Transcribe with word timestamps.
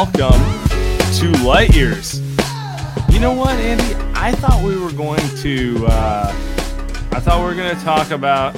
Welcome 0.00 0.40
to 1.18 1.30
Light 1.44 1.76
Years. 1.76 2.20
You 3.10 3.20
know 3.20 3.34
what, 3.34 3.50
Andy? 3.58 3.94
I 4.14 4.32
thought 4.32 4.64
we 4.64 4.78
were 4.78 4.92
going 4.92 5.20
to. 5.42 5.84
Uh, 5.86 6.28
I 7.12 7.20
thought 7.20 7.40
we 7.40 7.44
were 7.44 7.54
going 7.54 7.76
to 7.76 7.84
talk 7.84 8.10
about 8.10 8.56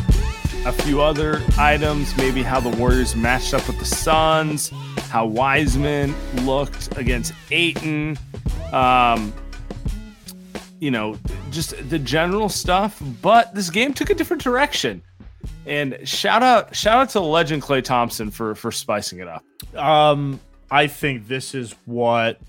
a 0.64 0.70
few 0.70 1.02
other 1.02 1.42
items, 1.58 2.16
maybe 2.16 2.44
how 2.44 2.60
the 2.60 2.68
Warriors 2.68 3.16
matched 3.16 3.54
up 3.54 3.66
with 3.66 3.80
the 3.80 3.84
Suns, 3.84 4.68
how 5.08 5.26
Wiseman 5.26 6.14
looked 6.44 6.96
against 6.96 7.32
Ayton. 7.50 8.16
Um, 8.72 9.32
you 10.78 10.92
know, 10.92 11.18
just 11.50 11.74
the 11.90 11.98
general 11.98 12.50
stuff. 12.50 13.02
But 13.20 13.52
this 13.52 13.68
game 13.68 13.94
took 13.94 14.10
a 14.10 14.14
different 14.14 14.44
direction. 14.44 15.02
And 15.66 15.98
shout 16.04 16.44
out, 16.44 16.77
shout 16.77 16.98
out 16.98 17.08
to 17.10 17.20
legend 17.20 17.62
Klay 17.62 17.82
Thompson 17.82 18.30
for 18.30 18.54
for 18.54 18.70
spicing 18.70 19.18
it 19.18 19.27
up. 19.27 19.44
Um, 19.74 20.38
I 20.72 20.86
think 20.86 21.28
this 21.28 21.54
is 21.54 21.74
what 21.84 22.40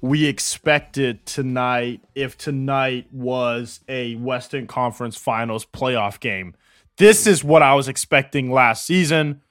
we 0.00 0.26
expected 0.26 1.24
tonight. 1.24 2.02
If 2.16 2.36
tonight 2.36 3.06
was 3.12 3.78
a 3.88 4.16
Western 4.16 4.66
Conference 4.66 5.16
Finals 5.16 5.64
playoff 5.66 6.18
game, 6.18 6.54
this 6.96 7.28
is 7.28 7.44
what 7.44 7.62
I 7.62 7.74
was 7.74 7.86
expecting 7.86 8.50
last 8.50 8.84
season. 8.84 9.42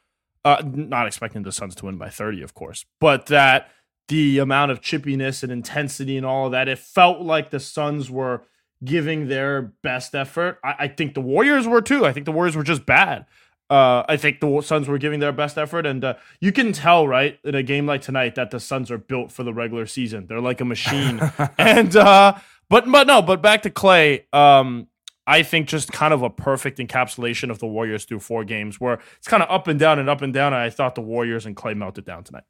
Uh, 0.44 0.62
not 0.66 1.08
expecting 1.08 1.44
the 1.44 1.54
Suns 1.54 1.76
to 1.76 1.86
win 1.86 1.98
by 1.98 2.10
30, 2.10 2.42
of 2.42 2.54
course, 2.54 2.84
but 3.00 3.28
that 3.28 3.72
the 4.10 4.40
amount 4.40 4.72
of 4.72 4.82
chippiness 4.82 5.42
and 5.42 5.50
intensity 5.52 6.18
and 6.18 6.26
all 6.26 6.48
of 6.48 6.52
that, 6.52 6.68
it 6.68 6.78
felt 6.78 7.22
like 7.22 7.52
the 7.52 7.60
Suns 7.60 8.12
were 8.12 8.42
giving 8.84 9.30
their 9.30 9.62
best 9.82 10.14
effort. 10.14 10.60
I, 10.62 10.76
I 10.80 10.88
think 10.90 11.14
the 11.14 11.22
Warriors 11.22 11.70
were 11.70 11.82
too. 11.82 12.06
I 12.06 12.12
think 12.12 12.26
the 12.26 12.34
Warriors 12.34 12.58
were 12.58 12.64
just 12.64 12.86
bad. 12.86 13.26
Uh, 13.70 14.04
I 14.10 14.18
think 14.18 14.40
the 14.40 14.62
Suns 14.62 14.88
were 14.88 14.98
giving 14.98 15.20
their 15.20 15.32
best 15.32 15.58
effort, 15.58 15.86
and 15.86 16.04
uh, 16.04 16.16
you 16.40 16.52
can 16.52 16.74
tell, 16.74 17.08
right, 17.08 17.38
in 17.44 17.54
a 17.54 17.62
game 17.62 17.86
like 17.86 18.02
tonight, 18.02 18.36
that 18.36 18.50
the 18.50 18.60
Suns 18.60 18.90
are 18.90 18.98
built 18.98 19.32
for 19.32 19.44
the 19.44 19.54
regular 19.54 19.86
season. 19.86 20.26
They're 20.28 20.42
like 20.42 20.60
a 20.60 20.66
machine, 20.66 21.20
and 21.58 21.96
uh, 21.96 22.38
but 22.70 22.90
but 22.92 23.06
no, 23.06 23.22
but 23.22 23.42
back 23.42 23.62
to 23.64 23.70
Klay. 23.70 24.24
Um, 24.34 24.88
I 25.28 25.44
think 25.44 25.68
just 25.68 25.92
kind 25.92 26.12
of 26.12 26.24
a 26.24 26.30
perfect 26.32 26.80
encapsulation 26.80 27.52
of 27.52 27.60
the 27.60 27.68
Warriors 27.68 28.06
through 28.06 28.22
four 28.22 28.44
games, 28.44 28.80
where 28.80 29.00
it's 29.18 29.28
kind 29.28 29.44
of 29.44 29.50
up 29.52 29.68
and 29.68 29.80
down 29.80 30.00
and 30.00 30.10
up 30.10 30.24
and 30.24 30.34
down. 30.34 30.54
And 30.54 30.62
I 30.64 30.72
thought 30.72 30.96
the 30.96 31.02
Warriors 31.02 31.46
and 31.46 31.56
Klay 31.56 31.78
melted 31.78 32.06
down 32.06 32.24
tonight. 32.24 32.46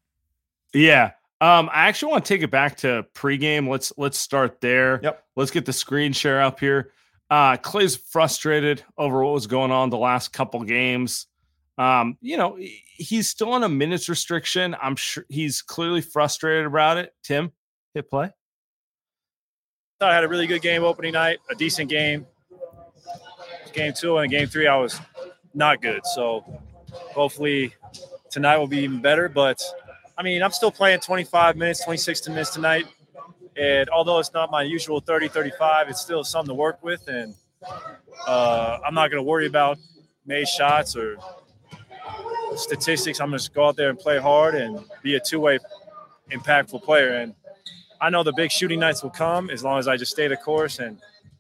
Yeah. 0.74 1.12
Um, 1.42 1.70
I 1.74 1.88
actually 1.88 2.12
want 2.14 2.26
to 2.26 2.34
take 2.34 2.44
it 2.44 2.52
back 2.52 2.78
to 2.78 3.06
pregame. 3.14 3.68
Let's 3.68 3.92
let's 3.98 4.18
start 4.18 4.62
there. 4.62 5.02
Yep. 5.04 5.24
Let's 5.36 5.52
get 5.52 5.66
the 5.66 5.74
screen 5.74 6.14
share 6.14 6.42
up 6.42 6.62
here. 6.62 6.92
Uh, 7.30 7.58
Klay's 7.58 7.96
frustrated 7.96 8.84
over 8.98 9.24
what 9.24 9.34
was 9.34 9.48
going 9.48 9.72
on 9.72 9.90
the 9.90 9.98
last 9.98 10.34
couple 10.34 10.64
games. 10.64 11.28
Um, 11.78 12.18
you 12.22 12.38
know, 12.38 12.58
he's 12.60 13.30
still 13.30 13.54
on 13.54 13.64
a 13.64 13.70
minutes 13.70 14.10
restriction. 14.10 14.76
I'm 14.82 14.96
sure 14.96 15.26
he's 15.30 15.62
clearly 15.62 16.02
frustrated 16.02 16.66
about 16.66 16.98
it. 16.98 17.14
Tim, 17.24 17.52
hit 17.94 18.10
play. 18.10 18.32
thought 20.00 20.12
I 20.12 20.16
had 20.16 20.24
a 20.24 20.28
really 20.28 20.48
good 20.48 20.62
game 20.62 20.84
opening 20.84 21.14
night, 21.14 21.40
a 21.50 21.56
decent 21.56 21.90
game. 21.90 22.26
Game 23.74 23.94
two 23.94 24.18
and 24.18 24.32
game 24.32 24.48
three, 24.48 24.68
I 24.68 24.76
was 24.76 25.00
not 25.54 25.82
good. 25.82 26.06
So 26.08 26.44
hopefully 27.14 27.74
tonight 28.32 28.58
will 28.58 28.68
be 28.68 28.80
even 28.80 29.02
better. 29.02 29.30
But 29.30 29.62
I 30.18 30.24
mean, 30.24 30.42
I'm 30.42 30.52
still 30.52 30.72
playing 30.72 31.00
25 31.00 31.56
minutes, 31.56 31.84
26 31.84 32.28
minutes 32.30 32.50
tonight. 32.50 32.88
And 33.60 33.90
although 33.90 34.20
it's 34.20 34.34
not 34.34 34.52
my 34.52 34.64
usual 34.64 35.02
30, 35.02 35.28
35, 35.28 35.90
it's 35.90 36.02
still 36.02 36.24
something 36.24 36.50
to 36.50 36.54
work 36.54 36.82
with. 36.82 37.06
And 37.10 37.36
uh, 38.26 38.80
I'm 38.86 38.94
not 38.94 39.12
going 39.12 39.22
to 39.22 39.28
worry 39.28 39.48
about 39.48 39.78
made 40.26 40.48
shots 40.48 40.96
or 40.96 41.18
statistics. 42.56 43.20
I'm 43.20 43.30
going 43.30 43.40
to 43.40 43.52
go 43.52 43.68
out 43.68 43.76
there 43.76 43.90
and 43.90 44.00
play 44.00 44.18
hard 44.18 44.56
and 44.56 44.80
be 45.04 45.16
a 45.16 45.20
two 45.20 45.42
way 45.42 45.60
impactful 46.32 46.84
player. 46.84 47.16
And 47.16 47.36
I 48.00 48.10
know 48.10 48.24
the 48.24 48.32
big 48.32 48.50
shooting 48.50 48.80
nights 48.80 49.04
will 49.04 49.10
come 49.10 49.50
as 49.50 49.62
long 49.62 49.78
as 49.78 49.90
I 49.90 49.98
just 49.98 50.14
stay 50.14 50.28
the 50.28 50.38
course 50.38 50.80
and 50.80 50.98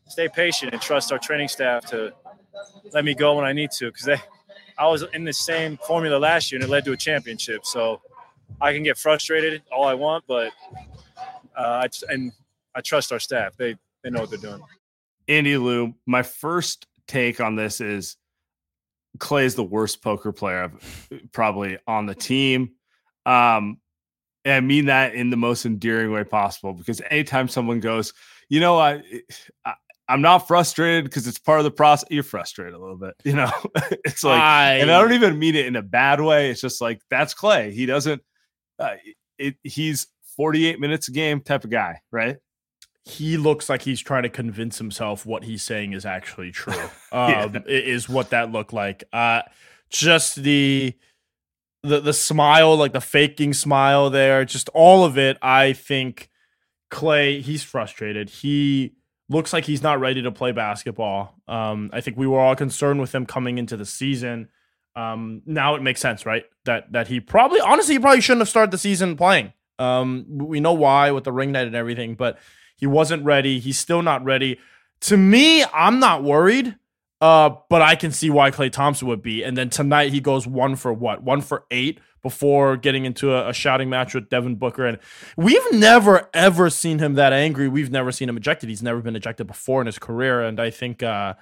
stay 0.09 0.27
patient 0.27 0.73
and 0.73 0.81
trust 0.81 1.13
our 1.13 1.19
training 1.19 1.47
staff 1.47 1.85
to 1.85 2.11
let 2.91 3.05
me 3.05 3.15
go 3.15 3.35
when 3.35 3.45
I 3.45 3.53
need 3.53 3.71
to. 3.71 3.91
Because 3.93 4.19
I 4.77 4.87
was 4.87 5.05
in 5.13 5.23
the 5.23 5.31
same 5.31 5.77
formula 5.77 6.17
last 6.17 6.51
year 6.51 6.59
and 6.59 6.67
it 6.67 6.71
led 6.71 6.83
to 6.83 6.91
a 6.91 6.97
championship. 6.97 7.65
So 7.65 8.01
I 8.59 8.73
can 8.73 8.83
get 8.83 8.97
frustrated 8.97 9.61
all 9.71 9.85
I 9.85 9.93
want, 9.93 10.25
but 10.27 10.51
uh, 11.59 11.85
I, 11.85 12.13
and 12.13 12.31
I 12.75 12.81
trust 12.81 13.11
our 13.11 13.19
staff. 13.19 13.55
They 13.57 13.75
they 14.03 14.09
know 14.09 14.21
what 14.21 14.29
they're 14.29 14.39
doing. 14.39 14.61
Andy 15.27 15.57
Lou, 15.57 15.93
my 16.05 16.23
first 16.23 16.87
take 17.07 17.41
on 17.41 17.55
this 17.55 17.81
is 17.81 18.17
Klay 19.17 19.43
is 19.43 19.55
the 19.55 19.63
worst 19.63 20.01
poker 20.01 20.31
player 20.31 20.63
I've, 20.63 21.09
probably 21.31 21.77
on 21.85 22.05
the 22.05 22.15
team. 22.15 22.71
Um, 23.25 23.79
and 24.45 24.53
I 24.53 24.59
mean 24.61 24.85
that 24.85 25.13
in 25.13 25.29
the 25.29 25.37
most 25.37 25.65
endearing 25.65 26.11
way 26.11 26.23
possible 26.23 26.73
because 26.73 27.01
anytime 27.11 27.47
someone 27.49 27.79
goes, 27.79 28.13
you 28.47 28.59
know, 28.59 28.77
I, 28.77 29.03
I 29.65 29.73
I'm 30.07 30.21
not 30.21 30.47
frustrated 30.47 31.03
because 31.03 31.27
it's 31.27 31.37
part 31.37 31.59
of 31.59 31.65
the 31.65 31.71
process. 31.71 32.07
You're 32.09 32.23
frustrated 32.23 32.73
a 32.73 32.79
little 32.79 32.97
bit, 32.97 33.13
you 33.23 33.33
know. 33.33 33.51
it's 34.03 34.23
like, 34.23 34.41
I, 34.41 34.77
and 34.77 34.89
I 34.89 34.99
don't 34.99 35.13
even 35.13 35.37
mean 35.37 35.55
it 35.55 35.67
in 35.67 35.75
a 35.75 35.83
bad 35.83 36.19
way. 36.19 36.49
It's 36.49 36.61
just 36.61 36.81
like 36.81 37.01
that's 37.11 37.35
Klay. 37.35 37.71
He 37.71 37.85
doesn't. 37.85 38.23
Uh, 38.79 38.95
it, 39.37 39.55
he's 39.61 40.07
48 40.39 40.79
minutes 40.79 41.09
a 41.09 41.11
game 41.11 41.41
type 41.41 41.65
of 41.65 41.69
guy, 41.69 41.99
right? 42.11 42.37
he 43.05 43.37
looks 43.37 43.69
like 43.69 43.81
he's 43.81 43.99
trying 43.99 44.21
to 44.23 44.29
convince 44.29 44.77
himself 44.77 45.25
what 45.25 45.43
he's 45.43 45.63
saying 45.63 45.93
is 45.93 46.05
actually 46.05 46.51
true. 46.51 46.73
Yeah. 47.11 47.43
Um, 47.45 47.55
i- 47.55 47.61
is 47.67 48.07
what 48.07 48.29
that 48.29 48.51
looked 48.51 48.71
like. 48.71 49.03
Uh, 49.11 49.41
just 49.89 50.35
the 50.35 50.93
the 51.81 51.99
the 52.01 52.13
smile, 52.13 52.75
like 52.75 52.93
the 52.93 53.01
faking 53.01 53.53
smile 53.53 54.09
there, 54.11 54.45
just 54.45 54.69
all 54.75 55.05
of 55.05 55.17
it. 55.17 55.37
I 55.41 55.73
think 55.73 56.29
Klay, 56.91 57.41
he's 57.41 57.63
frustrated. 57.63 58.29
He 58.29 58.93
looks 59.27 59.53
like 59.53 59.65
he's 59.65 59.81
not 59.81 59.99
ready 59.99 60.21
to 60.21 60.31
play 60.31 60.51
basketball. 60.51 61.35
Um, 61.47 61.89
I 61.91 62.01
think 62.01 62.15
we 62.17 62.27
were 62.27 62.39
all 62.39 62.55
concerned 62.55 62.99
with 63.01 63.15
him 63.15 63.25
coming 63.25 63.57
into 63.57 63.75
the 63.77 63.85
season. 63.85 64.49
Um, 64.95 65.41
now 65.47 65.73
it 65.75 65.81
makes 65.81 66.01
sense, 66.01 66.27
right? 66.27 66.43
That 66.65 66.91
that 66.91 67.07
he 67.07 67.19
probably, 67.21 67.59
honestly, 67.61 67.95
he 67.95 67.99
probably 67.99 68.21
shouldn't 68.21 68.41
have 68.41 68.49
started 68.49 68.69
the 68.71 68.77
season 68.77 69.15
playing. 69.17 69.53
Um, 69.79 70.25
we 70.29 70.59
know 70.59 70.73
why 70.73 71.11
with 71.11 71.23
the 71.23 71.31
ring 71.31 71.51
night 71.51 71.67
and 71.67 71.75
everything, 71.75 72.15
but 72.15 72.37
he 72.75 72.85
wasn't 72.85 73.23
ready. 73.23 73.59
He's 73.59 73.79
still 73.79 74.01
not 74.01 74.23
ready. 74.23 74.59
To 75.01 75.17
me, 75.17 75.63
I'm 75.65 75.99
not 75.99 76.23
worried. 76.23 76.75
Uh, 77.21 77.53
but 77.69 77.81
I 77.81 77.95
can 77.95 78.13
see 78.13 78.29
why 78.29 78.49
Klay 78.49 78.71
Thompson 78.71 79.05
would 79.09 79.21
be. 79.21 79.43
And 79.43 79.57
then 79.57 79.69
tonight 79.69 80.13
he 80.13 80.21
goes 80.21 80.47
one 80.47 80.77
for 80.77 80.93
what? 80.93 81.21
One 81.21 81.41
for 81.41 81.65
eight, 81.69 81.99
before 82.21 82.77
getting 82.77 83.05
into 83.05 83.33
a, 83.33 83.49
a, 83.49 83.53
shouting 83.53 83.89
match 83.89 84.13
with 84.13 84.29
Devin 84.29 84.55
Booker. 84.55 84.85
And 84.85 84.99
we've 85.37 85.71
never, 85.71 86.29
ever 86.33 86.69
seen 86.69 86.99
him 86.99 87.13
that 87.15 87.33
angry. 87.33 87.67
We've 87.67 87.91
never 87.91 88.11
seen 88.11 88.29
him 88.29 88.37
ejected. 88.37 88.69
He's 88.69 88.83
never 88.83 89.01
been 89.01 89.15
ejected 89.15 89.47
before 89.47 89.81
in 89.81 89.85
his 89.85 89.99
career. 89.99 90.41
And 90.41 90.59
I 90.59 90.69
think 90.69 91.01
uh, 91.03 91.35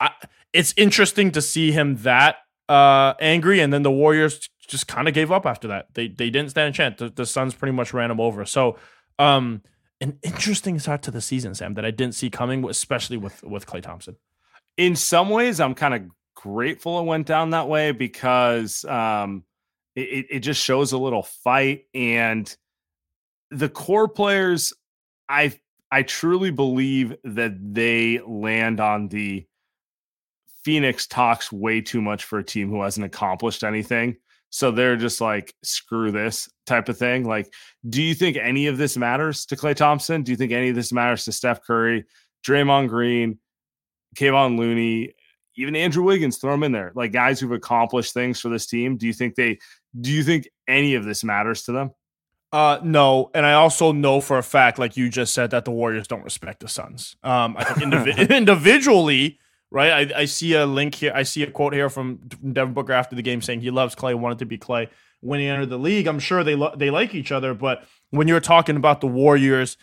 I, 0.00 0.10
it's 0.52 0.74
interesting 0.76 1.30
to 1.32 1.42
see 1.42 1.72
him 1.72 1.96
that 1.98 2.36
uh, 2.68 3.14
angry. 3.20 3.60
And 3.60 3.72
then 3.72 3.82
the 3.82 3.90
Warriors 3.90 4.48
just 4.66 4.88
kind 4.88 5.08
of 5.08 5.14
gave 5.14 5.30
up 5.30 5.46
after 5.46 5.68
that. 5.68 5.94
They, 5.94 6.08
they 6.08 6.30
didn't 6.30 6.50
stand 6.50 6.74
a 6.74 6.76
chance. 6.76 6.98
The, 6.98 7.08
the 7.08 7.26
Suns 7.26 7.54
pretty 7.54 7.72
much 7.72 7.92
ran 7.92 8.08
them 8.08 8.20
over. 8.20 8.44
So, 8.44 8.78
um, 9.18 9.62
an 10.00 10.18
interesting 10.22 10.78
start 10.78 11.02
to 11.02 11.10
the 11.10 11.20
season, 11.20 11.54
Sam, 11.54 11.74
that 11.74 11.84
I 11.84 11.90
didn't 11.90 12.14
see 12.14 12.30
coming, 12.30 12.68
especially 12.68 13.16
with 13.16 13.42
with 13.42 13.66
Klay 13.66 13.82
Thompson. 13.82 14.16
In 14.76 14.96
some 14.96 15.30
ways, 15.30 15.60
I'm 15.60 15.74
kind 15.74 15.94
of 15.94 16.02
grateful 16.34 17.00
it 17.00 17.04
went 17.04 17.26
down 17.26 17.50
that 17.50 17.68
way 17.68 17.92
because 17.92 18.84
um, 18.84 19.44
it, 19.94 20.26
it 20.30 20.40
just 20.40 20.62
shows 20.62 20.92
a 20.92 20.98
little 20.98 21.22
fight 21.22 21.86
and 21.94 22.54
the 23.50 23.68
core 23.68 24.08
players. 24.08 24.72
I 25.28 25.58
I 25.90 26.02
truly 26.02 26.50
believe 26.50 27.14
that 27.24 27.54
they 27.74 28.20
land 28.26 28.80
on 28.80 29.08
the 29.08 29.46
Phoenix 30.64 31.06
talks 31.06 31.52
way 31.52 31.80
too 31.80 32.02
much 32.02 32.24
for 32.24 32.38
a 32.38 32.44
team 32.44 32.68
who 32.68 32.82
hasn't 32.82 33.06
accomplished 33.06 33.62
anything. 33.62 34.16
So 34.54 34.70
they're 34.70 34.94
just 34.94 35.20
like, 35.20 35.52
screw 35.64 36.12
this 36.12 36.48
type 36.64 36.88
of 36.88 36.96
thing. 36.96 37.24
Like, 37.24 37.52
do 37.88 38.00
you 38.00 38.14
think 38.14 38.36
any 38.36 38.68
of 38.68 38.78
this 38.78 38.96
matters 38.96 39.46
to 39.46 39.56
Klay 39.56 39.74
Thompson? 39.74 40.22
Do 40.22 40.30
you 40.30 40.36
think 40.36 40.52
any 40.52 40.68
of 40.68 40.76
this 40.76 40.92
matters 40.92 41.24
to 41.24 41.32
Steph 41.32 41.64
Curry, 41.64 42.04
Draymond 42.46 42.88
Green, 42.88 43.40
Kevon 44.14 44.56
Looney, 44.56 45.12
even 45.56 45.74
Andrew 45.74 46.04
Wiggins? 46.04 46.38
Throw 46.38 46.52
them 46.52 46.62
in 46.62 46.70
there, 46.70 46.92
like 46.94 47.10
guys 47.10 47.40
who've 47.40 47.50
accomplished 47.50 48.14
things 48.14 48.38
for 48.38 48.48
this 48.48 48.68
team. 48.68 48.96
Do 48.96 49.08
you 49.08 49.12
think 49.12 49.34
they? 49.34 49.58
Do 50.00 50.12
you 50.12 50.22
think 50.22 50.48
any 50.68 50.94
of 50.94 51.04
this 51.04 51.24
matters 51.24 51.64
to 51.64 51.72
them? 51.72 51.90
Uh, 52.52 52.78
no, 52.84 53.32
and 53.34 53.44
I 53.44 53.54
also 53.54 53.90
know 53.90 54.20
for 54.20 54.38
a 54.38 54.42
fact, 54.44 54.78
like 54.78 54.96
you 54.96 55.08
just 55.08 55.34
said, 55.34 55.50
that 55.50 55.64
the 55.64 55.72
Warriors 55.72 56.06
don't 56.06 56.22
respect 56.22 56.60
the 56.60 56.68
Suns. 56.68 57.16
Um, 57.24 57.56
I 57.58 57.64
think 57.64 57.92
indiv- 57.92 58.30
individually, 58.36 59.40
right? 59.74 60.12
I, 60.12 60.20
I 60.20 60.24
see 60.26 60.54
a 60.54 60.64
link 60.66 60.94
here. 60.94 61.12
I 61.12 61.24
see 61.24 61.42
a 61.42 61.50
quote 61.50 61.74
here 61.74 61.90
from 61.90 62.20
Devin 62.52 62.74
Booker 62.74 62.92
after 62.92 63.16
the 63.16 63.22
game 63.22 63.42
saying 63.42 63.60
he 63.60 63.72
loves 63.72 63.96
Klay, 63.96 64.14
wanted 64.14 64.38
to 64.38 64.46
be 64.46 64.56
Klay 64.56 64.88
when 65.20 65.40
he 65.40 65.48
entered 65.48 65.68
the 65.68 65.78
league. 65.78 66.06
I'm 66.06 66.20
sure 66.20 66.44
they 66.44 66.54
lo- 66.54 66.74
they 66.76 66.90
like 66.90 67.12
each 67.12 67.32
other, 67.32 67.54
but 67.54 67.84
when 68.10 68.28
you're 68.28 68.40
talking 68.40 68.76
about 68.76 69.00
the 69.00 69.08
Warriors 69.08 69.76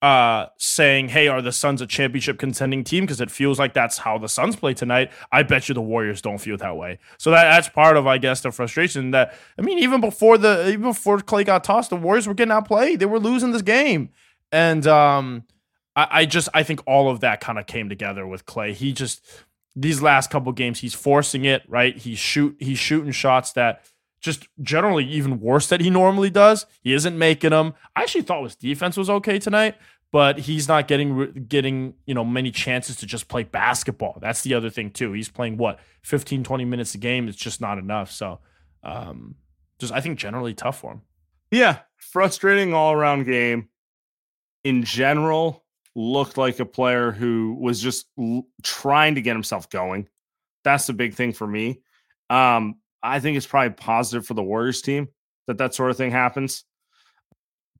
uh, 0.00 0.46
saying, 0.58 1.08
"Hey, 1.08 1.26
are 1.26 1.42
the 1.42 1.50
Suns 1.50 1.82
a 1.82 1.88
championship 1.88 2.38
contending 2.38 2.84
team?" 2.84 3.02
because 3.04 3.20
it 3.20 3.32
feels 3.32 3.58
like 3.58 3.74
that's 3.74 3.98
how 3.98 4.16
the 4.16 4.28
Suns 4.28 4.54
play 4.54 4.74
tonight. 4.74 5.10
I 5.32 5.42
bet 5.42 5.68
you 5.68 5.74
the 5.74 5.82
Warriors 5.82 6.22
don't 6.22 6.38
feel 6.38 6.56
that 6.58 6.76
way. 6.76 7.00
So 7.18 7.32
that 7.32 7.50
that's 7.50 7.68
part 7.68 7.96
of, 7.96 8.06
I 8.06 8.18
guess, 8.18 8.42
the 8.42 8.52
frustration. 8.52 9.10
That 9.10 9.34
I 9.58 9.62
mean, 9.62 9.80
even 9.80 10.00
before 10.00 10.38
the 10.38 10.68
even 10.68 10.82
before 10.82 11.18
Klay 11.18 11.44
got 11.44 11.64
tossed, 11.64 11.90
the 11.90 11.96
Warriors 11.96 12.28
were 12.28 12.34
getting 12.34 12.52
outplayed. 12.52 13.00
They 13.00 13.06
were 13.06 13.18
losing 13.18 13.50
this 13.50 13.62
game, 13.62 14.10
and 14.52 14.86
um, 14.86 15.44
I, 15.96 16.08
I 16.10 16.26
just 16.26 16.48
I 16.54 16.62
think 16.62 16.82
all 16.86 17.10
of 17.10 17.20
that 17.20 17.40
kind 17.40 17.58
of 17.58 17.66
came 17.66 17.88
together 17.88 18.26
with 18.26 18.46
Klay. 18.46 18.72
He 18.72 18.92
just 18.92 19.24
these 19.74 20.02
last 20.02 20.30
couple 20.30 20.52
games 20.52 20.80
he's 20.80 20.94
forcing 20.94 21.44
it 21.44 21.62
right. 21.68 21.96
He's 21.96 22.18
shoot 22.18 22.56
he's 22.58 22.78
shooting 22.78 23.12
shots 23.12 23.52
that 23.52 23.84
just 24.20 24.46
generally 24.62 25.04
even 25.04 25.40
worse 25.40 25.68
that 25.68 25.80
he 25.80 25.90
normally 25.90 26.30
does. 26.30 26.66
He 26.80 26.92
isn't 26.92 27.18
making 27.18 27.50
them. 27.50 27.74
I 27.96 28.02
actually 28.02 28.22
thought 28.22 28.44
his 28.44 28.54
defense 28.54 28.96
was 28.96 29.10
okay 29.10 29.38
tonight, 29.38 29.76
but 30.12 30.38
he's 30.38 30.68
not 30.68 30.86
getting 30.88 31.46
getting, 31.48 31.94
you 32.06 32.14
know, 32.14 32.24
many 32.24 32.50
chances 32.50 32.96
to 32.96 33.06
just 33.06 33.28
play 33.28 33.42
basketball. 33.42 34.18
That's 34.20 34.42
the 34.42 34.54
other 34.54 34.70
thing 34.70 34.90
too. 34.90 35.12
He's 35.12 35.28
playing 35.28 35.56
what, 35.56 35.80
15 36.02 36.44
20 36.44 36.64
minutes 36.64 36.94
a 36.94 36.98
game. 36.98 37.28
It's 37.28 37.36
just 37.36 37.60
not 37.60 37.78
enough. 37.78 38.10
So, 38.12 38.38
um 38.84 39.36
just 39.78 39.92
I 39.92 40.00
think 40.00 40.18
generally 40.18 40.54
tough 40.54 40.78
for 40.78 40.92
him. 40.92 41.02
Yeah, 41.50 41.80
frustrating 41.96 42.72
all-around 42.72 43.24
game. 43.24 43.68
In 44.64 44.84
general, 44.84 45.64
looked 45.94 46.38
like 46.38 46.58
a 46.60 46.66
player 46.66 47.10
who 47.12 47.56
was 47.60 47.80
just 47.80 48.06
l- 48.18 48.46
trying 48.62 49.14
to 49.14 49.22
get 49.22 49.34
himself 49.34 49.68
going. 49.70 50.08
That's 50.64 50.86
the 50.86 50.92
big 50.92 51.14
thing 51.14 51.32
for 51.32 51.46
me. 51.46 51.80
Um, 52.30 52.76
I 53.02 53.20
think 53.20 53.36
it's 53.36 53.46
probably 53.46 53.74
positive 53.74 54.26
for 54.26 54.34
the 54.34 54.42
Warriors 54.42 54.80
team 54.80 55.08
that 55.46 55.58
that 55.58 55.74
sort 55.74 55.90
of 55.90 55.96
thing 55.96 56.10
happens, 56.10 56.64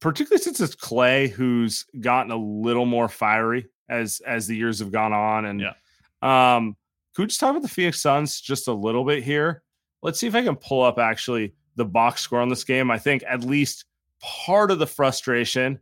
particularly 0.00 0.42
since 0.42 0.60
it's 0.60 0.74
Klay 0.74 1.30
who's 1.30 1.86
gotten 2.00 2.32
a 2.32 2.36
little 2.36 2.86
more 2.86 3.08
fiery 3.08 3.66
as 3.88 4.20
as 4.26 4.46
the 4.46 4.56
years 4.56 4.80
have 4.80 4.90
gone 4.90 5.12
on. 5.12 5.44
And 5.44 5.60
yeah. 5.60 5.74
um, 6.22 6.76
could 7.14 7.22
we 7.22 7.26
just 7.28 7.40
talk 7.40 7.50
about 7.50 7.62
the 7.62 7.68
Phoenix 7.68 8.00
Suns 8.00 8.40
just 8.40 8.68
a 8.68 8.72
little 8.72 9.04
bit 9.04 9.22
here? 9.22 9.62
Let's 10.02 10.18
see 10.18 10.26
if 10.26 10.34
I 10.34 10.42
can 10.42 10.56
pull 10.56 10.82
up 10.82 10.98
actually 10.98 11.54
the 11.76 11.84
box 11.84 12.22
score 12.22 12.40
on 12.40 12.48
this 12.48 12.64
game. 12.64 12.90
I 12.90 12.98
think 12.98 13.22
at 13.28 13.44
least 13.44 13.84
part 14.20 14.70
of 14.70 14.78
the 14.78 14.86
frustration 14.86 15.78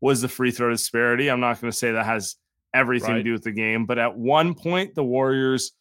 was 0.00 0.20
the 0.20 0.28
free 0.28 0.50
throw 0.50 0.70
disparity. 0.70 1.28
I'm 1.28 1.40
not 1.40 1.60
going 1.60 1.70
to 1.70 1.76
say 1.76 1.92
that 1.92 2.06
has 2.06 2.36
everything 2.74 3.12
right. 3.12 3.18
to 3.18 3.22
do 3.22 3.32
with 3.32 3.42
the 3.42 3.52
game, 3.52 3.86
but 3.86 3.98
at 3.98 4.16
one 4.16 4.54
point, 4.54 4.94
the 4.94 5.04
Warriors 5.04 5.72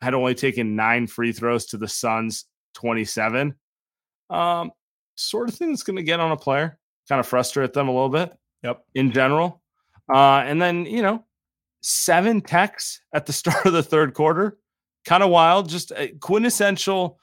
had 0.00 0.14
only 0.14 0.34
taken 0.34 0.76
nine 0.76 1.06
free 1.06 1.32
throws 1.32 1.66
to 1.66 1.78
the 1.78 1.88
Suns 1.88 2.46
27. 2.74 3.54
Um, 4.30 4.70
sort 5.14 5.48
of 5.48 5.54
thing 5.54 5.70
that's 5.70 5.82
going 5.82 5.96
to 5.96 6.02
get 6.02 6.20
on 6.20 6.32
a 6.32 6.36
player, 6.36 6.78
kind 7.08 7.20
of 7.20 7.26
frustrate 7.26 7.72
them 7.72 7.88
a 7.88 7.92
little 7.92 8.08
bit. 8.08 8.32
Yep. 8.62 8.84
In 8.94 9.12
general. 9.12 9.62
Uh, 10.12 10.38
and 10.38 10.60
then, 10.60 10.86
you 10.86 11.02
know, 11.02 11.24
seven 11.80 12.40
techs 12.40 13.00
at 13.12 13.26
the 13.26 13.32
start 13.32 13.66
of 13.66 13.72
the 13.72 13.82
third 13.82 14.14
quarter. 14.14 14.58
Kind 15.04 15.22
of 15.22 15.30
wild, 15.30 15.68
just 15.68 15.92
a 15.92 16.08
quintessential 16.08 17.18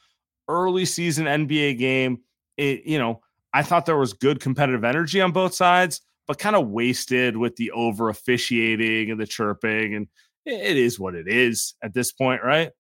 early 0.48 0.86
season 0.86 1.26
NBA 1.26 1.78
game. 1.78 2.20
It, 2.56 2.86
you 2.86 2.98
know, 2.98 3.22
I 3.54 3.62
thought 3.62 3.86
there 3.86 3.98
was 3.98 4.14
good 4.14 4.40
competitive 4.40 4.84
energy 4.84 5.22
on 5.22 5.32
both 5.32 5.54
sides 5.54 6.02
but 6.28 6.40
kind 6.40 6.56
of 6.56 6.70
wasted 6.70 7.36
with 7.38 7.56
the 7.56 7.72
over 7.72 8.10
officiating 8.10 9.12
and 9.12 9.20
the 9.20 9.28
chirping. 9.28 9.96
And 9.96 10.08
it 10.46 10.78
is 10.78 11.00
what 11.00 11.16
it 11.16 11.28
is 11.28 11.76
at 11.82 11.94
this 11.94 12.12
point, 12.12 12.44
right? 12.44 12.72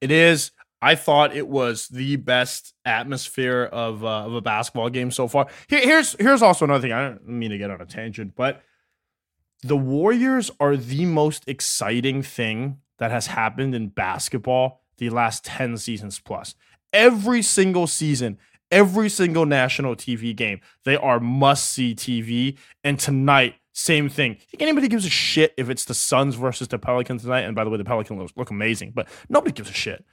It 0.00 0.10
is. 0.10 0.52
I 0.82 0.96
thought 0.96 1.34
it 1.34 1.48
was 1.48 1.88
the 1.88 2.16
best 2.16 2.74
atmosphere 2.84 3.64
of, 3.72 4.04
uh, 4.04 4.26
of 4.26 4.34
a 4.34 4.42
basketball 4.42 4.90
game 4.90 5.10
so 5.10 5.28
far. 5.28 5.46
Here, 5.66 5.80
here's 5.80 6.14
here's 6.18 6.42
also 6.42 6.66
another 6.66 6.82
thing. 6.82 6.92
I 6.92 7.08
don't 7.08 7.26
mean 7.26 7.50
to 7.50 7.58
get 7.58 7.70
on 7.70 7.80
a 7.80 7.86
tangent, 7.86 8.34
but 8.36 8.62
the 9.62 9.78
Warriors 9.78 10.50
are 10.60 10.76
the 10.76 11.06
most 11.06 11.44
exciting 11.48 12.22
thing 12.22 12.80
that 12.98 13.10
has 13.10 13.28
happened 13.28 13.74
in 13.74 13.88
basketball 13.88 14.82
the 14.98 15.10
last 15.10 15.44
10 15.44 15.78
seasons 15.78 16.18
plus. 16.20 16.54
Every 16.92 17.42
single 17.42 17.86
season, 17.86 18.38
every 18.74 19.08
single 19.08 19.46
national 19.46 19.94
TV 19.94 20.34
game. 20.34 20.60
They 20.84 20.96
are 20.96 21.20
must 21.20 21.70
see 21.70 21.94
TV. 21.94 22.58
And 22.82 22.98
tonight, 22.98 23.54
same 23.72 24.08
thing. 24.08 24.36
Anybody 24.58 24.88
gives 24.88 25.06
a 25.06 25.10
shit 25.10 25.54
if 25.56 25.70
it's 25.70 25.84
the 25.84 25.94
Suns 25.94 26.34
versus 26.34 26.68
the 26.68 26.78
Pelicans 26.78 27.22
tonight? 27.22 27.42
And 27.42 27.54
by 27.54 27.64
the 27.64 27.70
way, 27.70 27.78
the 27.78 27.84
Pelicans 27.84 28.20
look, 28.20 28.32
look 28.36 28.50
amazing, 28.50 28.92
but 28.94 29.08
nobody 29.28 29.52
gives 29.52 29.70
a 29.70 29.72
shit. 29.72 30.04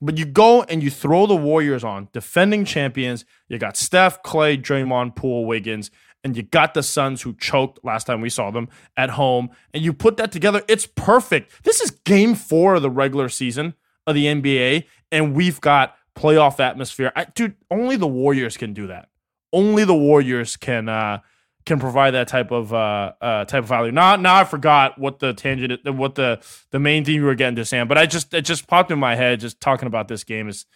But 0.00 0.18
you 0.18 0.24
go 0.24 0.62
and 0.62 0.82
you 0.82 0.90
throw 0.90 1.26
the 1.26 1.36
Warriors 1.36 1.84
on, 1.84 2.08
defending 2.12 2.64
champions. 2.64 3.24
You 3.48 3.58
got 3.58 3.76
Steph, 3.76 4.22
Klay, 4.22 4.60
Draymond, 4.60 5.14
Poole, 5.14 5.44
Wiggins, 5.44 5.90
and 6.24 6.36
you 6.36 6.42
got 6.42 6.74
the 6.74 6.82
Suns 6.82 7.22
who 7.22 7.34
choked 7.34 7.80
last 7.84 8.06
time 8.06 8.20
we 8.20 8.30
saw 8.30 8.50
them 8.50 8.68
at 8.96 9.10
home. 9.10 9.50
And 9.72 9.82
you 9.82 9.92
put 9.92 10.16
that 10.16 10.32
together, 10.32 10.62
it's 10.68 10.86
perfect. 10.86 11.64
This 11.64 11.80
is 11.80 11.90
game 11.90 12.34
four 12.34 12.76
of 12.76 12.82
the 12.82 12.90
regular 12.90 13.28
season 13.28 13.74
of 14.06 14.14
the 14.14 14.26
NBA, 14.26 14.84
and 15.12 15.34
we've 15.34 15.60
got 15.60 15.96
playoff 16.16 16.58
atmosphere. 16.58 17.12
I, 17.14 17.26
dude, 17.26 17.54
only 17.70 17.96
the 17.96 18.08
Warriors 18.08 18.56
can 18.56 18.72
do 18.72 18.88
that. 18.88 19.08
Only 19.52 19.84
the 19.84 19.94
Warriors 19.94 20.56
can 20.56 20.88
uh, 20.88 21.20
can 21.64 21.78
provide 21.78 22.12
that 22.12 22.28
type 22.28 22.50
of 22.50 22.72
uh, 22.72 23.12
uh, 23.20 23.44
type 23.44 23.62
of 23.62 23.68
value. 23.68 23.92
Now, 23.92 24.16
now 24.16 24.36
I 24.36 24.44
forgot 24.44 24.98
what 24.98 25.18
the 25.18 25.34
tangent, 25.34 25.84
what 25.84 26.14
the 26.14 26.40
the 26.70 26.78
main 26.78 27.04
theme 27.04 27.20
you 27.20 27.26
were 27.26 27.34
getting 27.34 27.56
to, 27.56 27.64
Sam. 27.64 27.86
But 27.86 27.98
I 27.98 28.06
just 28.06 28.34
it 28.34 28.42
just 28.42 28.66
popped 28.66 28.90
in 28.90 28.98
my 28.98 29.14
head 29.14 29.40
just 29.40 29.60
talking 29.60 29.86
about 29.86 30.08
this 30.08 30.24
game 30.24 30.48
is 30.48 30.66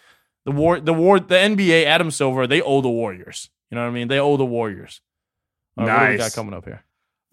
the 0.44 0.52
war, 0.52 0.80
the 0.80 0.94
war, 0.94 1.18
the 1.18 1.34
NBA. 1.34 1.84
Adam 1.84 2.10
Silver, 2.10 2.46
they 2.46 2.62
owe 2.62 2.80
the 2.80 2.90
Warriors. 2.90 3.50
You 3.70 3.76
know 3.76 3.82
what 3.82 3.90
I 3.90 3.92
mean? 3.92 4.08
They 4.08 4.18
owe 4.18 4.36
the 4.36 4.44
Warriors. 4.44 5.00
Uh, 5.76 5.84
nice. 5.84 5.98
What 5.98 6.06
do 6.06 6.12
we 6.12 6.18
got 6.18 6.32
coming 6.32 6.54
up 6.54 6.64
here? 6.64 6.84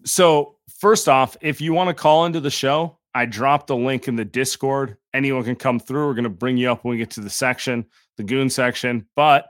So 0.04 0.56
first 0.78 1.08
off, 1.08 1.36
if 1.40 1.60
you 1.60 1.72
want 1.72 1.88
to 1.88 1.94
call 1.94 2.26
into 2.26 2.40
the 2.40 2.50
show, 2.50 2.97
I 3.18 3.26
dropped 3.26 3.66
the 3.66 3.74
link 3.74 4.06
in 4.06 4.14
the 4.14 4.24
Discord. 4.24 4.96
Anyone 5.12 5.42
can 5.42 5.56
come 5.56 5.80
through. 5.80 6.06
We're 6.06 6.14
going 6.14 6.22
to 6.22 6.30
bring 6.30 6.56
you 6.56 6.70
up 6.70 6.84
when 6.84 6.92
we 6.92 6.98
get 6.98 7.10
to 7.10 7.20
the 7.20 7.28
section, 7.28 7.84
the 8.16 8.22
goon 8.22 8.48
section. 8.48 9.08
But 9.16 9.46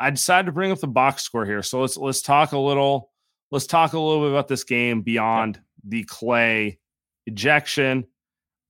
I 0.00 0.08
decided 0.08 0.46
to 0.46 0.52
bring 0.52 0.72
up 0.72 0.78
the 0.78 0.86
box 0.86 1.22
score 1.22 1.44
here. 1.44 1.62
So 1.62 1.82
let's 1.82 1.98
let's 1.98 2.22
talk 2.22 2.52
a 2.52 2.58
little. 2.58 3.10
Let's 3.50 3.66
talk 3.66 3.92
a 3.92 3.98
little 3.98 4.22
bit 4.22 4.30
about 4.30 4.48
this 4.48 4.64
game 4.64 5.02
beyond 5.02 5.60
the 5.84 6.04
Klay 6.04 6.78
ejection. 7.26 8.06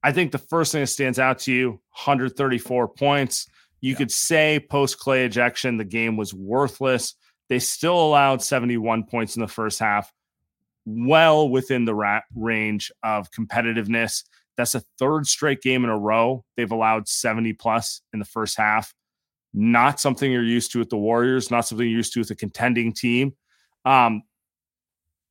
I 0.03 0.11
think 0.11 0.33
the 0.33 0.39
first 0.39 0.73
thing 0.73 0.81
that 0.81 0.89
stands 0.89 1.21
out 1.21 1.39
to 1.41 1.53
you: 1.53 1.71
134 2.05 2.89
points. 2.89 3.47
You 3.81 3.93
yeah. 3.93 3.99
could 3.99 4.11
say 4.11 4.67
post 4.69 4.99
Klay 4.99 5.27
ejection, 5.27 5.77
the 5.77 5.85
game 5.85 6.17
was 6.17 6.35
worthless. 6.35 7.15
They 7.49 7.61
still 7.61 8.05
allowed 8.05 8.43
71 8.43 9.05
points 9.05 9.37
in 9.37 9.43
the 9.43 9.47
first 9.47 9.79
half 9.79 10.13
well 10.85 11.49
within 11.49 11.85
the 11.85 11.95
ra- 11.95 12.21
range 12.35 12.91
of 13.03 13.31
competitiveness. 13.31 14.25
That's 14.57 14.75
a 14.75 14.83
third 14.99 15.27
straight 15.27 15.63
game 15.63 15.85
in 15.85 15.91
a 15.91 15.99
row. 15.99 16.45
They've 16.57 16.71
allowed 16.71 17.09
70 17.09 17.55
plus 17.55 18.03
in 18.13 18.19
the 18.19 18.25
first 18.25 18.57
half. 18.59 18.93
not 19.55 20.01
something 20.01 20.31
you're 20.33 20.43
used 20.43 20.73
to 20.73 20.79
with 20.79 20.89
the 20.91 20.97
Warriors, 20.97 21.51
not 21.51 21.67
something 21.67 21.87
you're 21.87 21.97
used 21.97 22.15
to 22.15 22.21
with 22.21 22.31
a 22.31 22.35
contending 22.35 22.93
team. 22.93 23.35
Um, 23.85 24.23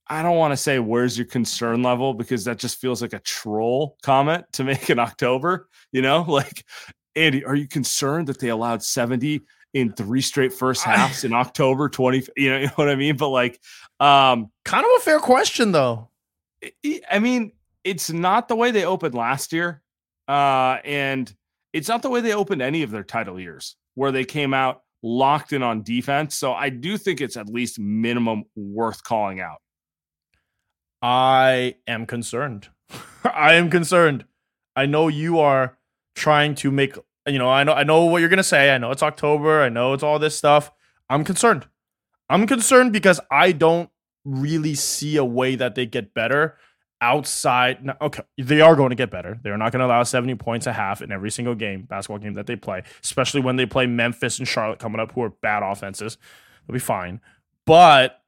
I 0.07 0.23
don't 0.23 0.37
want 0.37 0.51
to 0.51 0.57
say 0.57 0.77
where's 0.79 1.17
your 1.17 1.27
concern 1.27 1.83
level 1.83 2.13
because 2.13 2.43
that 2.45 2.57
just 2.57 2.79
feels 2.79 3.01
like 3.01 3.13
a 3.13 3.19
troll 3.19 3.97
comment 4.03 4.45
to 4.53 4.63
make 4.63 4.89
in 4.89 4.99
October. 4.99 5.69
You 5.91 6.01
know, 6.01 6.21
like 6.27 6.65
Andy, 7.15 7.43
are 7.45 7.55
you 7.55 7.67
concerned 7.67 8.27
that 8.27 8.39
they 8.39 8.49
allowed 8.49 8.83
70 8.83 9.41
in 9.73 9.93
three 9.93 10.21
straight 10.21 10.53
first 10.53 10.83
halves 10.83 11.23
in 11.23 11.33
October 11.33 11.89
20? 11.89 12.27
You 12.37 12.49
know, 12.49 12.57
you 12.59 12.65
know 12.67 12.73
what 12.75 12.89
I 12.89 12.95
mean? 12.95 13.17
But 13.17 13.29
like, 13.29 13.59
um, 13.99 14.51
kind 14.65 14.85
of 14.85 14.91
a 14.97 15.01
fair 15.01 15.19
question 15.19 15.71
though. 15.71 16.09
I 17.09 17.19
mean, 17.19 17.53
it's 17.83 18.11
not 18.11 18.47
the 18.47 18.55
way 18.55 18.71
they 18.71 18.85
opened 18.85 19.15
last 19.15 19.51
year. 19.53 19.81
Uh, 20.27 20.77
and 20.85 21.33
it's 21.73 21.87
not 21.87 22.01
the 22.01 22.09
way 22.09 22.21
they 22.21 22.33
opened 22.33 22.61
any 22.61 22.83
of 22.83 22.91
their 22.91 23.03
title 23.03 23.39
years 23.39 23.75
where 23.95 24.11
they 24.11 24.23
came 24.23 24.53
out 24.53 24.83
locked 25.03 25.53
in 25.53 25.63
on 25.63 25.83
defense. 25.83 26.37
So 26.37 26.53
I 26.53 26.69
do 26.69 26.97
think 26.97 27.21
it's 27.21 27.37
at 27.37 27.49
least 27.49 27.79
minimum 27.79 28.43
worth 28.55 29.03
calling 29.03 29.39
out. 29.39 29.61
I 31.01 31.75
am 31.87 32.05
concerned. 32.05 32.69
I 33.23 33.53
am 33.53 33.69
concerned. 33.69 34.25
I 34.75 34.85
know 34.85 35.07
you 35.07 35.39
are 35.39 35.77
trying 36.15 36.55
to 36.55 36.71
make 36.71 36.95
you 37.27 37.37
know, 37.39 37.49
I 37.49 37.63
know 37.63 37.73
I 37.73 37.83
know 37.83 38.05
what 38.05 38.19
you're 38.19 38.29
gonna 38.29 38.43
say. 38.43 38.73
I 38.73 38.77
know 38.77 38.91
it's 38.91 39.03
October, 39.03 39.61
I 39.61 39.69
know 39.69 39.93
it's 39.93 40.03
all 40.03 40.19
this 40.19 40.37
stuff. 40.37 40.71
I'm 41.09 41.23
concerned. 41.23 41.67
I'm 42.29 42.47
concerned 42.47 42.93
because 42.93 43.19
I 43.29 43.51
don't 43.51 43.89
really 44.23 44.75
see 44.75 45.17
a 45.17 45.25
way 45.25 45.55
that 45.55 45.75
they 45.75 45.85
get 45.85 46.13
better 46.13 46.57
outside. 47.01 47.83
Now, 47.83 47.97
Okay, 47.99 48.23
they 48.37 48.61
are 48.61 48.75
going 48.75 48.91
to 48.91 48.95
get 48.95 49.11
better. 49.11 49.39
They're 49.43 49.57
not 49.57 49.71
going 49.71 49.81
to 49.81 49.85
allow 49.87 50.03
70 50.03 50.35
points 50.35 50.67
a 50.67 50.73
half 50.73 51.01
in 51.01 51.11
every 51.11 51.31
single 51.31 51.55
game, 51.55 51.81
basketball 51.81 52.19
game 52.19 52.35
that 52.35 52.47
they 52.47 52.55
play, 52.55 52.83
especially 53.03 53.41
when 53.41 53.55
they 53.57 53.65
play 53.65 53.87
Memphis 53.87 54.39
and 54.39 54.47
Charlotte 54.47 54.79
coming 54.79 55.01
up, 55.01 55.11
who 55.11 55.23
are 55.23 55.29
bad 55.29 55.63
offenses. 55.63 56.17
They'll 56.65 56.75
be 56.75 56.79
fine. 56.79 57.19
But 57.65 58.21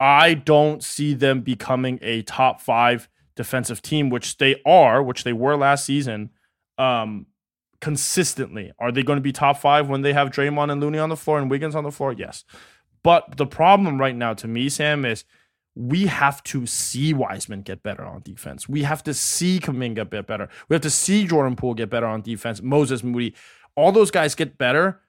I 0.00 0.34
don't 0.34 0.82
see 0.82 1.14
them 1.14 1.40
becoming 1.40 1.98
a 2.00 2.22
top 2.22 2.60
five 2.60 3.08
defensive 3.34 3.82
team, 3.82 4.10
which 4.10 4.38
they 4.38 4.62
are, 4.64 5.02
which 5.02 5.24
they 5.24 5.32
were 5.32 5.56
last 5.56 5.84
season. 5.84 6.30
Um, 6.78 7.26
consistently, 7.80 8.72
are 8.78 8.92
they 8.92 9.02
going 9.02 9.16
to 9.18 9.22
be 9.22 9.32
top 9.32 9.58
five 9.58 9.88
when 9.88 10.02
they 10.02 10.12
have 10.12 10.30
Draymond 10.30 10.72
and 10.72 10.80
Looney 10.80 10.98
on 10.98 11.08
the 11.08 11.16
floor 11.16 11.38
and 11.38 11.50
Wiggins 11.50 11.74
on 11.74 11.84
the 11.84 11.92
floor? 11.92 12.12
Yes. 12.12 12.44
But 13.02 13.36
the 13.36 13.46
problem 13.46 14.00
right 14.00 14.16
now 14.16 14.34
to 14.34 14.48
me, 14.48 14.68
Sam, 14.68 15.04
is 15.04 15.24
we 15.74 16.06
have 16.06 16.42
to 16.42 16.66
see 16.66 17.14
Wiseman 17.14 17.62
get 17.62 17.84
better 17.84 18.04
on 18.04 18.22
defense. 18.22 18.68
We 18.68 18.82
have 18.82 19.04
to 19.04 19.14
see 19.14 19.60
Kuminga 19.60 20.10
get 20.10 20.26
better. 20.26 20.48
We 20.68 20.74
have 20.74 20.82
to 20.82 20.90
see 20.90 21.24
Jordan 21.24 21.54
Poole 21.54 21.74
get 21.74 21.88
better 21.88 22.06
on 22.06 22.20
defense. 22.20 22.60
Moses 22.60 23.04
Moody, 23.04 23.34
all 23.76 23.92
those 23.92 24.10
guys 24.10 24.34
get 24.34 24.58
better, 24.58 25.00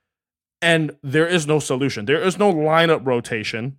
and 0.62 0.96
there 1.02 1.28
is 1.28 1.48
no 1.48 1.58
solution. 1.58 2.06
There 2.06 2.22
is 2.22 2.38
no 2.38 2.54
lineup 2.54 3.06
rotation 3.06 3.78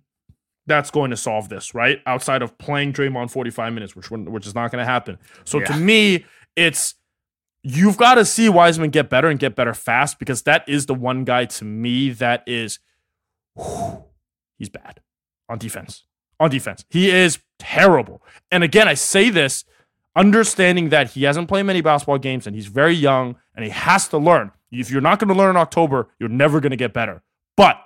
that's 0.67 0.91
going 0.91 1.11
to 1.11 1.17
solve 1.17 1.49
this, 1.49 1.73
right? 1.73 1.99
Outside 2.05 2.41
of 2.41 2.57
playing 2.57 2.93
Draymond 2.93 3.31
45 3.31 3.73
minutes, 3.73 3.95
which 3.95 4.11
which 4.11 4.45
is 4.45 4.53
not 4.53 4.71
going 4.71 4.81
to 4.81 4.85
happen. 4.85 5.17
So 5.45 5.59
yeah. 5.59 5.65
to 5.67 5.77
me, 5.77 6.25
it's 6.55 6.95
you've 7.63 7.97
got 7.97 8.15
to 8.15 8.25
see 8.25 8.49
Wiseman 8.49 8.89
get 8.89 9.09
better 9.09 9.27
and 9.27 9.39
get 9.39 9.55
better 9.55 9.73
fast 9.73 10.19
because 10.19 10.43
that 10.43 10.67
is 10.67 10.85
the 10.85 10.93
one 10.93 11.23
guy 11.23 11.45
to 11.45 11.65
me 11.65 12.09
that 12.11 12.43
is 12.47 12.79
whew, 13.55 14.03
he's 14.57 14.69
bad 14.69 15.01
on 15.49 15.57
defense 15.57 16.03
on 16.41 16.49
defense. 16.49 16.83
He 16.89 17.09
is 17.09 17.39
terrible. 17.59 18.23
And 18.51 18.63
again, 18.63 18.87
I 18.87 18.95
say 18.95 19.29
this 19.29 19.63
understanding 20.15 20.89
that 20.89 21.11
he 21.11 21.23
hasn't 21.23 21.47
played 21.47 21.63
many 21.63 21.81
basketball 21.81 22.17
games 22.17 22.47
and 22.47 22.55
he's 22.55 22.65
very 22.65 22.95
young 22.95 23.37
and 23.55 23.63
he 23.63 23.71
has 23.71 24.07
to 24.09 24.17
learn. 24.17 24.51
If 24.71 24.89
you're 24.89 25.01
not 25.01 25.19
going 25.19 25.29
to 25.29 25.35
learn 25.35 25.51
in 25.51 25.57
October, 25.57 26.09
you're 26.19 26.29
never 26.29 26.59
going 26.59 26.71
to 26.71 26.77
get 26.77 26.93
better. 26.93 27.21
But 27.55 27.77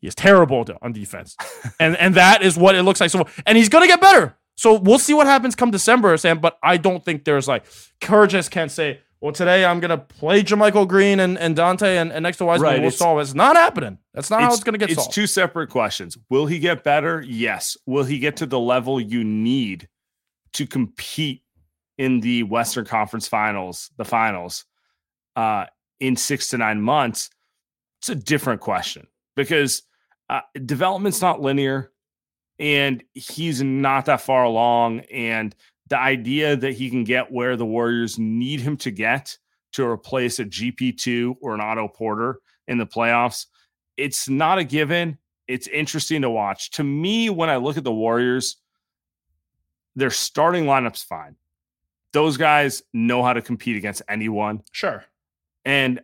he 0.00 0.06
is 0.06 0.14
terrible 0.14 0.64
on 0.80 0.92
defense. 0.92 1.36
and 1.80 1.96
and 1.96 2.14
that 2.14 2.42
is 2.42 2.56
what 2.56 2.74
it 2.74 2.82
looks 2.82 3.00
like. 3.00 3.10
So 3.10 3.26
and 3.44 3.58
he's 3.58 3.68
going 3.68 3.82
to 3.82 3.88
get 3.88 4.00
better. 4.00 4.36
So 4.60 4.74
we'll 4.74 4.98
see 4.98 5.14
what 5.14 5.26
happens 5.26 5.54
come 5.54 5.70
December, 5.70 6.14
Sam, 6.18 6.38
but 6.38 6.58
I 6.62 6.76
don't 6.76 7.02
think 7.02 7.24
there's 7.24 7.48
like 7.48 7.64
Kurgis 8.02 8.50
can't 8.50 8.70
say 8.70 9.00
well, 9.22 9.32
today 9.32 9.64
I'm 9.64 9.80
gonna 9.80 9.96
play 9.96 10.42
JaMychal 10.42 10.86
Green 10.86 11.18
and, 11.18 11.38
and 11.38 11.56
Donte 11.56 11.86
and, 11.86 12.12
and 12.12 12.22
next 12.22 12.36
to 12.38 12.44
Wiseman. 12.44 12.70
Right, 12.70 12.82
we'll 12.82 12.90
solve 12.90 13.20
it. 13.20 13.22
It's 13.22 13.32
not 13.32 13.56
happening. 13.56 13.96
That's 14.12 14.28
not 14.28 14.42
how 14.42 14.52
it's 14.52 14.62
gonna 14.62 14.76
get 14.76 14.90
solved. 14.90 14.98
it's 14.98 15.04
solved. 15.04 15.14
two 15.14 15.26
separate 15.26 15.70
questions. 15.70 16.18
Will 16.28 16.44
he 16.44 16.58
get 16.58 16.84
better? 16.84 17.22
Yes. 17.26 17.78
Will 17.86 18.04
he 18.04 18.18
get 18.18 18.36
to 18.36 18.44
the 18.44 18.58
level 18.58 19.00
you 19.00 19.24
need 19.24 19.88
to 20.52 20.66
compete 20.66 21.42
in 21.96 22.20
the 22.20 22.42
Western 22.42 22.84
Conference 22.84 23.26
Finals, 23.26 23.90
the 23.96 24.04
finals, 24.04 24.66
uh, 25.36 25.64
in 26.00 26.16
six 26.16 26.48
to 26.48 26.58
nine 26.58 26.82
months? 26.82 27.30
It's 28.00 28.10
a 28.10 28.14
different 28.14 28.60
question 28.60 29.06
because 29.36 29.84
uh, 30.28 30.42
development's 30.66 31.22
not 31.22 31.40
linear, 31.40 31.89
and 32.60 33.02
he's 33.14 33.62
not 33.62 34.04
that 34.04 34.20
far 34.20 34.44
along, 34.44 35.00
and 35.10 35.56
the 35.88 35.98
idea 35.98 36.54
that 36.54 36.74
he 36.74 36.90
can 36.90 37.02
get 37.02 37.32
where 37.32 37.56
the 37.56 37.66
Warriors 37.66 38.18
need 38.18 38.60
him 38.60 38.76
to 38.76 38.90
get 38.90 39.36
to 39.72 39.86
replace 39.86 40.38
a 40.38 40.44
GP2 40.44 41.36
or 41.40 41.54
an 41.54 41.60
Otto 41.60 41.88
Porter 41.88 42.38
in 42.68 42.78
the 42.78 42.86
playoffs, 42.86 43.46
it's 43.96 44.28
not 44.28 44.58
a 44.58 44.64
given. 44.64 45.18
It's 45.48 45.66
interesting 45.66 46.22
to 46.22 46.30
watch. 46.30 46.70
To 46.72 46.84
me, 46.84 47.30
when 47.30 47.48
I 47.48 47.56
look 47.56 47.76
at 47.76 47.82
the 47.82 47.92
Warriors, 47.92 48.58
their 49.96 50.10
starting 50.10 50.64
lineup's 50.64 51.02
fine. 51.02 51.36
Those 52.12 52.36
guys 52.36 52.82
know 52.92 53.22
how 53.22 53.32
to 53.32 53.42
compete 53.42 53.76
against 53.76 54.02
anyone. 54.08 54.62
Sure. 54.70 55.04
And 55.64 56.00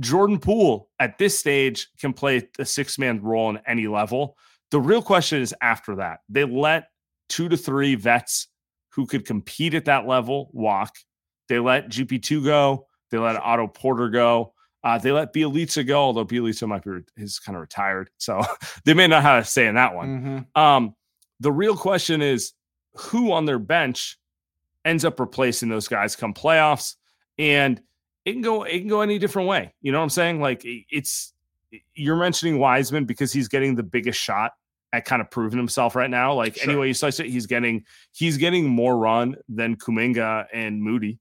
Jordan 0.00 0.38
Poole 0.38 0.90
at 0.98 1.18
this 1.18 1.38
stage 1.38 1.88
can 2.00 2.12
play 2.12 2.48
a 2.58 2.64
six 2.64 2.98
man 2.98 3.20
role 3.20 3.50
in 3.50 3.58
any 3.66 3.88
level. 3.88 4.36
The 4.72 4.80
real 4.80 5.02
question 5.02 5.42
is 5.42 5.54
after 5.60 5.96
that. 5.96 6.20
They 6.30 6.44
let 6.44 6.88
two 7.28 7.48
to 7.50 7.58
three 7.58 7.94
vets 7.94 8.48
who 8.88 9.06
could 9.06 9.26
compete 9.26 9.74
at 9.74 9.84
that 9.84 10.06
level 10.06 10.50
walk. 10.52 10.96
They 11.48 11.58
let 11.58 11.90
GP2 11.90 12.42
go. 12.42 12.86
They 13.10 13.18
let 13.18 13.36
Otto 13.36 13.66
Porter 13.66 14.08
go. 14.08 14.54
Uh, 14.82 14.96
they 14.98 15.12
let 15.12 15.34
Bjelica 15.34 15.86
go, 15.86 16.00
although 16.00 16.24
Bjelica 16.24 16.66
might 16.66 16.82
be 16.82 16.90
is 17.16 17.38
kind 17.38 17.54
of 17.54 17.60
retired, 17.60 18.10
so 18.16 18.42
they 18.84 18.94
may 18.94 19.06
not 19.06 19.22
have 19.22 19.42
a 19.42 19.44
say 19.44 19.68
in 19.68 19.76
that 19.76 19.94
one. 19.94 20.08
Mm-hmm. 20.08 20.60
Um, 20.60 20.96
the 21.38 21.52
real 21.52 21.76
question 21.76 22.20
is 22.20 22.52
who 22.94 23.30
on 23.30 23.44
their 23.44 23.60
bench 23.60 24.18
ends 24.84 25.04
up 25.04 25.20
replacing 25.20 25.68
those 25.68 25.86
guys 25.86 26.16
come 26.16 26.34
playoffs, 26.34 26.96
and 27.38 27.80
it 28.24 28.32
can 28.32 28.42
go 28.42 28.64
it 28.64 28.80
can 28.80 28.88
go 28.88 29.02
any 29.02 29.18
different 29.20 29.48
way. 29.48 29.72
You 29.82 29.92
know 29.92 29.98
what 29.98 30.04
I'm 30.04 30.10
saying? 30.10 30.40
Like 30.40 30.62
it's 30.64 31.32
you're 31.94 32.16
mentioning 32.16 32.58
Wiseman 32.58 33.04
because 33.04 33.32
he's 33.32 33.48
getting 33.48 33.76
the 33.76 33.84
biggest 33.84 34.18
shot 34.18 34.52
at 34.92 35.04
kind 35.04 35.22
of 35.22 35.30
proving 35.30 35.58
himself 35.58 35.96
right 35.96 36.10
now. 36.10 36.34
Like 36.34 36.56
sure. 36.56 36.70
anyway 36.70 36.88
you 36.88 36.94
slice 36.94 37.18
it, 37.20 37.26
he's 37.26 37.46
getting 37.46 37.84
he's 38.12 38.36
getting 38.36 38.68
more 38.68 38.96
run 38.96 39.36
than 39.48 39.76
Kuminga 39.76 40.46
and 40.52 40.82
Moody. 40.82 41.18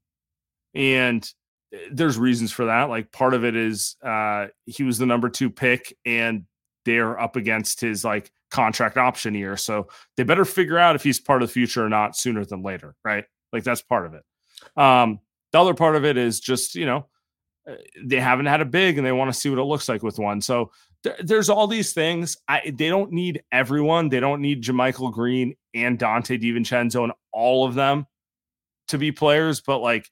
And 0.73 1.27
eh, 1.73 1.77
there's 1.91 2.17
reasons 2.17 2.51
for 2.51 2.65
that. 2.65 2.89
Like 2.89 3.11
part 3.11 3.33
of 3.33 3.45
it 3.45 3.55
is 3.55 3.95
uh 4.03 4.47
he 4.65 4.83
was 4.83 4.97
the 4.97 5.05
number 5.05 5.29
two 5.29 5.49
pick 5.49 5.95
and 6.05 6.45
they're 6.85 7.19
up 7.19 7.35
against 7.35 7.79
his 7.79 8.03
like 8.03 8.31
contract 8.49 8.97
option 8.97 9.33
year. 9.33 9.55
So 9.55 9.87
they 10.17 10.23
better 10.23 10.45
figure 10.45 10.77
out 10.77 10.95
if 10.95 11.03
he's 11.03 11.19
part 11.19 11.41
of 11.41 11.47
the 11.47 11.53
future 11.53 11.85
or 11.85 11.89
not 11.89 12.17
sooner 12.17 12.43
than 12.43 12.63
later, 12.63 12.95
right? 13.05 13.23
Like 13.53 13.63
that's 13.63 13.81
part 13.81 14.05
of 14.05 14.13
it. 14.13 14.23
Um 14.75 15.19
the 15.53 15.59
other 15.59 15.73
part 15.73 15.95
of 15.95 16.05
it 16.05 16.17
is 16.17 16.39
just, 16.39 16.75
you 16.75 16.85
know, 16.85 17.07
eh, 17.67 17.75
they 18.03 18.19
haven't 18.19 18.47
had 18.47 18.59
a 18.59 18.65
big 18.65 18.97
and 18.97 19.07
they 19.07 19.11
want 19.13 19.33
to 19.33 19.39
see 19.39 19.49
what 19.49 19.59
it 19.59 19.63
looks 19.63 19.87
like 19.87 20.03
with 20.03 20.19
one. 20.19 20.41
So 20.41 20.71
there's 21.23 21.49
all 21.49 21.67
these 21.67 21.93
things. 21.93 22.37
I 22.47 22.71
they 22.73 22.89
don't 22.89 23.11
need 23.11 23.43
everyone. 23.51 24.09
They 24.09 24.19
don't 24.19 24.41
need 24.41 24.63
JaMychal 24.63 25.11
Green 25.13 25.55
and 25.73 25.97
Donte 25.97 26.41
DiVincenzo 26.41 27.03
and 27.03 27.13
all 27.31 27.65
of 27.65 27.75
them 27.75 28.05
to 28.89 28.97
be 28.97 29.11
players, 29.11 29.61
but 29.61 29.79
like 29.79 30.09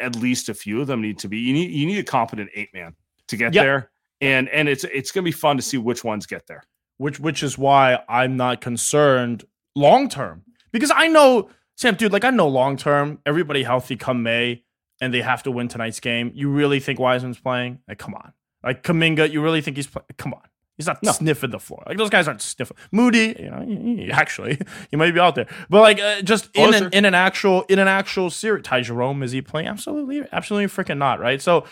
at 0.00 0.16
least 0.16 0.48
a 0.48 0.54
few 0.54 0.80
of 0.80 0.86
them 0.86 1.00
need 1.00 1.18
to 1.20 1.28
be. 1.28 1.38
You 1.38 1.52
need 1.52 1.70
you 1.70 1.86
need 1.86 1.98
a 1.98 2.04
competent 2.04 2.50
eight 2.54 2.70
man 2.74 2.94
to 3.28 3.36
get 3.36 3.54
yep. 3.54 3.64
there. 3.64 3.90
And 4.20 4.48
and 4.48 4.68
it's 4.68 4.84
it's 4.84 5.10
gonna 5.10 5.24
be 5.24 5.32
fun 5.32 5.56
to 5.56 5.62
see 5.62 5.78
which 5.78 6.02
ones 6.02 6.26
get 6.26 6.46
there. 6.46 6.64
Which 6.96 7.20
which 7.20 7.42
is 7.42 7.58
why 7.58 8.00
I'm 8.08 8.36
not 8.36 8.60
concerned 8.60 9.44
long 9.74 10.08
term. 10.08 10.42
Because 10.72 10.90
I 10.94 11.08
know 11.08 11.50
Sam, 11.76 11.94
dude, 11.94 12.12
like 12.12 12.24
I 12.24 12.30
know 12.30 12.48
long 12.48 12.76
term, 12.76 13.18
everybody 13.26 13.62
healthy 13.62 13.96
come 13.96 14.22
May 14.22 14.64
and 15.00 15.12
they 15.12 15.22
have 15.22 15.42
to 15.44 15.50
win 15.50 15.68
tonight's 15.68 16.00
game. 16.00 16.30
You 16.34 16.50
really 16.50 16.80
think 16.80 16.98
Wiseman's 16.98 17.38
playing? 17.38 17.80
Like, 17.88 17.98
come 17.98 18.14
on. 18.14 18.32
Like 18.64 18.82
Kuminga, 18.82 19.30
you 19.30 19.42
really 19.42 19.60
think 19.60 19.76
he's 19.76 19.86
play- 19.86 20.02
come 20.16 20.34
on? 20.34 20.42
He's 20.76 20.86
not 20.86 21.02
no. 21.02 21.12
sniffing 21.12 21.50
the 21.50 21.60
floor. 21.60 21.84
Like 21.86 21.98
those 21.98 22.10
guys 22.10 22.26
aren't 22.26 22.42
sniffing. 22.42 22.76
Moody, 22.90 23.36
you 23.38 23.50
know, 23.50 24.12
actually, 24.12 24.58
he 24.90 24.96
might 24.96 25.12
be 25.12 25.20
out 25.20 25.36
there, 25.36 25.46
but 25.70 25.80
like 25.80 26.00
uh, 26.00 26.22
just 26.22 26.48
in 26.54 26.74
an, 26.74 26.90
in 26.92 27.04
an 27.04 27.14
actual 27.14 27.62
in 27.68 27.78
an 27.78 27.86
actual 27.86 28.28
series, 28.28 28.64
Ty 28.64 28.80
Jerome 28.80 29.22
is 29.22 29.30
he 29.30 29.40
playing? 29.40 29.68
Absolutely, 29.68 30.26
absolutely 30.32 30.66
freaking 30.66 30.98
not. 30.98 31.20
Right. 31.20 31.40
So, 31.40 31.64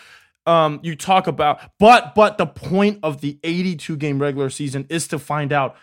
um, 0.45 0.79
you 0.83 0.95
talk 0.95 1.27
about, 1.27 1.59
but 1.79 2.15
but 2.15 2.37
the 2.37 2.45
point 2.45 2.99
of 3.03 3.19
the 3.19 3.39
82 3.43 3.97
game 3.97 4.19
regular 4.19 4.49
season 4.49 4.85
is 4.89 5.07
to 5.09 5.19
find 5.19 5.51
out 5.51 5.75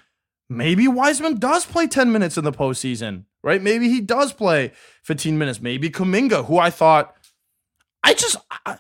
maybe 0.49 0.89
Wiseman 0.89 1.39
does 1.39 1.67
play 1.67 1.87
10 1.87 2.11
minutes 2.11 2.39
in 2.39 2.45
the 2.45 2.53
postseason, 2.53 3.25
right? 3.43 3.61
Maybe 3.61 3.91
he 3.91 4.01
does 4.01 4.33
play 4.33 4.73
15 5.03 5.37
minutes. 5.37 5.61
Maybe 5.61 5.91
Kuminga, 5.91 6.47
who 6.47 6.59
I 6.59 6.71
thought, 6.71 7.15
I 8.03 8.15
just. 8.15 8.37
I, 8.65 8.79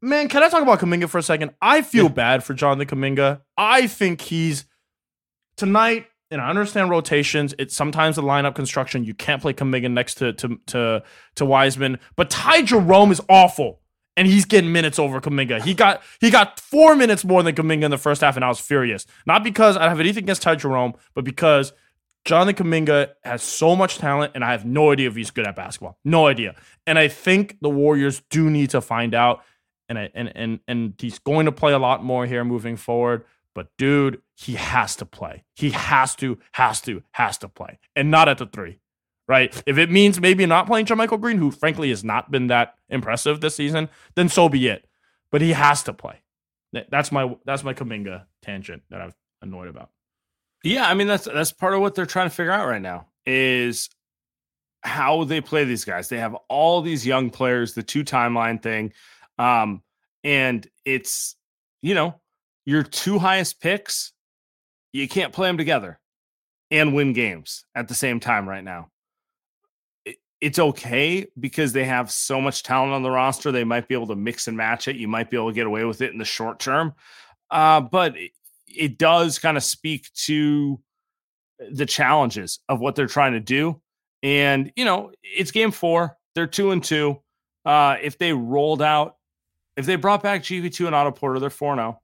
Man, 0.00 0.28
can 0.28 0.42
I 0.42 0.48
talk 0.48 0.62
about 0.62 0.78
Kuminga 0.78 1.08
for 1.08 1.18
a 1.18 1.22
second? 1.22 1.52
I 1.60 1.82
feel 1.82 2.04
yeah. 2.04 2.12
bad 2.12 2.44
for 2.44 2.54
Jonathan 2.54 2.86
Kuminga. 2.86 3.40
I 3.56 3.88
think 3.88 4.20
he's 4.20 4.64
tonight, 5.56 6.06
and 6.30 6.40
I 6.40 6.48
understand 6.48 6.90
rotations. 6.90 7.54
It's 7.58 7.74
sometimes 7.74 8.16
the 8.16 8.22
lineup 8.22 8.54
construction. 8.54 9.04
You 9.04 9.14
can't 9.14 9.42
play 9.42 9.54
Kuminga 9.54 9.90
next 9.90 10.14
to 10.16 10.32
to 10.34 10.60
to, 10.66 11.02
to 11.36 11.44
Wiseman, 11.44 11.98
but 12.16 12.30
Ty 12.30 12.62
Jerome 12.62 13.10
is 13.10 13.20
awful. 13.28 13.80
And 14.16 14.26
he's 14.26 14.46
getting 14.46 14.72
minutes 14.72 14.98
over 14.98 15.20
Kuminga. 15.20 15.62
He 15.62 15.74
got 15.74 16.02
he 16.20 16.30
got 16.30 16.58
four 16.58 16.96
minutes 16.96 17.24
more 17.24 17.40
than 17.44 17.54
Kuminga 17.54 17.84
in 17.84 17.92
the 17.92 17.98
first 17.98 18.20
half, 18.20 18.34
and 18.34 18.44
I 18.44 18.48
was 18.48 18.58
furious. 18.58 19.06
Not 19.26 19.44
because 19.44 19.76
I 19.76 19.88
have 19.88 20.00
anything 20.00 20.24
against 20.24 20.42
Ty 20.42 20.56
Jerome, 20.56 20.94
but 21.14 21.24
because 21.24 21.72
Jonathan 22.24 22.66
Kuminga 22.66 23.10
has 23.22 23.44
so 23.44 23.76
much 23.76 23.98
talent, 23.98 24.32
and 24.34 24.44
I 24.44 24.50
have 24.50 24.64
no 24.64 24.90
idea 24.90 25.08
if 25.08 25.14
he's 25.14 25.30
good 25.30 25.46
at 25.46 25.54
basketball. 25.54 25.98
No 26.04 26.26
idea. 26.26 26.56
And 26.84 26.98
I 26.98 27.06
think 27.06 27.58
the 27.60 27.70
Warriors 27.70 28.20
do 28.28 28.50
need 28.50 28.70
to 28.70 28.80
find 28.80 29.14
out 29.14 29.44
and 29.88 29.98
and 30.14 30.32
and 30.36 30.60
and 30.68 30.94
he's 30.98 31.18
going 31.18 31.46
to 31.46 31.52
play 31.52 31.72
a 31.72 31.78
lot 31.78 32.04
more 32.04 32.26
here 32.26 32.44
moving 32.44 32.76
forward. 32.76 33.24
But 33.54 33.68
dude, 33.76 34.22
he 34.36 34.54
has 34.54 34.94
to 34.96 35.04
play. 35.04 35.44
He 35.56 35.70
has 35.70 36.14
to, 36.16 36.38
has 36.52 36.80
to, 36.82 37.02
has 37.12 37.38
to 37.38 37.48
play, 37.48 37.78
and 37.96 38.10
not 38.10 38.28
at 38.28 38.38
the 38.38 38.46
three, 38.46 38.78
right? 39.26 39.52
If 39.66 39.78
it 39.78 39.90
means 39.90 40.20
maybe 40.20 40.46
not 40.46 40.66
playing 40.66 40.86
JaMychal 40.86 41.20
Green, 41.20 41.38
who 41.38 41.50
frankly 41.50 41.88
has 41.88 42.04
not 42.04 42.30
been 42.30 42.48
that 42.48 42.74
impressive 42.88 43.40
this 43.40 43.56
season, 43.56 43.88
then 44.14 44.28
so 44.28 44.48
be 44.48 44.68
it. 44.68 44.86
But 45.32 45.40
he 45.40 45.52
has 45.52 45.82
to 45.84 45.92
play. 45.92 46.22
That's 46.72 47.10
my 47.10 47.36
that's 47.44 47.64
my 47.64 47.74
Kuminga 47.74 48.26
tangent 48.42 48.82
that 48.90 49.00
I've 49.00 49.16
annoyed 49.42 49.68
about. 49.68 49.90
Yeah, 50.62 50.88
I 50.88 50.94
mean 50.94 51.06
that's 51.06 51.24
that's 51.24 51.52
part 51.52 51.74
of 51.74 51.80
what 51.80 51.94
they're 51.94 52.06
trying 52.06 52.28
to 52.28 52.34
figure 52.34 52.52
out 52.52 52.68
right 52.68 52.82
now 52.82 53.06
is 53.26 53.90
how 54.82 55.24
they 55.24 55.40
play 55.40 55.64
these 55.64 55.84
guys. 55.84 56.08
They 56.08 56.18
have 56.18 56.34
all 56.48 56.82
these 56.82 57.06
young 57.06 57.30
players, 57.30 57.74
the 57.74 57.82
two 57.82 58.04
timeline 58.04 58.62
thing. 58.62 58.92
Um, 59.38 59.82
and 60.24 60.66
it's, 60.84 61.36
you 61.82 61.94
know, 61.94 62.20
your 62.66 62.82
two 62.82 63.18
highest 63.18 63.60
picks, 63.60 64.12
you 64.92 65.08
can't 65.08 65.32
play 65.32 65.48
them 65.48 65.58
together 65.58 65.98
and 66.70 66.94
win 66.94 67.12
games 67.12 67.64
at 67.74 67.88
the 67.88 67.94
same 67.94 68.20
time 68.20 68.48
right 68.48 68.64
now. 68.64 68.88
it's 70.40 70.58
okay 70.58 71.26
because 71.40 71.72
they 71.72 71.84
have 71.84 72.12
so 72.12 72.40
much 72.40 72.62
talent 72.62 72.92
on 72.92 73.02
the 73.02 73.10
roster. 73.10 73.50
They 73.50 73.64
might 73.64 73.88
be 73.88 73.94
able 73.94 74.06
to 74.08 74.16
mix 74.16 74.46
and 74.46 74.56
match 74.56 74.86
it. 74.86 74.94
You 74.94 75.08
might 75.08 75.30
be 75.30 75.36
able 75.36 75.48
to 75.48 75.54
get 75.54 75.66
away 75.66 75.84
with 75.84 76.00
it 76.00 76.12
in 76.12 76.18
the 76.18 76.24
short 76.24 76.60
term. 76.60 76.94
Uh, 77.50 77.80
but 77.80 78.14
it, 78.68 78.98
does 78.98 79.38
kind 79.40 79.56
of 79.56 79.64
speak 79.64 80.12
to 80.12 80.78
the 81.70 81.86
challenges 81.86 82.60
of 82.68 82.78
what 82.78 82.94
they're 82.94 83.06
trying 83.06 83.32
to 83.32 83.40
do. 83.40 83.80
And, 84.22 84.70
you 84.76 84.84
know, 84.84 85.10
it's 85.22 85.50
game 85.50 85.72
four. 85.72 86.16
They're 86.34 86.46
two 86.46 86.70
and 86.70 86.84
two. 86.84 87.20
Uh, 87.64 87.96
if 88.00 88.18
they 88.18 88.32
rolled 88.32 88.82
out 88.82 89.16
if 89.78 89.86
they 89.86 89.94
brought 89.94 90.24
back 90.24 90.42
GP2 90.42 90.86
and 90.86 90.94
Otto 90.94 91.12
Porter, 91.12 91.38
they're 91.38 91.50
4 91.50 91.76
0. 91.76 92.00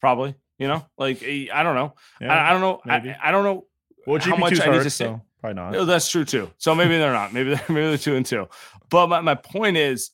Probably. 0.00 0.34
You 0.58 0.68
know, 0.68 0.86
like, 0.96 1.22
I 1.22 1.62
don't 1.62 1.74
know. 1.74 1.94
Yeah, 2.18 2.34
I, 2.34 2.48
I, 2.48 2.52
don't 2.52 2.62
know. 2.62 2.80
I, 2.86 3.16
I, 3.22 3.30
don't 3.30 3.44
know 3.44 3.66
well, 4.06 4.18
how 4.22 4.36
much 4.36 4.58
I 4.58 4.72
need 4.72 4.84
to 4.84 4.90
say. 4.90 5.04
So 5.04 5.20
probably 5.38 5.54
not. 5.54 5.76
Oh, 5.76 5.84
that's 5.84 6.10
true 6.10 6.24
too. 6.24 6.50
So 6.56 6.74
maybe 6.74 6.96
they're 6.96 7.12
not. 7.12 7.34
Maybe 7.34 7.50
they're, 7.50 7.64
maybe 7.68 7.88
they're 7.88 7.98
two 7.98 8.16
and 8.16 8.24
two. 8.24 8.48
But 8.88 9.08
my, 9.08 9.20
my 9.20 9.34
point 9.34 9.76
is, 9.76 10.12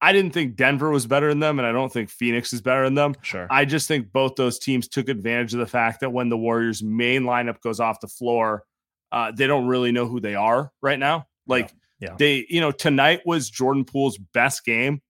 I 0.00 0.12
didn't 0.12 0.32
think 0.32 0.56
Denver 0.56 0.90
was 0.90 1.06
better 1.06 1.28
than 1.28 1.38
them, 1.38 1.60
and 1.60 1.66
I 1.66 1.70
don't 1.70 1.92
think 1.92 2.10
Phoenix 2.10 2.52
is 2.52 2.60
better 2.60 2.82
than 2.82 2.94
them. 2.94 3.14
Sure. 3.22 3.46
I 3.48 3.64
just 3.64 3.86
think 3.86 4.10
both 4.12 4.34
those 4.34 4.58
teams 4.58 4.88
took 4.88 5.08
advantage 5.08 5.54
of 5.54 5.60
the 5.60 5.66
fact 5.66 6.00
that 6.00 6.10
when 6.10 6.30
the 6.30 6.36
Warriors' 6.36 6.82
main 6.82 7.22
lineup 7.22 7.60
goes 7.60 7.78
off 7.78 8.00
the 8.00 8.08
floor, 8.08 8.64
uh, 9.12 9.30
they 9.30 9.46
don't 9.46 9.68
really 9.68 9.92
know 9.92 10.06
who 10.06 10.18
they 10.18 10.34
are 10.34 10.72
right 10.82 10.98
now. 10.98 11.28
Like, 11.46 11.72
yeah. 12.00 12.08
yeah. 12.10 12.16
they, 12.18 12.46
you 12.50 12.60
know, 12.60 12.72
tonight 12.72 13.20
was 13.24 13.48
Jordan 13.48 13.84
Poole's 13.84 14.18
best 14.18 14.64
game 14.64 15.00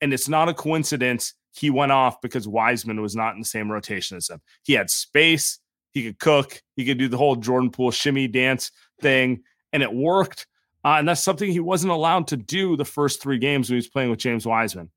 and 0.00 0.12
it's 0.12 0.28
not 0.28 0.48
a 0.48 0.54
coincidence 0.54 1.34
he 1.52 1.70
went 1.70 1.92
off 1.92 2.20
because 2.20 2.46
Wiseman 2.46 3.00
was 3.00 3.16
not 3.16 3.34
in 3.34 3.40
the 3.40 3.46
same 3.46 3.70
rotation 3.70 4.16
as 4.16 4.28
him. 4.28 4.40
He 4.62 4.74
had 4.74 4.90
space, 4.90 5.58
he 5.92 6.04
could 6.04 6.18
cook, 6.18 6.62
he 6.76 6.84
could 6.84 6.98
do 6.98 7.08
the 7.08 7.16
whole 7.16 7.36
Jordan 7.36 7.70
Poole 7.70 7.90
shimmy 7.90 8.28
dance 8.28 8.70
thing, 9.00 9.42
and 9.72 9.82
it 9.82 9.92
worked. 9.92 10.46
Uh, 10.84 10.96
and 10.98 11.08
that's 11.08 11.20
something 11.20 11.50
he 11.50 11.60
wasn't 11.60 11.92
allowed 11.92 12.28
to 12.28 12.36
do 12.36 12.76
the 12.76 12.84
first 12.84 13.20
three 13.20 13.38
games 13.38 13.68
when 13.68 13.74
he 13.74 13.78
was 13.78 13.88
playing 13.88 14.10
with 14.10 14.18
James 14.18 14.46
Wiseman. 14.46 14.90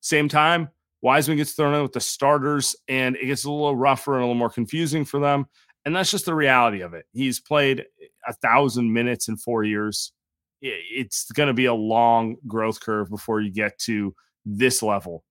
Same 0.00 0.28
time, 0.28 0.68
Wiseman 1.02 1.38
gets 1.38 1.52
thrown 1.52 1.74
in 1.74 1.82
with 1.82 1.92
the 1.92 2.00
starters, 2.00 2.76
and 2.88 3.16
it 3.16 3.26
gets 3.26 3.44
a 3.44 3.50
little 3.50 3.76
rougher 3.76 4.14
and 4.14 4.22
a 4.22 4.26
little 4.26 4.34
more 4.34 4.50
confusing 4.50 5.04
for 5.04 5.18
them. 5.18 5.46
And 5.84 5.96
that's 5.96 6.10
just 6.10 6.26
the 6.26 6.34
reality 6.34 6.82
of 6.82 6.92
it. 6.92 7.06
He's 7.12 7.40
played 7.40 7.86
a 8.26 8.34
thousand 8.34 8.92
minutes 8.92 9.28
in 9.28 9.38
four 9.38 9.64
years. 9.64 10.12
It's 10.60 11.30
going 11.32 11.46
to 11.46 11.54
be 11.54 11.64
a 11.64 11.74
long 11.74 12.36
growth 12.46 12.80
curve 12.80 13.08
before 13.08 13.40
you 13.40 13.50
get 13.50 13.78
to 13.80 14.14
this 14.44 14.82
level 14.82 15.24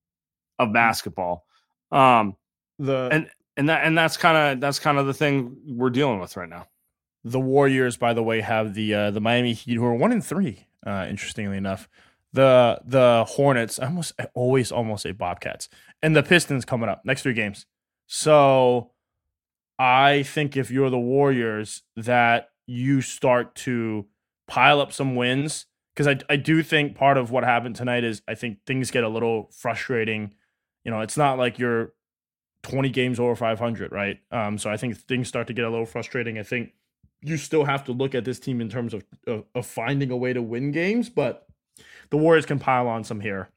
of 0.57 0.69
mm. 0.69 0.73
basketball. 0.73 1.45
Um, 1.91 2.35
the 2.77 3.09
and 3.11 3.29
and 3.57 3.69
that 3.69 3.83
and 3.83 3.97
that's 3.97 4.17
kind 4.17 4.37
of 4.37 4.61
that's 4.61 4.79
kind 4.79 4.97
of 4.97 5.05
the 5.05 5.13
thing 5.13 5.57
we're 5.67 5.89
dealing 5.89 6.19
with 6.19 6.37
right 6.37 6.49
now. 6.49 6.67
The 7.25 7.39
Warriors, 7.39 7.97
by 7.97 8.13
the 8.13 8.23
way, 8.23 8.41
have 8.41 8.73
the 8.73 8.93
uh, 8.93 9.11
the 9.11 9.19
Miami 9.19 9.53
Heat, 9.53 9.75
who 9.75 9.85
are 9.85 9.95
one 9.95 10.11
in 10.11 10.21
three. 10.21 10.65
Uh, 10.85 11.05
interestingly 11.09 11.57
enough, 11.57 11.89
the 12.31 12.79
the 12.85 13.25
Hornets, 13.27 13.79
I 13.79 13.85
almost 13.85 14.13
I 14.19 14.27
always 14.33 14.71
almost 14.71 15.03
say 15.03 15.11
Bobcats, 15.11 15.67
and 16.01 16.15
the 16.15 16.23
Pistons 16.23 16.63
coming 16.63 16.89
up 16.89 17.01
next 17.03 17.23
three 17.23 17.33
games. 17.33 17.65
So, 18.07 18.91
I 19.77 20.23
think 20.23 20.55
if 20.55 20.71
you're 20.71 20.89
the 20.89 20.97
Warriors, 20.97 21.83
that 21.97 22.49
you 22.65 23.01
start 23.01 23.55
to 23.55 24.05
pile 24.47 24.79
up 24.79 24.93
some 24.93 25.15
wins 25.15 25.65
because 25.99 26.23
I, 26.29 26.33
I 26.33 26.37
do 26.37 26.63
think 26.63 26.95
part 26.95 27.17
of 27.17 27.29
what 27.29 27.43
happened 27.43 27.75
tonight 27.75 28.05
is 28.05 28.21
I 28.25 28.33
think 28.33 28.65
things 28.65 28.89
get 28.89 29.03
a 29.03 29.09
little 29.09 29.49
frustrating. 29.51 30.33
You 30.85 30.91
know, 30.91 31.01
it's 31.01 31.17
not 31.17 31.37
like 31.37 31.59
you're 31.59 31.91
20 32.63 32.87
games 32.87 33.19
over 33.19 33.35
500, 33.35 33.91
right? 33.91 34.17
Um, 34.31 34.57
so 34.57 34.69
I 34.69 34.77
think 34.77 34.95
things 34.95 35.27
start 35.27 35.47
to 35.47 35.53
get 35.53 35.65
a 35.65 35.69
little 35.69 35.85
frustrating. 35.85 36.39
I 36.39 36.43
think 36.43 36.71
you 37.21 37.35
still 37.35 37.65
have 37.65 37.83
to 37.83 37.91
look 37.91 38.15
at 38.15 38.23
this 38.23 38.39
team 38.39 38.61
in 38.61 38.69
terms 38.69 38.93
of, 38.93 39.03
of, 39.27 39.43
of 39.53 39.65
finding 39.65 40.09
a 40.09 40.15
way 40.15 40.31
to 40.31 40.41
win 40.41 40.71
games, 40.71 41.09
but 41.09 41.45
the 42.11 42.17
Warriors 42.17 42.45
can 42.45 42.59
pile 42.59 42.87
on 42.87 43.03
some 43.03 43.19
here 43.19 43.49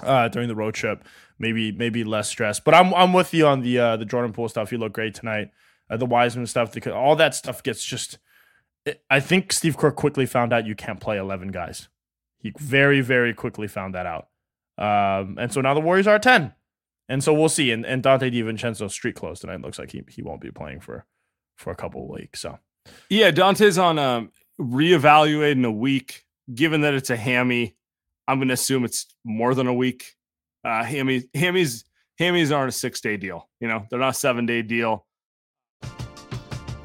uh, 0.00 0.28
during 0.28 0.46
the 0.46 0.54
road 0.54 0.74
trip. 0.74 1.02
Maybe 1.40 1.72
maybe 1.72 2.04
less 2.04 2.28
stress. 2.28 2.60
But 2.60 2.74
I'm 2.74 2.94
I'm 2.94 3.12
with 3.12 3.34
you 3.34 3.48
on 3.48 3.62
the 3.62 3.80
uh, 3.80 3.96
the 3.96 4.04
Jordan 4.04 4.32
Poole 4.32 4.48
stuff. 4.48 4.70
He 4.70 4.76
looked 4.76 4.94
great 4.94 5.14
tonight. 5.14 5.50
Uh, 5.90 5.96
the 5.96 6.06
Wiseman 6.06 6.46
stuff, 6.46 6.70
the, 6.70 6.94
all 6.94 7.16
that 7.16 7.34
stuff 7.34 7.64
gets 7.64 7.84
just 7.84 8.18
I 9.08 9.20
think 9.20 9.52
Steve 9.52 9.76
Kerr 9.76 9.90
quickly 9.90 10.26
found 10.26 10.52
out 10.52 10.66
you 10.66 10.74
can't 10.74 11.00
play 11.00 11.16
11 11.18 11.48
guys. 11.48 11.88
He 12.38 12.52
very, 12.58 13.00
very 13.00 13.32
quickly 13.32 13.66
found 13.66 13.94
that 13.94 14.06
out. 14.06 14.28
Um, 14.76 15.38
and 15.38 15.52
so 15.52 15.60
now 15.60 15.72
the 15.74 15.80
Warriors 15.80 16.06
are 16.06 16.18
10. 16.18 16.52
And 17.08 17.24
so 17.24 17.32
we'll 17.32 17.48
see. 17.48 17.70
And, 17.70 17.84
and 17.86 18.02
Donte 18.02 18.32
DiVincenzo 18.32 18.90
street 18.90 19.14
closed 19.14 19.40
tonight. 19.40 19.62
Looks 19.62 19.78
like 19.78 19.92
he, 19.92 20.02
he 20.08 20.22
won't 20.22 20.40
be 20.40 20.50
playing 20.50 20.80
for, 20.80 21.06
for 21.56 21.70
a 21.70 21.76
couple 21.76 22.06
weeks. 22.10 22.40
So, 22.40 22.58
yeah, 23.08 23.30
Donte's 23.30 23.78
on 23.78 23.98
um, 23.98 24.30
reevaluate 24.60 25.52
in 25.52 25.64
a 25.64 25.72
week. 25.72 26.24
Given 26.54 26.82
that 26.82 26.92
it's 26.92 27.08
a 27.08 27.16
hammy, 27.16 27.74
I'm 28.28 28.38
going 28.38 28.48
to 28.48 28.54
assume 28.54 28.84
it's 28.84 29.06
more 29.24 29.54
than 29.54 29.66
a 29.66 29.72
week. 29.72 30.14
Uh, 30.62 30.84
hammy, 30.84 31.22
hammies, 31.34 31.84
hammies 32.20 32.54
aren't 32.54 32.68
a 32.68 32.72
six 32.72 33.00
day 33.00 33.16
deal. 33.16 33.48
You 33.60 33.68
know, 33.68 33.86
they're 33.88 33.98
not 33.98 34.10
a 34.10 34.14
seven 34.14 34.44
day 34.44 34.60
deal. 34.60 35.06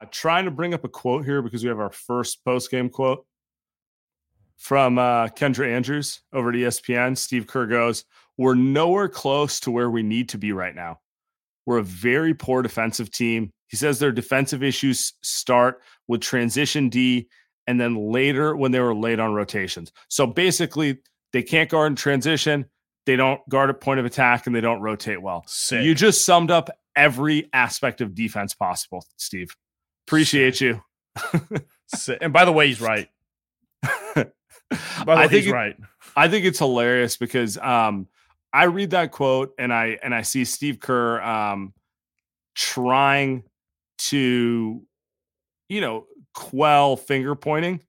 I'm 0.00 0.08
trying 0.10 0.44
to 0.44 0.50
bring 0.50 0.74
up 0.74 0.84
a 0.84 0.88
quote 0.88 1.24
here 1.24 1.42
because 1.42 1.62
we 1.62 1.68
have 1.68 1.80
our 1.80 1.92
first 1.92 2.44
post 2.44 2.70
game 2.70 2.88
quote 2.88 3.24
from 4.56 4.98
uh, 4.98 5.28
Kendra 5.28 5.68
Andrews 5.68 6.20
over 6.32 6.50
at 6.50 6.54
ESPN. 6.54 7.16
Steve 7.16 7.46
Kerr 7.46 7.66
goes, 7.66 8.04
We're 8.36 8.54
nowhere 8.54 9.08
close 9.08 9.60
to 9.60 9.70
where 9.70 9.90
we 9.90 10.02
need 10.02 10.28
to 10.30 10.38
be 10.38 10.52
right 10.52 10.74
now. 10.74 11.00
We're 11.64 11.78
a 11.78 11.84
very 11.84 12.34
poor 12.34 12.62
defensive 12.62 13.10
team. 13.10 13.50
He 13.68 13.76
says 13.76 13.98
their 13.98 14.12
defensive 14.12 14.62
issues 14.62 15.14
start 15.22 15.80
with 16.06 16.20
transition 16.20 16.88
D 16.88 17.28
and 17.66 17.80
then 17.80 18.12
later 18.12 18.54
when 18.54 18.70
they 18.70 18.80
were 18.80 18.94
late 18.94 19.18
on 19.18 19.34
rotations. 19.34 19.92
So 20.08 20.26
basically, 20.26 20.98
they 21.32 21.42
can't 21.42 21.68
guard 21.68 21.92
in 21.92 21.96
transition 21.96 22.66
they 23.06 23.16
don't 23.16 23.40
guard 23.48 23.70
at 23.70 23.80
point 23.80 24.00
of 24.00 24.06
attack, 24.06 24.46
and 24.46 24.54
they 24.54 24.60
don't 24.60 24.80
rotate 24.80 25.22
well. 25.22 25.44
Sick. 25.46 25.84
You 25.84 25.94
just 25.94 26.24
summed 26.24 26.50
up 26.50 26.68
every 26.96 27.48
aspect 27.52 28.00
of 28.00 28.14
defense 28.14 28.52
possible, 28.52 29.06
Steve. 29.16 29.56
Appreciate 30.06 30.60
you. 30.60 30.82
And 32.20 32.32
by 32.32 32.44
the 32.44 32.52
way, 32.52 32.66
he's 32.66 32.80
right. 32.80 33.08
by 33.82 34.14
the 34.14 34.24
way, 35.06 35.14
I 35.14 35.28
think 35.28 35.44
he's 35.44 35.46
it- 35.46 35.52
right. 35.52 35.76
I 36.16 36.28
think 36.28 36.44
it's 36.44 36.58
hilarious 36.58 37.16
because 37.16 37.56
um, 37.58 38.08
I 38.52 38.64
read 38.64 38.90
that 38.90 39.12
quote 39.12 39.52
and 39.58 39.72
I 39.72 39.98
and 40.02 40.14
I 40.14 40.22
see 40.22 40.44
Steve 40.44 40.80
Kerr 40.80 41.20
um, 41.20 41.74
trying 42.54 43.44
to, 43.98 44.82
you 45.68 45.80
know, 45.80 46.06
quell 46.34 46.96
finger 46.96 47.34
pointing 47.34 47.80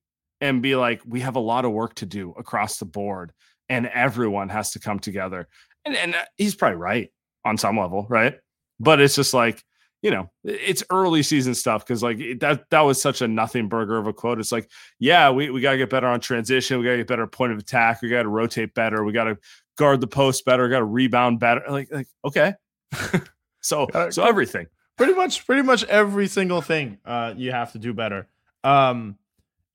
and 0.41 0.61
be 0.61 0.75
like, 0.75 1.01
we 1.05 1.21
have 1.21 1.35
a 1.35 1.41
lot 1.41 1.65
of 1.65 1.71
work 1.71 1.95
to 1.95 2.05
do 2.05 2.35
across 2.37 2.77
the 2.77 2.85
board, 2.85 3.31
and 3.69 3.87
everyone 3.87 4.49
has 4.49 4.71
to 4.71 4.79
come 4.79 4.99
together. 4.99 5.47
And 5.85 5.95
and 5.95 6.15
uh, 6.15 6.25
he's 6.35 6.53
probably 6.53 6.77
right 6.77 7.09
on 7.45 7.57
some 7.57 7.79
level, 7.79 8.05
right? 8.09 8.35
But 8.79 9.01
it's 9.01 9.15
just 9.15 9.33
like 9.33 9.63
you 10.01 10.11
know, 10.11 10.29
it's 10.43 10.83
early 10.89 11.23
season 11.23 11.55
stuff 11.55 11.85
because 11.85 12.03
like 12.03 12.19
that 12.39 12.69
that 12.69 12.81
was 12.81 13.01
such 13.01 13.21
a 13.21 13.27
nothing 13.27 13.67
burger 13.67 13.97
of 13.97 14.07
a 14.07 14.13
quote. 14.13 14.39
It's 14.39 14.51
like, 14.51 14.69
yeah, 14.99 15.29
we, 15.31 15.49
we 15.49 15.61
gotta 15.61 15.77
get 15.77 15.89
better 15.89 16.07
on 16.07 16.19
transition, 16.19 16.77
we 16.79 16.85
gotta 16.85 16.97
get 16.97 17.07
better 17.07 17.27
point 17.27 17.51
of 17.51 17.59
attack, 17.59 18.01
we 18.01 18.09
gotta 18.09 18.29
rotate 18.29 18.73
better, 18.73 19.03
we 19.03 19.11
gotta 19.11 19.37
guard 19.77 20.01
the 20.01 20.07
post 20.07 20.45
better, 20.45 20.69
gotta 20.69 20.85
rebound 20.85 21.39
better. 21.39 21.63
Like, 21.69 21.91
like 21.91 22.07
okay. 22.23 22.53
so 23.61 23.87
so 24.09 24.23
everything. 24.23 24.67
pretty 24.97 25.13
much 25.13 25.45
pretty 25.45 25.61
much 25.61 25.83
every 25.85 26.27
single 26.27 26.61
thing 26.61 26.97
uh 27.05 27.33
you 27.35 27.51
have 27.51 27.71
to 27.71 27.79
do 27.79 27.93
better 27.93 28.27
um 28.63 29.17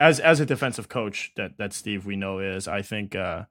as 0.00 0.18
as 0.18 0.40
a 0.40 0.46
defensive 0.46 0.88
coach 0.88 1.32
that 1.36 1.58
that 1.58 1.72
steve 1.72 2.06
we 2.06 2.16
know 2.16 2.38
is 2.38 2.66
i 2.66 2.80
think 2.80 3.14
uh 3.14 3.42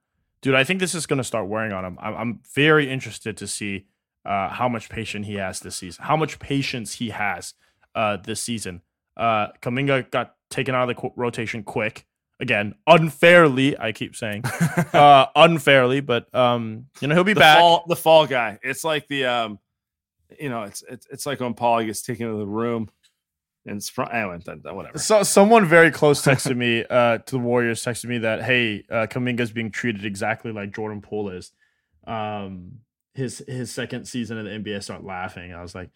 dude 0.41 0.55
i 0.55 0.63
think 0.63 0.79
this 0.79 0.95
is 0.95 1.05
going 1.05 1.17
to 1.17 1.23
start 1.23 1.47
wearing 1.47 1.71
on 1.71 1.85
him 1.85 1.97
I'm, 2.01 2.15
I'm 2.15 2.39
very 2.55 2.89
interested 2.89 3.37
to 3.37 3.47
see 3.47 3.85
uh 4.25 4.49
how 4.49 4.67
much 4.69 4.89
patience 4.89 5.27
he 5.27 5.35
has 5.35 5.59
this 5.59 5.75
season 5.75 6.03
how 6.03 6.15
much 6.15 6.39
patience 6.39 6.93
he 6.95 7.09
has 7.09 7.53
uh 7.95 8.17
this 8.17 8.41
season 8.41 8.81
uh 9.17 9.47
kuminga 9.61 10.09
got 10.11 10.35
taken 10.49 10.75
out 10.75 10.89
of 10.89 10.95
the 10.95 11.01
qu- 11.01 11.13
rotation 11.15 11.63
quick 11.63 12.05
again 12.39 12.73
unfairly 12.87 13.77
i 13.79 13.91
keep 13.91 14.15
saying 14.15 14.43
uh 14.93 15.25
unfairly 15.35 16.01
but 16.01 16.33
um 16.35 16.85
you 16.99 17.07
know 17.07 17.15
he'll 17.15 17.23
be 17.23 17.33
The 17.33 17.39
back 17.39 17.59
fall 17.59 17.83
the 17.87 17.95
fall 17.95 18.25
guy. 18.27 18.59
It's 18.63 18.83
like 18.83 19.07
the 19.07 19.25
um 19.25 19.59
you 20.39 20.49
know, 20.49 20.63
it's 20.63 20.83
it's 20.89 21.07
it's 21.11 21.25
like 21.25 21.39
when 21.39 21.53
Paul 21.53 21.83
gets 21.83 22.01
taken 22.01 22.27
to 22.27 22.37
the 22.37 22.45
room 22.45 22.89
and 23.65 23.77
it's 23.77 23.89
front 23.89 24.13
anyway, 24.13 24.39
whatever. 24.73 24.97
So 24.97 25.23
someone 25.23 25.65
very 25.65 25.91
close 25.91 26.21
texted 26.21 26.55
me 26.65 26.85
uh, 26.89 27.19
to 27.19 27.31
the 27.31 27.39
Warriors 27.39 27.83
texted 27.83 28.05
me 28.05 28.19
that 28.19 28.43
hey, 28.43 28.83
uh, 28.89 29.07
Kuminga's 29.07 29.51
being 29.51 29.71
treated 29.71 30.05
exactly 30.05 30.51
like 30.51 30.73
Jordan 30.73 31.01
Poole 31.01 31.29
is. 31.29 31.51
Um, 32.07 32.79
his 33.13 33.43
his 33.47 33.71
second 33.71 34.05
season 34.05 34.37
in 34.37 34.63
the 34.63 34.71
NBA. 34.71 34.83
Start 34.83 35.03
laughing. 35.03 35.53
I 35.53 35.61
was 35.61 35.75
like, 35.75 35.89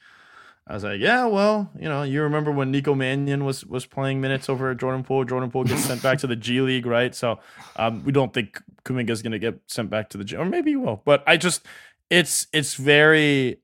I 0.67 0.73
was 0.73 0.84
like, 0.84 0.99
yeah, 0.99 1.25
well, 1.25 1.71
you 1.80 1.88
know, 1.88 2.04
you 2.04 2.23
remember 2.23 2.51
when 2.51 2.71
Nico 2.71 2.95
Mannion 2.95 3.45
was 3.45 3.65
was 3.65 3.86
playing 3.86 4.19
minutes 4.21 4.49
over 4.49 4.71
at 4.71 4.78
Jordan 4.78 5.04
Poole. 5.04 5.23
Jordan 5.23 5.51
Poole 5.51 5.63
gets 5.63 5.86
sent 5.86 6.01
back 6.01 6.17
to 6.19 6.28
the 6.28 6.36
G 6.36 6.62
League, 6.69 6.86
right? 6.86 7.13
So 7.13 7.39
um, 7.75 8.04
we 8.04 8.12
don't 8.12 8.34
think 8.34 8.62
Kuminga's 8.84 9.21
gonna 9.21 9.39
get 9.39 9.60
sent 9.67 9.89
back 9.89 10.10
to 10.10 10.17
the 10.17 10.23
G, 10.23 10.36
or 10.36 10.45
maybe 10.45 10.71
he 10.71 10.75
will. 10.75 11.01
But 11.06 11.23
I 11.28 11.38
just, 11.38 11.65
it's 12.10 12.47
it's 12.51 12.75
very. 12.75 13.60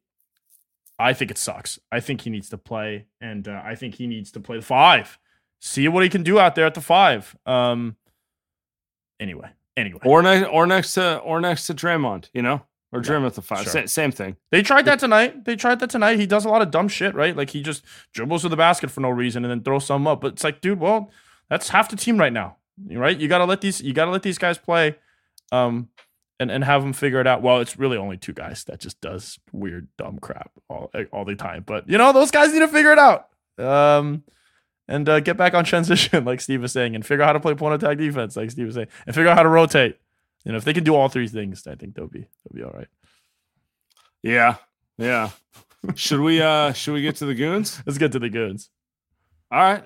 I 0.99 1.13
think 1.13 1.31
it 1.31 1.39
sucks. 1.39 1.79
I 1.91 1.99
think 1.99 2.21
he 2.21 2.29
needs 2.29 2.49
to 2.49 2.59
play, 2.59 3.07
and 3.19 3.47
uh, 3.47 3.59
I 3.65 3.73
think 3.73 3.95
he 3.95 4.05
needs 4.05 4.31
to 4.33 4.39
play 4.39 4.57
the 4.57 4.65
five. 4.65 5.17
See 5.59 5.87
what 5.87 6.03
he 6.03 6.09
can 6.09 6.21
do 6.21 6.37
out 6.37 6.53
there 6.53 6.65
at 6.67 6.75
the 6.75 6.81
five. 6.81 7.35
Um. 7.45 7.95
Anyway, 9.19 9.49
anyway, 9.75 9.99
Or 10.03 10.21
next 10.21 10.47
or 10.49 10.65
next 10.67 10.93
to 10.93 11.17
or 11.17 11.41
next 11.41 11.67
to 11.67 11.73
Draymond, 11.73 12.29
you 12.33 12.41
know? 12.41 12.61
Or 12.93 13.01
Yeah, 13.01 13.25
at 13.25 13.33
the 13.35 13.41
five. 13.41 13.63
sure. 13.63 13.71
Sa- 13.71 13.85
same 13.85 14.11
thing. 14.11 14.35
they 14.51 14.61
tried 14.61 14.83
that 14.85 14.99
tonight. 14.99 15.45
They 15.45 15.55
tried 15.55 15.79
that 15.79 15.89
tonight. 15.89 16.19
He 16.19 16.25
does 16.25 16.43
a 16.43 16.49
lot 16.49 16.61
of 16.61 16.71
dumb 16.71 16.89
shit, 16.89 17.15
right? 17.15 17.35
Like 17.35 17.51
he 17.51 17.61
just 17.61 17.83
dribbles 18.13 18.41
to 18.41 18.49
the 18.49 18.57
basket 18.57 18.91
for 18.91 18.99
no 18.99 19.09
reason 19.09 19.45
and 19.45 19.51
then 19.51 19.61
throws 19.61 19.85
some 19.85 20.05
up. 20.07 20.19
But 20.21 20.33
it's 20.33 20.43
like, 20.43 20.59
dude, 20.59 20.79
well, 20.79 21.09
that's 21.49 21.69
half 21.69 21.89
the 21.89 21.95
team 21.95 22.17
right 22.17 22.33
now, 22.33 22.57
right? 22.89 23.17
You 23.17 23.27
gotta 23.29 23.45
let 23.45 23.61
these 23.61 23.79
you 23.81 23.93
gotta 23.93 24.11
let 24.11 24.23
these 24.23 24.37
guys 24.37 24.57
play, 24.57 24.95
um, 25.53 25.87
and 26.39 26.51
and 26.51 26.63
have 26.65 26.81
them 26.81 26.91
figure 26.91 27.21
it 27.21 27.27
out. 27.27 27.41
Well, 27.41 27.59
it's 27.59 27.77
really 27.79 27.95
only 27.97 28.17
two 28.17 28.33
guys 28.33 28.65
that 28.65 28.79
just 28.81 28.99
does 28.99 29.39
weird 29.53 29.87
dumb 29.97 30.19
crap 30.19 30.51
all 30.69 30.89
eh, 30.93 31.05
all 31.13 31.23
the 31.23 31.35
time. 31.35 31.63
But 31.65 31.87
you 31.89 31.97
know, 31.97 32.11
those 32.11 32.31
guys 32.31 32.51
need 32.51 32.59
to 32.59 32.67
figure 32.67 32.91
it 32.91 32.99
out. 32.99 33.27
Um. 33.57 34.23
And 34.87 35.07
uh, 35.07 35.21
get 35.21 35.37
back 35.37 35.53
on 35.53 35.63
transition, 35.63 36.25
like 36.25 36.41
Steve 36.41 36.61
was 36.61 36.73
saying, 36.73 36.95
and 36.95 37.05
figure 37.05 37.23
out 37.23 37.27
how 37.27 37.33
to 37.33 37.39
play 37.39 37.53
point 37.55 37.81
attack 37.81 37.97
defense, 37.97 38.35
like 38.35 38.51
Steve 38.51 38.65
was 38.65 38.75
saying, 38.75 38.87
and 39.05 39.15
figure 39.15 39.29
out 39.29 39.37
how 39.37 39.43
to 39.43 39.47
rotate. 39.49 39.97
You 40.45 40.51
know, 40.51 40.57
if 40.57 40.63
they 40.63 40.73
can 40.73 40.83
do 40.83 40.95
all 40.95 41.07
three 41.09 41.27
things, 41.27 41.65
I 41.67 41.75
think 41.75 41.95
they'll 41.95 42.07
be 42.07 42.21
they'll 42.21 42.55
be 42.55 42.63
all 42.63 42.71
right. 42.71 42.87
Yeah. 44.23 44.55
Yeah. 44.97 45.29
should 45.95 46.19
we 46.19 46.41
uh 46.41 46.73
should 46.73 46.93
we 46.93 47.01
get 47.01 47.17
to 47.17 47.25
the 47.25 47.35
goons? 47.35 47.81
Let's 47.85 47.97
get 47.97 48.11
to 48.13 48.19
the 48.19 48.29
goods. 48.29 48.69
All 49.51 49.59
right. 49.59 49.83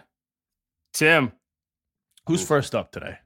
Tim. 0.94 1.32
Who's 2.28 2.46
first 2.46 2.74
up 2.74 2.92
today? 2.92 3.18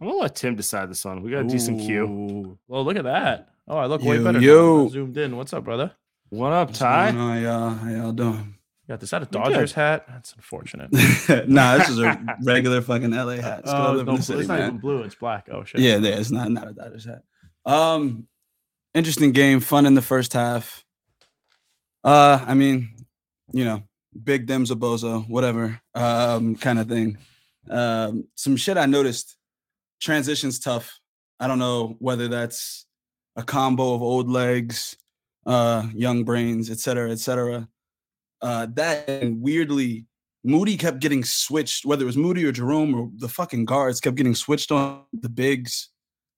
I'm 0.00 0.06
gonna 0.08 0.18
let 0.20 0.34
Tim 0.34 0.56
decide 0.56 0.90
this 0.90 1.04
one. 1.04 1.22
We 1.22 1.30
got 1.30 1.44
a 1.44 1.48
decent 1.48 1.80
queue. 1.80 2.04
Ooh. 2.04 2.58
Well, 2.68 2.84
look 2.84 2.96
at 2.96 3.04
that. 3.04 3.48
Oh, 3.68 3.76
I 3.76 3.86
look 3.86 4.02
way 4.02 4.16
Yo, 4.16 4.24
better. 4.24 4.40
now. 4.40 4.44
yo. 4.46 4.80
I'm 4.82 4.88
Zoomed 4.88 5.16
in. 5.16 5.36
What's 5.36 5.52
up, 5.52 5.64
brother? 5.64 5.92
What 6.30 6.52
up, 6.52 6.68
What's 6.68 6.78
Ty? 6.80 7.12
going 7.12 7.22
on, 7.22 7.42
y'all? 7.42 7.70
How 7.70 7.88
y'all 7.90 8.12
doing? 8.12 8.54
Got 8.92 9.00
this 9.00 9.14
out 9.14 9.22
of. 9.22 9.30
Dodgers 9.30 9.72
hat. 9.72 10.04
That's 10.06 10.34
unfortunate. 10.34 10.90
nah, 11.48 11.78
this 11.78 11.88
is 11.88 11.98
a 11.98 12.22
regular 12.44 12.82
fucking 12.82 13.10
LA 13.10 13.36
hat. 13.36 13.60
It's 13.60 13.70
Oh, 13.72 14.02
no, 14.02 14.16
it's 14.16 14.26
city, 14.26 14.40
not 14.46 14.58
man. 14.58 14.66
even 14.68 14.80
blue. 14.80 15.00
It's 15.00 15.14
black. 15.14 15.48
Oh 15.50 15.64
shit. 15.64 15.80
Yeah, 15.80 15.96
yeah, 15.96 16.16
it's 16.16 16.30
not 16.30 16.50
not 16.50 16.68
a 16.68 16.74
Dodgers 16.74 17.06
hat. 17.06 17.22
Um, 17.64 18.26
interesting 18.92 19.32
game, 19.32 19.60
fun 19.60 19.86
in 19.86 19.94
the 19.94 20.02
first 20.02 20.34
half. 20.34 20.84
Uh, 22.04 22.44
I 22.46 22.52
mean, 22.52 22.94
you 23.50 23.64
know, 23.64 23.82
big 24.22 24.46
Dems 24.46 24.70
a 24.70 24.74
bozo, 24.74 25.26
whatever, 25.26 25.80
um, 25.94 26.54
kind 26.56 26.78
of 26.78 26.86
thing. 26.86 27.16
Um, 27.70 28.24
some 28.34 28.56
shit 28.56 28.76
I 28.76 28.84
noticed. 28.84 29.38
Transitions 30.02 30.58
tough. 30.58 31.00
I 31.40 31.46
don't 31.46 31.58
know 31.58 31.96
whether 31.98 32.28
that's 32.28 32.84
a 33.36 33.42
combo 33.42 33.94
of 33.94 34.02
old 34.02 34.28
legs, 34.28 34.98
uh, 35.46 35.86
young 35.94 36.24
brains, 36.24 36.68
et 36.70 36.78
cetera, 36.78 37.10
et 37.10 37.20
cetera. 37.20 37.66
Uh, 38.42 38.66
that 38.74 39.08
and 39.08 39.40
weirdly, 39.40 40.06
Moody 40.44 40.76
kept 40.76 40.98
getting 40.98 41.24
switched, 41.24 41.84
whether 41.84 42.02
it 42.02 42.06
was 42.06 42.16
Moody 42.16 42.44
or 42.44 42.52
Jerome 42.52 42.94
or 42.94 43.10
the 43.16 43.28
fucking 43.28 43.64
guards 43.64 44.00
kept 44.00 44.16
getting 44.16 44.34
switched 44.34 44.72
on 44.72 45.02
the 45.12 45.28
bigs. 45.28 45.88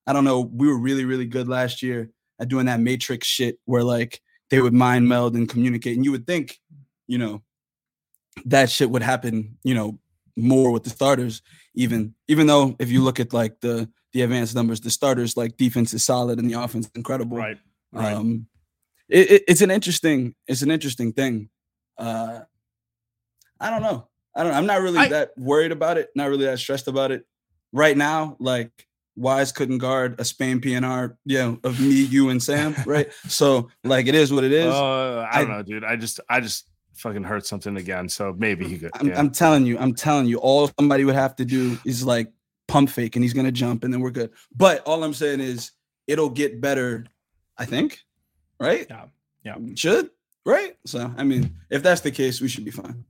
I 0.06 0.12
don't 0.12 0.24
know. 0.24 0.40
We 0.40 0.68
were 0.68 0.78
really, 0.78 1.04
really 1.04 1.24
good 1.24 1.48
last 1.48 1.82
year 1.82 2.10
at 2.38 2.48
doing 2.48 2.66
that 2.66 2.80
matrix 2.80 3.26
shit 3.26 3.58
where 3.64 3.82
like 3.82 4.20
they 4.50 4.60
would 4.60 4.74
mind 4.74 5.08
meld 5.08 5.34
and 5.34 5.48
communicate. 5.48 5.96
And 5.96 6.04
you 6.04 6.12
would 6.12 6.26
think, 6.26 6.60
you 7.06 7.16
know, 7.16 7.42
that 8.44 8.70
shit 8.70 8.90
would 8.90 9.02
happen, 9.02 9.56
you 9.64 9.74
know, 9.74 9.98
more 10.36 10.70
with 10.70 10.84
the 10.84 10.90
starters. 10.90 11.40
Even 11.74 12.14
even 12.28 12.46
though 12.46 12.76
if 12.78 12.90
you 12.90 13.02
look 13.02 13.20
at 13.20 13.32
like 13.32 13.60
the 13.60 13.88
the 14.12 14.22
advanced 14.22 14.54
numbers, 14.54 14.80
the 14.80 14.90
starters 14.90 15.36
like 15.36 15.56
defense 15.56 15.94
is 15.94 16.04
solid 16.04 16.38
and 16.38 16.50
the 16.50 16.60
offense 16.60 16.90
incredible. 16.94 17.36
Right. 17.38 17.58
Right. 17.92 18.12
Um, 18.12 18.46
it, 19.08 19.30
it, 19.30 19.44
it's 19.48 19.60
an 19.62 19.70
interesting 19.70 20.34
it's 20.46 20.62
an 20.62 20.70
interesting 20.70 21.12
thing. 21.12 21.48
Uh, 21.98 22.40
I 23.60 23.70
don't 23.70 23.82
know. 23.82 24.08
I 24.34 24.42
don't. 24.42 24.52
I'm 24.54 24.66
not 24.66 24.80
really 24.82 24.98
I- 24.98 25.08
that 25.08 25.32
worried 25.36 25.72
about 25.72 25.98
it. 25.98 26.10
Not 26.14 26.28
really 26.28 26.46
that 26.46 26.58
stressed 26.58 26.88
about 26.88 27.12
it 27.12 27.24
right 27.72 27.96
now. 27.96 28.36
Like 28.40 28.70
Wise 29.16 29.52
couldn't 29.52 29.78
guard 29.78 30.16
a 30.18 30.24
Spain 30.24 30.60
PNR, 30.60 31.16
you 31.24 31.38
know, 31.38 31.58
of 31.62 31.80
me, 31.80 32.02
you, 32.02 32.30
and 32.30 32.42
Sam, 32.42 32.74
right? 32.84 33.12
so 33.28 33.70
like 33.84 34.06
it 34.06 34.14
is 34.14 34.32
what 34.32 34.42
it 34.44 34.52
is. 34.52 34.66
Uh, 34.72 35.28
I 35.30 35.40
don't 35.42 35.50
I- 35.52 35.56
know, 35.58 35.62
dude. 35.62 35.84
I 35.84 35.96
just, 35.96 36.18
I 36.28 36.40
just 36.40 36.68
fucking 36.94 37.22
heard 37.24 37.46
something 37.46 37.76
again. 37.76 38.08
So 38.08 38.34
maybe 38.36 38.66
he 38.66 38.78
could. 38.78 38.90
I'm, 38.94 39.08
yeah. 39.08 39.18
I'm 39.18 39.30
telling 39.30 39.66
you, 39.66 39.78
I'm 39.78 39.94
telling 39.94 40.26
you, 40.26 40.38
all 40.38 40.68
somebody 40.78 41.04
would 41.04 41.14
have 41.14 41.36
to 41.36 41.44
do 41.44 41.78
is 41.84 42.04
like 42.04 42.32
pump 42.66 42.90
fake, 42.90 43.14
and 43.16 43.22
he's 43.22 43.34
gonna 43.34 43.52
jump, 43.52 43.84
and 43.84 43.92
then 43.94 44.00
we're 44.00 44.10
good. 44.10 44.30
But 44.54 44.82
all 44.84 45.04
I'm 45.04 45.14
saying 45.14 45.40
is, 45.40 45.70
it'll 46.08 46.30
get 46.30 46.60
better. 46.60 47.06
I 47.56 47.66
think, 47.66 48.00
right? 48.58 48.84
Yeah, 48.90 49.04
yeah. 49.44 49.54
Should 49.76 50.10
right? 50.44 50.76
So 50.86 51.12
I 51.16 51.24
mean, 51.24 51.56
if 51.70 51.82
that's 51.82 52.00
the 52.02 52.10
case, 52.10 52.40
we 52.40 52.48
should 52.48 52.64
be 52.64 52.70
fine. 52.70 53.04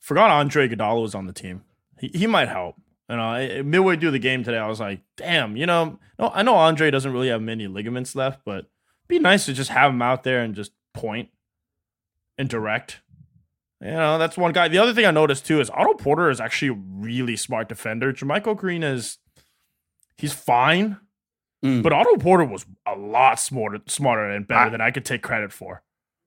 Forgot 0.00 0.30
Andre 0.30 0.68
Iguodala 0.68 1.02
was 1.02 1.14
on 1.14 1.26
the 1.26 1.32
team. 1.32 1.62
He, 1.98 2.10
he 2.14 2.26
might 2.26 2.48
help. 2.48 2.76
You 3.08 3.16
know, 3.16 3.22
I- 3.22 3.62
midway 3.62 3.96
through 3.96 4.12
the 4.12 4.18
game 4.18 4.44
today, 4.44 4.58
I 4.58 4.68
was 4.68 4.80
like, 4.80 5.00
damn, 5.16 5.56
you 5.56 5.66
know, 5.66 5.98
no, 6.18 6.30
I 6.34 6.42
know 6.42 6.54
Andre 6.54 6.90
doesn't 6.90 7.12
really 7.12 7.28
have 7.28 7.42
many 7.42 7.66
ligaments 7.66 8.14
left, 8.14 8.40
but 8.44 8.58
it'd 8.58 8.66
be 9.08 9.18
nice 9.18 9.46
to 9.46 9.52
just 9.52 9.70
have 9.70 9.92
him 9.92 10.02
out 10.02 10.22
there 10.24 10.42
and 10.42 10.54
just 10.54 10.72
point 10.94 11.28
and 12.38 12.48
direct. 12.48 13.00
You 13.80 13.90
know, 13.90 14.18
that's 14.18 14.36
one 14.38 14.52
guy. 14.52 14.68
The 14.68 14.78
other 14.78 14.94
thing 14.94 15.04
I 15.06 15.10
noticed 15.10 15.44
too 15.46 15.60
is 15.60 15.70
Otto 15.70 15.94
Porter 15.94 16.30
is 16.30 16.40
actually 16.40 16.68
a 16.68 16.80
really 16.88 17.36
smart 17.36 17.68
defender. 17.68 18.12
JaMychal 18.12 18.56
Green 18.56 18.82
is 18.82 19.18
he's 20.18 20.32
fine, 20.32 20.98
Mm. 21.64 21.82
but 21.82 21.92
Otto 21.92 22.16
Porter 22.16 22.44
was 22.44 22.66
a 22.86 22.94
lot 22.94 23.40
smarter, 23.40 23.78
smarter 23.86 24.30
and 24.30 24.46
better 24.46 24.66
I- 24.66 24.68
than 24.68 24.80
I 24.80 24.90
could 24.90 25.04
take 25.06 25.22
credit 25.22 25.52
for. 25.52 25.82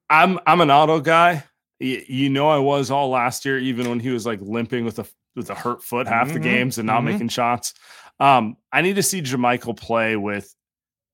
I'm, 0.09 0.39
I'm 0.45 0.61
an 0.61 0.69
Otto 0.71 0.99
guy. 0.99 1.43
Y- 1.81 2.03
You 2.07 2.29
know, 2.29 2.49
I 2.49 2.57
was 2.57 2.91
all 2.91 3.09
last 3.09 3.45
year, 3.45 3.57
even 3.59 3.89
when 3.89 3.99
he 3.99 4.09
was 4.09 4.25
like 4.25 4.39
limping 4.41 4.85
with 4.85 4.99
a 4.99 5.05
with 5.35 5.49
a 5.49 5.55
hurt 5.55 5.83
foot 5.83 6.07
half 6.07 6.33
the 6.33 6.39
Mhm, 6.39 6.43
games 6.43 6.77
and 6.79 6.87
not 6.87 7.01
mhm. 7.01 7.05
making 7.05 7.29
shots. 7.29 7.73
Um, 8.19 8.57
I 8.73 8.81
need 8.81 8.95
to 8.97 9.03
see 9.03 9.21
JaMychal 9.21 9.77
play 9.77 10.15
with 10.17 10.53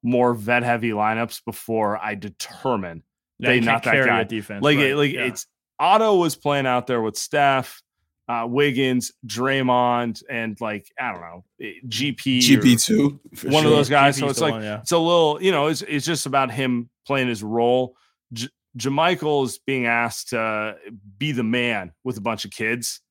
more 0.02 0.34
vet 0.34 0.64
heavy 0.64 0.90
lineups 0.92 1.44
before 1.46 1.98
I 2.04 2.16
determine 2.16 3.04
Yeah, 3.38 3.50
They 3.50 3.60
can't 3.60 3.84
that 3.84 3.92
carry 3.92 4.06
guy. 4.08 4.22
a 4.22 4.26
defense. 4.26 4.64
like 4.64 4.78
right, 4.78 4.88
it, 4.92 4.96
like 4.96 5.12
yeah. 5.14 5.26
it's 5.26 5.46
Otto 5.80 6.16
was 6.16 6.36
playing 6.36 6.66
out 6.66 6.88
there 6.88 7.02
with 7.02 7.18
Steph, 7.18 7.82
uh, 8.30 8.46
Wiggins, 8.50 9.12
Draymond, 9.28 10.24
and 10.30 10.60
like 10.62 10.88
I 11.00 11.12
don't 11.12 11.22
know 11.22 11.44
eh, 11.62 11.74
GP. 11.88 12.40
GP 12.40 12.84
two, 12.84 13.20
one 13.52 13.66
of 13.66 13.72
those 13.72 13.90
guys. 13.90 14.18
So 14.18 14.28
it's 14.30 14.42
like 14.42 14.54
one, 14.54 14.64
yeah. 14.64 14.80
it's 14.80 14.94
a 14.94 14.98
little, 14.98 15.38
you 15.42 15.52
know, 15.52 15.68
it's 15.68 15.82
it's 15.84 16.06
just 16.06 16.26
about 16.26 16.50
him 16.52 16.90
playing 17.06 17.28
his 17.28 17.44
role. 17.44 17.96
J- 18.34 18.48
JaMychal 18.78 19.46
is 19.46 19.58
being 19.60 19.86
asked 19.86 20.30
to 20.30 20.76
be 21.18 21.32
the 21.32 21.44
man 21.44 21.94
with 22.04 22.18
a 22.18 22.22
bunch 22.22 22.46
of 22.46 22.52
kids. 22.52 23.02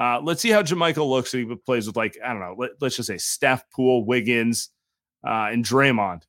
Uh, 0.00 0.20
let's 0.22 0.40
see 0.40 0.50
how 0.50 0.62
JaMychal 0.62 1.08
looks. 1.08 1.32
He 1.32 1.44
plays 1.66 1.86
with 1.86 1.96
like 1.96 2.16
I 2.24 2.28
don't 2.28 2.40
know. 2.40 2.54
Let, 2.56 2.70
let's 2.80 2.96
just 2.96 3.06
say 3.08 3.18
Steph, 3.18 3.62
Poole, 3.70 4.04
Wiggins, 4.04 4.70
uh, 5.26 5.48
and 5.50 5.64
Draymond. 5.64 6.22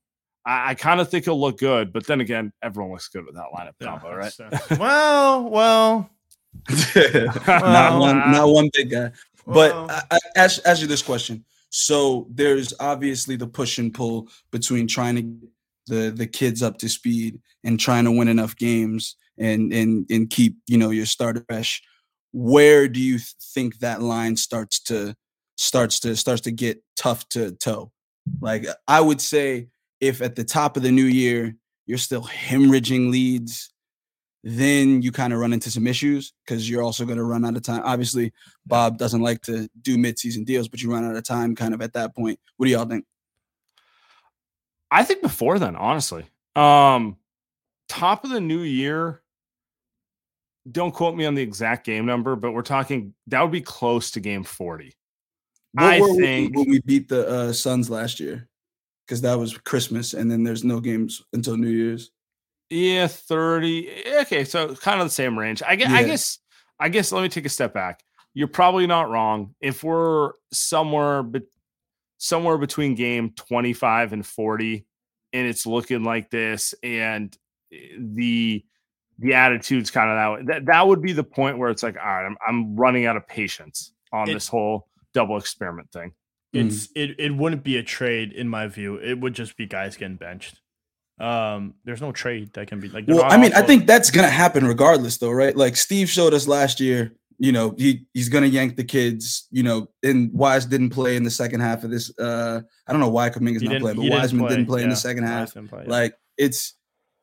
I, 0.46 0.72
I 0.72 0.76
kind 0.76 1.00
of 1.00 1.10
think 1.10 1.26
he'll 1.26 1.40
look 1.40 1.58
good, 1.58 1.94
but 1.94 2.06
then 2.08 2.22
again, 2.22 2.52
everyone 2.62 2.92
looks 2.92 3.08
good 3.10 3.26
with 3.26 3.36
that 3.36 3.46
lineup 3.56 3.74
Yeah, 3.80 3.88
combo, 3.88 4.16
right? 4.16 4.34
that's, 4.38 4.72
uh, 4.72 4.78
well, 4.80 5.50
well, 5.50 6.10
not 7.48 8.00
one, 8.00 8.22
uh, 8.22 8.32
not 8.32 8.50
one 8.50 8.70
big 8.74 8.90
guy. 8.90 9.12
But 9.46 9.74
well. 9.74 9.88
I, 9.90 10.04
I, 10.12 10.20
ask, 10.36 10.62
ask 10.66 10.82
you 10.82 10.88
this 10.88 11.02
question. 11.02 11.46
So 11.70 12.28
there's 12.30 12.74
obviously 12.80 13.36
the 13.36 13.48
push 13.48 13.78
and 13.78 13.94
pull 13.94 14.30
between 14.52 14.88
trying 14.88 15.16
to 15.16 15.22
get 15.22 15.50
the 15.88 16.12
the 16.16 16.28
kids 16.28 16.62
up 16.62 16.78
to 16.80 16.90
speed 16.90 17.42
and 17.64 17.80
trying 17.80 18.06
to 18.06 18.12
win 18.12 18.28
enough 18.28 18.56
games 18.56 19.16
and 19.38 19.72
and 19.74 20.06
and 20.10 20.30
keep 20.30 20.58
you 20.68 20.78
know 20.78 20.90
your 20.90 21.06
starter 21.06 21.44
fresh. 21.48 21.82
Where 22.34 22.88
do 22.88 23.00
you 23.00 23.20
think 23.54 23.80
that 23.80 24.02
line 24.02 24.36
starts 24.36 24.80
to 24.84 25.16
starts 25.56 26.00
to 26.02 26.16
starts 26.16 26.42
to 26.42 26.52
get 26.52 26.84
tough 26.96 27.28
to 27.30 27.52
toe? 27.52 27.92
Like 28.42 28.66
I 28.88 29.02
would 29.02 29.22
say, 29.22 29.70
if 30.00 30.22
at 30.22 30.36
the 30.36 30.44
top 30.44 30.78
of 30.78 30.84
the 30.84 30.92
new 30.92 31.06
year 31.06 31.56
you're 31.86 31.98
still 31.98 32.24
hemorrhaging 32.24 33.12
leads, 33.12 33.72
then 34.44 35.02
you 35.02 35.12
kind 35.12 35.34
of 35.34 35.40
run 35.40 35.54
into 35.54 35.72
some 35.72 35.88
issues 35.88 36.34
because 36.46 36.70
you're 36.70 36.84
also 36.84 37.06
going 37.06 37.18
to 37.18 37.24
run 37.24 37.46
out 37.46 37.56
of 37.56 37.64
time. 37.64 37.82
Obviously, 37.86 38.34
Bob 38.66 38.98
doesn't 38.98 39.22
like 39.22 39.42
to 39.44 39.70
do 39.82 39.98
mid-season 39.98 40.44
deals, 40.44 40.68
but 40.68 40.82
you 40.82 40.92
run 40.92 41.06
out 41.06 41.16
of 41.16 41.24
time 41.24 41.56
kind 41.56 41.74
of 41.74 41.82
at 41.82 41.94
that 41.94 42.16
point. 42.16 42.40
What 42.58 42.66
do 42.66 42.72
y'all 42.72 42.86
think? 42.86 43.06
I 44.92 45.04
think 45.04 45.22
before 45.22 45.60
then, 45.60 45.76
honestly. 45.76 46.26
Um, 46.56 47.18
top 47.90 48.24
of 48.24 48.30
the 48.30 48.42
new 48.42 48.62
year. 48.62 49.22
Don't 50.70 50.94
quote 50.94 51.16
me 51.16 51.26
on 51.26 51.36
the 51.36 51.42
exact 51.42 51.86
game 51.86 52.06
number, 52.06 52.36
but 52.36 52.52
we're 52.52 52.62
talking 52.62 53.14
that 53.28 53.42
would 53.42 53.52
be 53.52 53.62
close 53.62 54.12
to 54.12 54.20
game 54.20 54.44
40. 54.44 54.94
What 55.74 55.84
I 55.84 56.02
were 56.02 56.14
we 56.14 56.18
think- 56.18 56.58
when 56.58 56.70
we 56.70 56.82
beat 56.82 57.08
the 57.08 57.28
uh, 57.28 57.54
Suns 57.54 57.90
last 57.90 58.20
year? 58.20 58.50
Because 59.06 59.22
that 59.22 59.40
was 59.40 59.58
Christmas, 59.58 60.14
and 60.14 60.30
then 60.30 60.44
there's 60.44 60.66
no 60.66 60.82
games 60.82 61.24
until 61.32 61.56
New 61.56 61.70
Year's. 61.70 62.12
Yeah, 62.70 63.08
30. 63.08 63.90
Okay, 64.22 64.44
so 64.44 64.76
kind 64.76 65.00
of 65.00 65.08
the 65.08 65.12
same 65.12 65.40
range. 65.40 65.64
I 65.66 65.78
guess, 65.78 65.90
I 65.90 66.04
guess, 66.04 66.40
I 66.80 66.90
guess 66.90 67.12
let 67.14 67.22
me 67.22 67.30
take 67.30 67.46
a 67.46 67.50
step 67.50 67.74
back. 67.74 68.02
You're 68.34 68.50
probably 68.50 68.86
not 68.86 69.10
wrong. 69.10 69.56
If 69.62 69.84
we're 69.84 70.34
somewhere 70.52 71.24
but 71.24 71.44
somewhere 72.18 72.58
between 72.58 72.96
game 72.96 73.32
25 73.36 74.14
and 74.14 74.26
40 74.26 74.86
and 75.34 75.48
it's 75.48 75.66
looking 75.66 76.04
like 76.04 76.30
this 76.30 76.74
and 76.84 77.36
eh, 77.72 77.78
the 77.98 78.66
the 79.20 79.34
attitude's 79.34 79.90
kind 79.90 80.10
of 80.12 80.16
that 80.16 80.32
way, 80.32 80.54
that, 80.54 80.66
that 80.68 80.88
would 80.88 81.02
be 81.02 81.12
the 81.12 81.24
point 81.24 81.58
where 81.58 81.72
it's 81.72 81.82
like, 81.82 81.98
all 81.98 82.06
right, 82.06 82.26
I'm, 82.26 82.38
I'm 82.48 82.76
running 82.76 83.08
out 83.08 83.18
of 83.18 83.28
patience 83.28 83.94
on 84.14 84.30
It- 84.30 84.34
this 84.34 84.48
whole 84.48 84.88
double 85.14 85.38
experiment 85.38 85.92
thing. 85.92 86.14
It's 86.54 86.88
it, 86.96 87.20
it 87.20 87.36
wouldn't 87.36 87.64
be 87.64 87.78
a 87.78 87.84
trade 87.84 88.32
in 88.32 88.48
my 88.48 88.68
view. 88.68 88.96
It 88.96 89.20
would 89.20 89.34
just 89.34 89.58
be 89.58 89.68
guys 89.68 89.96
getting 89.96 90.16
benched. 90.16 90.60
Um, 91.20 91.76
there's 91.84 92.02
no 92.02 92.12
trade 92.12 92.54
that 92.54 92.68
can 92.68 92.80
be 92.80 92.90
like. 92.90 93.06
Well, 93.08 93.24
I 93.24 93.38
mean, 93.38 93.54
I 93.54 93.62
think 93.62 93.86
that's 93.86 94.10
gonna 94.10 94.30
happen 94.30 94.66
regardless, 94.66 95.18
though, 95.18 95.32
right? 95.32 95.56
Like 95.56 95.76
Steve 95.76 96.10
showed 96.10 96.34
us 96.34 96.48
last 96.48 96.80
year. 96.80 97.14
You 97.40 97.52
know, 97.52 97.76
he 97.78 98.06
he's 98.14 98.30
gonna 98.30 98.48
yank 98.48 98.78
the 98.78 98.84
kids. 98.84 99.48
You 99.52 99.64
know, 99.64 99.88
and 100.04 100.32
Wise 100.34 100.66
didn't 100.66 100.90
play 100.90 101.16
in 101.16 101.24
the 101.24 101.32
second 101.32 101.60
half 101.60 101.84
of 101.84 101.92
this. 101.92 102.18
Uh, 102.18 102.62
I 102.88 102.92
don't 102.92 103.02
know 103.02 103.10
why 103.10 103.30
Kuminga's 103.30 103.62
he 103.62 103.68
not 103.68 103.82
playing, 103.82 103.98
but 103.98 104.10
Wiseman 104.10 104.48
didn't 104.48 104.66
play 104.66 104.84
in 104.84 104.90
the 104.90 104.96
second 104.96 105.24
half. 105.24 105.54
Play, 105.54 105.84
yeah. 105.84 105.90
Like 105.90 106.16
it's 106.38 106.74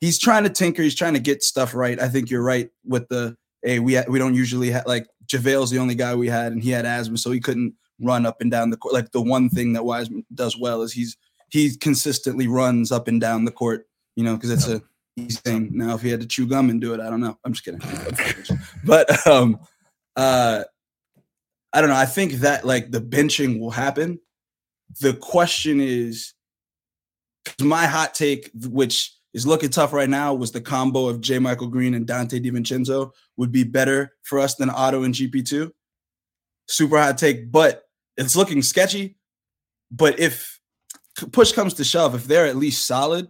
he's 0.00 0.18
trying 0.18 0.44
to 0.44 0.50
tinker. 0.50 0.82
He's 0.82 0.94
trying 0.94 1.14
to 1.14 1.20
get 1.20 1.42
stuff 1.42 1.74
right. 1.74 2.00
I 2.00 2.08
think 2.08 2.30
you're 2.30 2.42
right 2.42 2.70
with 2.84 3.08
the 3.08 3.36
hey 3.62 3.78
we 3.78 3.94
ha- 3.94 4.04
we 4.08 4.18
don't 4.18 4.34
usually 4.34 4.70
have 4.70 4.86
like 4.86 5.06
JaVale's 5.26 5.70
the 5.70 5.78
only 5.78 5.94
guy 5.94 6.14
we 6.14 6.28
had 6.28 6.52
and 6.52 6.62
he 6.62 6.70
had 6.70 6.86
asthma, 6.86 7.18
so 7.18 7.30
he 7.30 7.40
couldn't 7.40 7.74
run 8.00 8.26
up 8.26 8.40
and 8.40 8.50
down 8.50 8.70
the 8.70 8.76
court. 8.76 8.94
Like 8.94 9.12
the 9.12 9.22
one 9.22 9.48
thing 9.48 9.72
that 9.72 9.84
Wiseman 9.84 10.24
does 10.34 10.56
well 10.56 10.82
is 10.82 10.92
he's 10.92 11.16
he 11.50 11.74
consistently 11.76 12.46
runs 12.46 12.92
up 12.92 13.08
and 13.08 13.20
down 13.20 13.44
the 13.44 13.52
court. 13.52 13.86
You 14.16 14.24
know, 14.24 14.34
because 14.34 14.50
it's 14.50 14.68
a 14.68 14.82
easy 15.16 15.40
thing. 15.44 15.70
Now 15.72 15.94
if 15.94 16.02
he 16.02 16.10
had 16.10 16.20
to 16.20 16.26
chew 16.26 16.46
gum 16.46 16.70
and 16.70 16.80
do 16.80 16.94
it, 16.94 17.00
I 17.00 17.10
don't 17.10 17.20
know. 17.20 17.38
I'm 17.44 17.52
just 17.52 17.64
kidding. 17.64 17.80
but 18.84 19.26
um 19.26 19.58
uh 20.16 20.64
I 21.72 21.80
don't 21.80 21.90
know. 21.90 21.96
I 21.96 22.06
think 22.06 22.34
that 22.34 22.64
like 22.64 22.90
the 22.92 23.00
benching 23.00 23.58
will 23.58 23.70
happen. 23.72 24.20
The 25.00 25.14
question 25.14 25.80
is 25.80 26.34
my 27.60 27.86
hot 27.86 28.14
take, 28.14 28.50
which 28.54 29.12
is 29.32 29.44
looking 29.46 29.70
tough 29.70 29.92
right 29.92 30.08
now, 30.08 30.34
was 30.34 30.52
the 30.52 30.60
combo 30.60 31.08
of 31.08 31.20
JaMychal 31.20 31.70
Green 31.72 31.94
and 31.94 32.06
Donte 32.06 32.40
DiVincenzo 32.44 33.10
would 33.36 33.50
be 33.50 33.64
better 33.64 34.14
for 34.22 34.38
us 34.38 34.54
than 34.54 34.70
Otto 34.70 35.02
and 35.02 35.12
GP2. 35.14 35.72
Super 36.68 36.96
hot 36.98 37.18
take, 37.18 37.50
but 37.50 37.82
it's 38.16 38.36
looking 38.36 38.62
sketchy. 38.62 39.16
But 39.90 40.20
if 40.20 40.60
push 41.32 41.50
comes 41.52 41.74
to 41.74 41.84
shove, 41.84 42.14
if 42.14 42.24
they're 42.24 42.46
at 42.46 42.56
least 42.56 42.86
solid, 42.86 43.26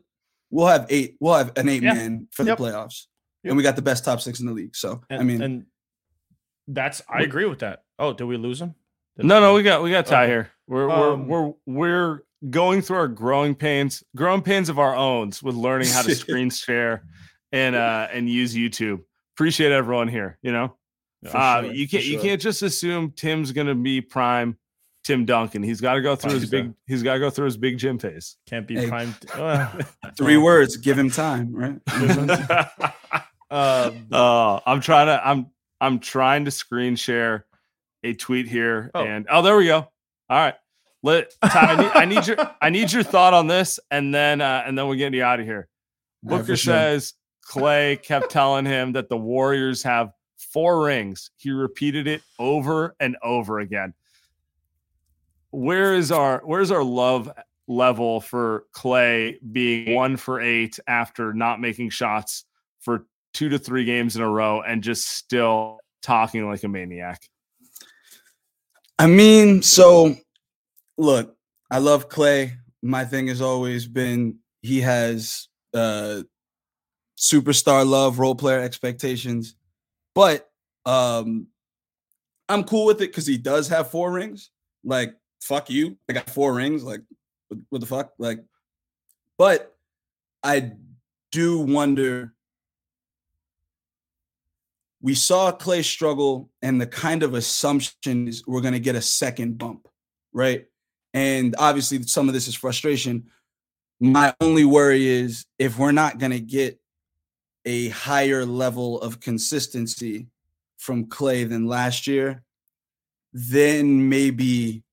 we'll 0.50 0.66
have 0.66 0.86
eight. 0.90 1.16
We'll 1.18 1.34
have 1.34 1.52
an 1.56 1.68
eight 1.70 1.82
Yeah. 1.82 1.94
man 1.94 2.28
for 2.30 2.44
Yep. 2.44 2.58
the 2.58 2.62
playoffs, 2.64 3.06
Yep. 3.42 3.50
and 3.52 3.56
we 3.56 3.62
got 3.62 3.76
the 3.76 3.82
best 3.82 4.04
top 4.04 4.20
six 4.20 4.38
in 4.40 4.46
the 4.46 4.52
league. 4.52 4.76
So 4.76 5.02
And, 5.08 5.20
I 5.20 5.24
mean, 5.24 5.40
and 5.42 5.66
that's 6.68 7.02
I 7.08 7.22
agree 7.22 7.44
with 7.46 7.60
that. 7.60 7.84
Oh, 7.98 8.12
did 8.12 8.24
we 8.24 8.36
lose 8.36 8.60
him? 8.60 8.74
Did- 9.16 9.26
No, 9.26 9.40
no, 9.40 9.54
we 9.54 9.62
got 9.62 9.82
we 9.82 9.90
got 9.90 10.06
Ty 10.06 10.24
Okay. 10.24 10.32
here. 10.32 10.50
We're 10.66 10.90
Um, 10.90 11.28
we're 11.28 11.46
we're 11.46 11.54
we're 11.66 12.20
going 12.50 12.82
through 12.82 12.96
our 12.98 13.08
growing 13.08 13.54
pains, 13.54 14.02
growing 14.16 14.42
pains 14.42 14.68
of 14.68 14.78
our 14.78 14.94
own 14.94 15.30
with 15.42 15.54
learning 15.54 15.88
how 15.88 16.02
to 16.02 16.14
screen 16.14 16.50
share 16.50 17.04
and 17.52 17.74
uh 17.76 18.08
and 18.12 18.28
use 18.28 18.54
YouTube. 18.54 19.00
Appreciate 19.36 19.72
everyone 19.72 20.08
here. 20.08 20.38
You 20.42 20.52
know, 20.52 20.76
for 21.30 21.36
uh, 21.36 21.62
sure, 21.62 21.72
you 21.72 21.88
can't 21.88 22.04
you 22.04 22.18
can't 22.18 22.40
just 22.40 22.62
assume 22.62 23.12
Tim's 23.12 23.52
gonna 23.52 23.74
be 23.74 24.00
prime 24.00 24.56
Tim 25.04 25.26
Duncan. 25.26 25.62
He's 25.62 25.80
got 25.82 25.94
to 25.94 26.00
go 26.00 26.16
through 26.16 26.32
his 26.32 26.48
big. 26.48 26.72
He's 26.86 27.02
got 27.02 27.14
to 27.14 27.18
go 27.20 27.28
through 27.28 27.44
his 27.44 27.58
big 27.58 27.76
gym 27.76 27.98
phase. 27.98 28.36
Can't 28.46 28.66
be 28.66 28.76
Hey. 28.76 28.88
prime. 28.88 29.14
Three 30.16 30.38
words. 30.38 30.78
Give 30.78 30.98
him 30.98 31.10
time, 31.10 31.52
right? 31.52 31.78
um, 33.50 34.06
Uh, 34.10 34.60
I'm 34.66 34.80
trying 34.80 35.06
to. 35.06 35.20
I'm. 35.26 35.46
I'm 35.80 35.98
trying 35.98 36.44
to 36.46 36.50
screen 36.50 36.96
share 36.96 37.46
a 38.02 38.14
tweet 38.14 38.46
here, 38.48 38.90
Oh. 38.94 39.04
and 39.04 39.26
oh, 39.30 39.42
there 39.42 39.56
we 39.56 39.66
go. 39.66 39.76
All 39.76 40.38
right, 40.38 40.54
let 41.02 41.32
Ty, 41.42 41.60
I, 41.60 41.76
need, 41.76 41.90
I 41.94 42.04
need 42.04 42.26
your. 42.26 42.36
I 42.62 42.70
need 42.70 42.92
your 42.92 43.02
thought 43.02 43.34
on 43.34 43.46
this, 43.46 43.78
and 43.90 44.14
then 44.14 44.40
uh, 44.40 44.62
and 44.66 44.76
then 44.78 44.86
we're 44.88 44.96
getting 44.96 45.14
you 45.18 45.24
out 45.24 45.40
of 45.40 45.46
here. 45.46 45.68
Booker 46.22 46.44
for 46.44 46.56
sure. 46.56 46.74
says 46.74 47.14
Clay 47.42 47.96
kept 48.02 48.30
telling 48.30 48.64
him 48.64 48.92
that 48.92 49.08
the 49.08 49.16
Warriors 49.16 49.82
have 49.82 50.12
four 50.38 50.84
rings. 50.84 51.30
He 51.36 51.50
repeated 51.50 52.06
it 52.06 52.22
over 52.38 52.94
and 53.00 53.16
over 53.22 53.58
again. 53.58 53.92
Where 55.50 55.94
is 55.94 56.10
our 56.10 56.42
where's 56.44 56.70
our 56.70 56.82
love 56.82 57.30
level 57.68 58.20
for 58.20 58.64
Clay 58.72 59.38
being 59.52 59.94
one 59.94 60.16
for 60.16 60.40
eight 60.40 60.78
after 60.86 61.32
not 61.32 61.60
making 61.60 61.90
shots 61.90 62.44
for 62.80 63.06
two 63.34 63.50
to 63.50 63.58
three 63.58 63.84
games 63.84 64.16
in 64.16 64.22
a 64.22 64.28
row 64.28 64.62
and 64.62 64.82
just 64.82 65.08
still 65.08 65.80
talking 66.02 66.48
like 66.48 66.62
a 66.62 66.68
maniac? 66.68 67.20
I 68.98 69.06
mean, 69.06 69.60
so 69.60 70.14
look, 70.96 71.36
I 71.70 71.78
love 71.78 72.08
Klay. 72.08 72.52
My 72.82 73.04
thing 73.04 73.26
has 73.26 73.42
always 73.42 73.86
been 73.86 74.38
he 74.62 74.80
has 74.80 75.48
uh 75.74 76.22
superstar 77.18 77.86
love, 77.86 78.18
role 78.18 78.34
player 78.34 78.60
expectations. 78.60 79.56
But 80.14 80.48
um 80.86 81.48
I'm 82.48 82.64
cool 82.64 82.86
with 82.86 83.00
it 83.00 83.08
because 83.08 83.26
he 83.26 83.38
does 83.38 83.68
have 83.68 83.90
four 83.90 84.12
rings. 84.12 84.50
Like, 84.84 85.14
fuck 85.40 85.70
you. 85.70 85.96
I 86.08 86.12
got 86.12 86.28
four 86.28 86.52
rings. 86.54 86.84
Like, 86.84 87.00
what, 87.48 87.60
what 87.70 87.80
the 87.80 87.86
fuck? 87.86 88.12
Like, 88.18 88.40
but 89.38 89.74
I 90.42 90.72
do 91.32 91.60
wonder. 91.60 92.33
We 95.04 95.14
saw 95.14 95.52
Klay 95.52 95.84
struggle, 95.84 96.48
and 96.62 96.80
the 96.80 96.86
kind 96.86 97.22
of 97.22 97.34
assumptions 97.34 98.42
we're 98.46 98.62
going 98.62 98.72
to 98.72 98.80
get 98.80 98.94
a 98.94 99.02
second 99.02 99.58
bump, 99.58 99.86
right? 100.32 100.64
And 101.12 101.54
obviously, 101.58 102.02
some 102.04 102.26
of 102.26 102.32
this 102.32 102.48
is 102.48 102.54
frustration. 102.54 103.24
My 104.00 104.34
only 104.40 104.64
worry 104.64 105.06
is 105.06 105.44
if 105.58 105.78
we're 105.78 105.92
not 105.92 106.16
going 106.16 106.32
to 106.32 106.40
get 106.40 106.80
a 107.66 107.90
higher 107.90 108.46
level 108.46 108.98
of 109.02 109.20
consistency 109.20 110.28
from 110.78 111.04
Klay 111.04 111.46
than 111.46 111.66
last 111.66 112.06
year, 112.06 112.42
then 113.34 114.08
maybe 114.08 114.84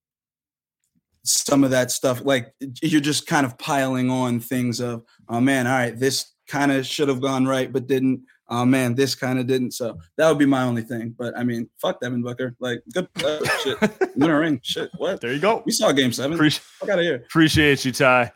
some 1.24 1.64
of 1.64 1.72
that 1.72 1.90
stuff, 1.90 2.22
like 2.26 2.54
you're 2.82 3.00
just 3.00 3.28
kind 3.28 3.46
of 3.46 3.58
piling 3.58 4.10
on 4.10 4.42
things 4.42 4.82
of, 4.82 5.06
oh 5.30 5.40
man, 5.40 5.68
all 5.68 5.74
right, 5.74 5.98
this 5.98 6.34
kind 6.50 6.70
of 6.70 6.86
should 6.86 7.08
have 7.08 7.22
gone 7.22 7.46
right, 7.46 7.72
but 7.72 7.88
didn't. 7.88 8.24
Oh 8.54 8.66
man, 8.66 8.96
this 8.96 9.16
kind 9.16 9.40
of 9.40 9.48
didn't. 9.48 9.72
So 9.72 9.98
that 10.18 10.28
would 10.28 10.38
be 10.38 10.46
my 10.46 10.64
only 10.64 10.82
thing. 10.82 11.16
But 11.18 11.38
I 11.38 11.44
mean, 11.44 11.70
fuck 11.82 12.02
Devin 12.02 12.22
Booker. 12.22 12.54
Like, 12.60 12.84
good 12.94 13.08
uh, 13.24 13.40
shit. 13.60 13.80
Win 14.18 14.30
a 14.30 14.38
ring. 14.38 14.60
Shit. 14.62 14.92
What? 14.98 15.22
there 15.22 15.32
you 15.34 15.40
go. 15.40 15.64
We 15.66 15.72
saw 15.72 15.94
game 15.94 16.12
seven. 16.12 16.34
Appreciate, 16.34 16.62
Fuck 16.62 16.90
out 16.90 17.00
of 17.00 17.06
here. 17.06 17.16
appreciate 17.16 17.86
you, 17.86 17.94
Ty. 17.94 18.34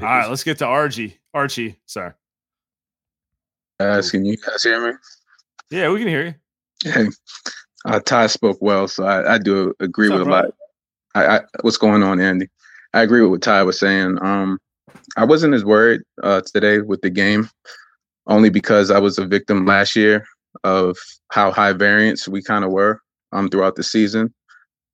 All 0.00 0.06
right, 0.06 0.28
let's 0.28 0.42
get 0.44 0.58
to 0.58 0.66
Archie. 0.66 1.18
Archie, 1.34 1.78
sorry. 1.86 2.12
Guys, 3.78 4.10
can 4.10 4.24
you 4.24 4.36
guys 4.38 4.62
hear 4.62 4.86
me? 4.92 4.96
Yeah, 5.70 5.90
we 5.90 5.98
can 5.98 6.08
hear 6.08 6.24
you. 6.26 6.34
Hey, 6.90 7.06
uh, 7.86 8.00
Ty 8.00 8.26
spoke 8.28 8.58
well, 8.60 8.88
so 8.88 9.04
I, 9.04 9.34
I 9.34 9.38
do 9.38 9.74
agree 9.80 10.08
What's 10.08 10.20
with 10.20 10.28
up, 10.28 10.44
a 10.44 10.48
bro? 10.48 10.50
lot. 10.50 10.54
I, 11.14 11.36
I, 11.36 11.40
what's 11.62 11.76
going 11.78 12.02
on, 12.02 12.20
Andy? 12.20 12.48
I 12.94 13.02
agree 13.02 13.20
with 13.22 13.30
what 13.30 13.42
Ty 13.42 13.62
was 13.62 13.78
saying. 13.78 14.18
Um, 14.22 14.58
I 15.16 15.24
wasn't 15.24 15.54
as 15.54 15.64
worried 15.64 16.02
uh, 16.22 16.42
today 16.54 16.80
with 16.80 17.00
the 17.02 17.10
game, 17.10 17.48
only 18.26 18.50
because 18.50 18.90
I 18.90 18.98
was 18.98 19.18
a 19.18 19.26
victim 19.26 19.66
last 19.66 19.96
year 19.96 20.24
of 20.64 20.96
how 21.30 21.50
high 21.50 21.72
variance 21.72 22.26
we 22.28 22.42
kind 22.42 22.64
of 22.64 22.70
were 22.70 23.00
um, 23.32 23.48
throughout 23.48 23.76
the 23.76 23.82
season. 23.82 24.32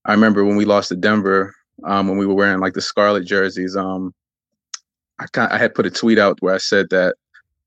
I 0.04 0.12
remember 0.12 0.44
when 0.44 0.56
we 0.56 0.64
lost 0.64 0.88
to 0.88 0.96
Denver, 0.96 1.54
um, 1.84 2.08
when 2.08 2.18
we 2.18 2.26
were 2.26 2.34
wearing 2.34 2.60
like 2.60 2.74
the 2.74 2.80
scarlet 2.80 3.24
jerseys. 3.24 3.76
Um, 3.76 4.12
I 5.18 5.26
kind 5.32 5.52
I 5.52 5.58
had 5.58 5.74
put 5.74 5.86
a 5.86 5.90
tweet 5.90 6.18
out 6.18 6.38
where 6.40 6.54
I 6.54 6.58
said 6.58 6.86
that 6.90 7.16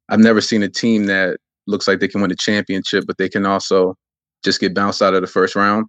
I've 0.09 0.19
never 0.19 0.41
seen 0.41 0.63
a 0.63 0.69
team 0.69 1.05
that 1.05 1.37
looks 1.67 1.87
like 1.87 1.99
they 1.99 2.07
can 2.07 2.21
win 2.21 2.31
a 2.31 2.35
championship, 2.35 3.05
but 3.07 3.17
they 3.17 3.29
can 3.29 3.45
also 3.45 3.97
just 4.43 4.59
get 4.59 4.75
bounced 4.75 5.01
out 5.01 5.13
of 5.13 5.21
the 5.21 5.27
first 5.27 5.55
round. 5.55 5.87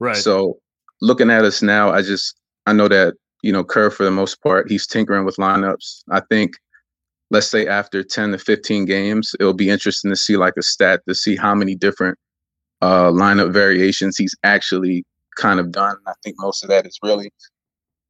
Right. 0.00 0.16
So 0.16 0.58
looking 1.00 1.30
at 1.30 1.44
us 1.44 1.62
now, 1.62 1.90
I 1.90 2.02
just 2.02 2.34
I 2.66 2.72
know 2.72 2.88
that 2.88 3.14
you 3.42 3.52
know 3.52 3.64
Kerr 3.64 3.90
for 3.90 4.04
the 4.04 4.10
most 4.10 4.42
part 4.42 4.70
he's 4.70 4.86
tinkering 4.86 5.24
with 5.24 5.36
lineups. 5.36 6.02
I 6.10 6.20
think 6.30 6.52
let's 7.32 7.48
say 7.48 7.66
after 7.66 8.04
10 8.04 8.32
to 8.32 8.38
15 8.38 8.84
games, 8.84 9.34
it'll 9.40 9.54
be 9.54 9.70
interesting 9.70 10.10
to 10.10 10.16
see 10.16 10.36
like 10.36 10.52
a 10.58 10.62
stat 10.62 11.00
to 11.08 11.14
see 11.14 11.34
how 11.34 11.54
many 11.54 11.74
different 11.74 12.18
uh, 12.82 13.10
lineup 13.10 13.52
variations 13.52 14.18
he's 14.18 14.36
actually 14.44 15.04
kind 15.36 15.58
of 15.58 15.72
done. 15.72 15.96
I 16.06 16.12
think 16.22 16.36
most 16.38 16.62
of 16.62 16.68
that 16.68 16.86
is 16.86 16.98
really 17.02 17.32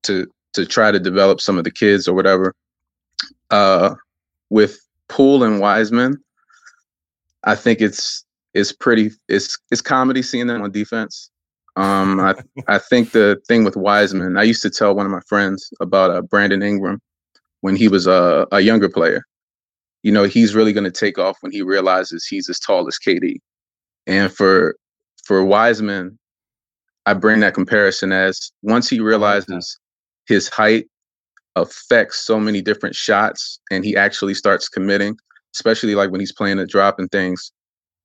to 0.02 0.26
to 0.54 0.66
try 0.66 0.90
to 0.90 0.98
develop 0.98 1.40
some 1.40 1.56
of 1.56 1.64
the 1.64 1.70
kids 1.70 2.08
or 2.08 2.14
whatever. 2.14 2.52
Uh, 3.50 3.94
with 4.50 4.78
Poole 5.08 5.44
and 5.44 5.60
Wiseman, 5.60 6.16
I 7.44 7.54
think 7.54 7.80
it's 7.80 8.24
it's 8.54 8.72
pretty 8.72 9.12
it's 9.28 9.56
it's 9.70 9.80
comedy 9.80 10.22
seeing 10.22 10.48
them 10.48 10.62
on 10.62 10.72
defense. 10.72 11.30
Um, 11.76 12.18
I 12.18 12.34
I 12.66 12.78
think 12.78 13.12
the 13.12 13.40
thing 13.46 13.62
with 13.62 13.76
Wiseman, 13.76 14.36
I 14.36 14.42
used 14.42 14.62
to 14.62 14.70
tell 14.70 14.96
one 14.96 15.06
of 15.06 15.12
my 15.12 15.22
friends 15.28 15.70
about 15.80 16.10
uh, 16.10 16.22
Brandon 16.22 16.60
Ingram 16.62 17.00
when 17.62 17.74
he 17.74 17.88
was 17.88 18.06
a, 18.06 18.46
a 18.52 18.60
younger 18.60 18.88
player. 18.88 19.24
You 20.02 20.12
know, 20.12 20.24
he's 20.24 20.54
really 20.54 20.72
going 20.72 20.84
to 20.84 20.90
take 20.90 21.18
off 21.18 21.38
when 21.40 21.52
he 21.52 21.62
realizes 21.62 22.26
he's 22.26 22.48
as 22.48 22.58
tall 22.58 22.86
as 22.86 22.98
KD. 22.98 23.36
And 24.06 24.32
for 24.32 24.76
for 25.24 25.44
Wiseman, 25.44 26.18
I 27.06 27.14
bring 27.14 27.40
that 27.40 27.54
comparison 27.54 28.12
as 28.12 28.52
once 28.62 28.88
he 28.88 29.00
realizes 29.00 29.78
his 30.26 30.48
height 30.48 30.86
affects 31.54 32.24
so 32.24 32.40
many 32.40 32.62
different 32.62 32.96
shots 32.96 33.60
and 33.70 33.84
he 33.84 33.96
actually 33.96 34.34
starts 34.34 34.68
committing, 34.68 35.16
especially 35.54 35.94
like 35.94 36.10
when 36.10 36.20
he's 36.20 36.32
playing 36.32 36.58
a 36.58 36.66
drop 36.66 36.98
and 36.98 37.10
things, 37.10 37.52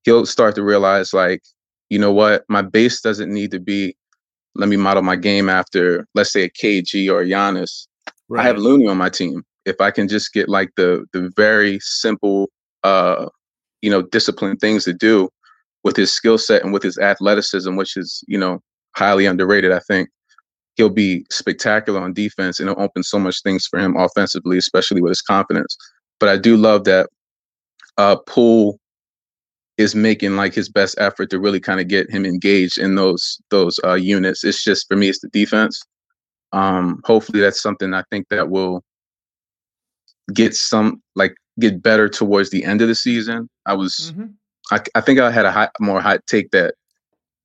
he'll 0.03 0.25
start 0.25 0.53
to 0.55 0.63
realize 0.63 1.13
like, 1.13 1.41
you 1.89 1.97
know 1.97 2.13
what, 2.13 2.43
my 2.49 2.61
base 2.61 3.01
doesn't 3.01 3.33
need 3.33 3.51
to 3.51 3.59
be 3.59 3.95
let 4.57 4.69
me 4.69 4.75
model 4.75 5.03
my 5.03 5.15
game 5.15 5.49
after, 5.49 6.07
let's 6.15 6.33
say 6.33 6.43
a 6.43 6.49
KG 6.49 7.11
or 7.11 7.21
a 7.21 7.25
Giannis. 7.25 7.87
I 8.35 8.43
have 8.43 8.57
Looney 8.57 8.87
on 8.87 8.97
my 8.97 9.09
team. 9.09 9.43
If 9.65 9.79
I 9.81 9.91
can 9.91 10.07
just 10.07 10.33
get 10.33 10.49
like 10.49 10.69
the 10.77 11.05
the 11.13 11.31
very 11.35 11.79
simple 11.81 12.49
uh 12.83 13.27
you 13.81 13.89
know 13.89 14.01
disciplined 14.01 14.59
things 14.59 14.83
to 14.85 14.93
do 14.93 15.29
with 15.83 15.95
his 15.95 16.13
skill 16.13 16.37
set 16.37 16.63
and 16.63 16.73
with 16.73 16.83
his 16.83 16.97
athleticism, 16.97 17.75
which 17.75 17.95
is, 17.95 18.23
you 18.27 18.37
know, 18.37 18.59
highly 18.95 19.25
underrated, 19.25 19.71
I 19.71 19.79
think 19.79 20.09
he'll 20.75 20.89
be 20.89 21.25
spectacular 21.31 22.01
on 22.01 22.13
defense 22.13 22.59
and 22.59 22.69
it'll 22.69 22.83
open 22.83 23.03
so 23.03 23.17
much 23.19 23.41
things 23.41 23.65
for 23.65 23.79
him 23.79 23.95
offensively, 23.95 24.57
especially 24.57 25.01
with 25.01 25.11
his 25.11 25.21
confidence. 25.21 25.77
But 26.19 26.29
I 26.29 26.37
do 26.37 26.57
love 26.57 26.83
that 26.85 27.09
uh 27.97 28.17
Poole 28.27 28.79
is 29.77 29.95
making 29.95 30.35
like 30.35 30.53
his 30.53 30.69
best 30.69 30.95
effort 30.99 31.29
to 31.29 31.39
really 31.39 31.59
kind 31.59 31.79
of 31.79 31.87
get 31.87 32.09
him 32.09 32.25
engaged 32.25 32.77
in 32.77 32.95
those 32.95 33.39
those 33.51 33.79
uh 33.83 33.93
units. 33.93 34.43
It's 34.43 34.63
just 34.63 34.87
for 34.87 34.97
me, 34.97 35.09
it's 35.09 35.21
the 35.21 35.29
defense. 35.29 35.81
Um, 36.53 37.01
hopefully 37.03 37.41
that's 37.41 37.61
something 37.61 37.93
I 37.93 38.03
think 38.09 38.27
that 38.29 38.49
will 38.49 38.83
get 40.33 40.53
some 40.55 41.01
like 41.15 41.35
get 41.59 41.81
better 41.81 42.07
towards 42.09 42.49
the 42.49 42.63
end 42.63 42.81
of 42.81 42.87
the 42.87 42.95
season. 42.95 43.49
I 43.65 43.73
was 43.73 44.13
Mhm. 44.15 44.33
I, 44.71 44.81
I 44.95 45.01
think 45.01 45.19
I 45.19 45.31
had 45.31 45.45
a 45.45 45.51
hot, 45.51 45.71
more 45.79 46.01
hot 46.01 46.19
take 46.27 46.51
that 46.51 46.75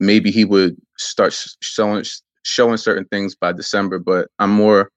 maybe 0.00 0.30
he 0.30 0.44
would 0.44 0.76
start 0.98 1.36
showing 1.60 2.04
showing 2.44 2.76
certain 2.76 3.04
things 3.06 3.36
by 3.36 3.52
December, 3.52 3.98
but 4.00 4.28
I'm 4.40 4.50
more 4.50 4.90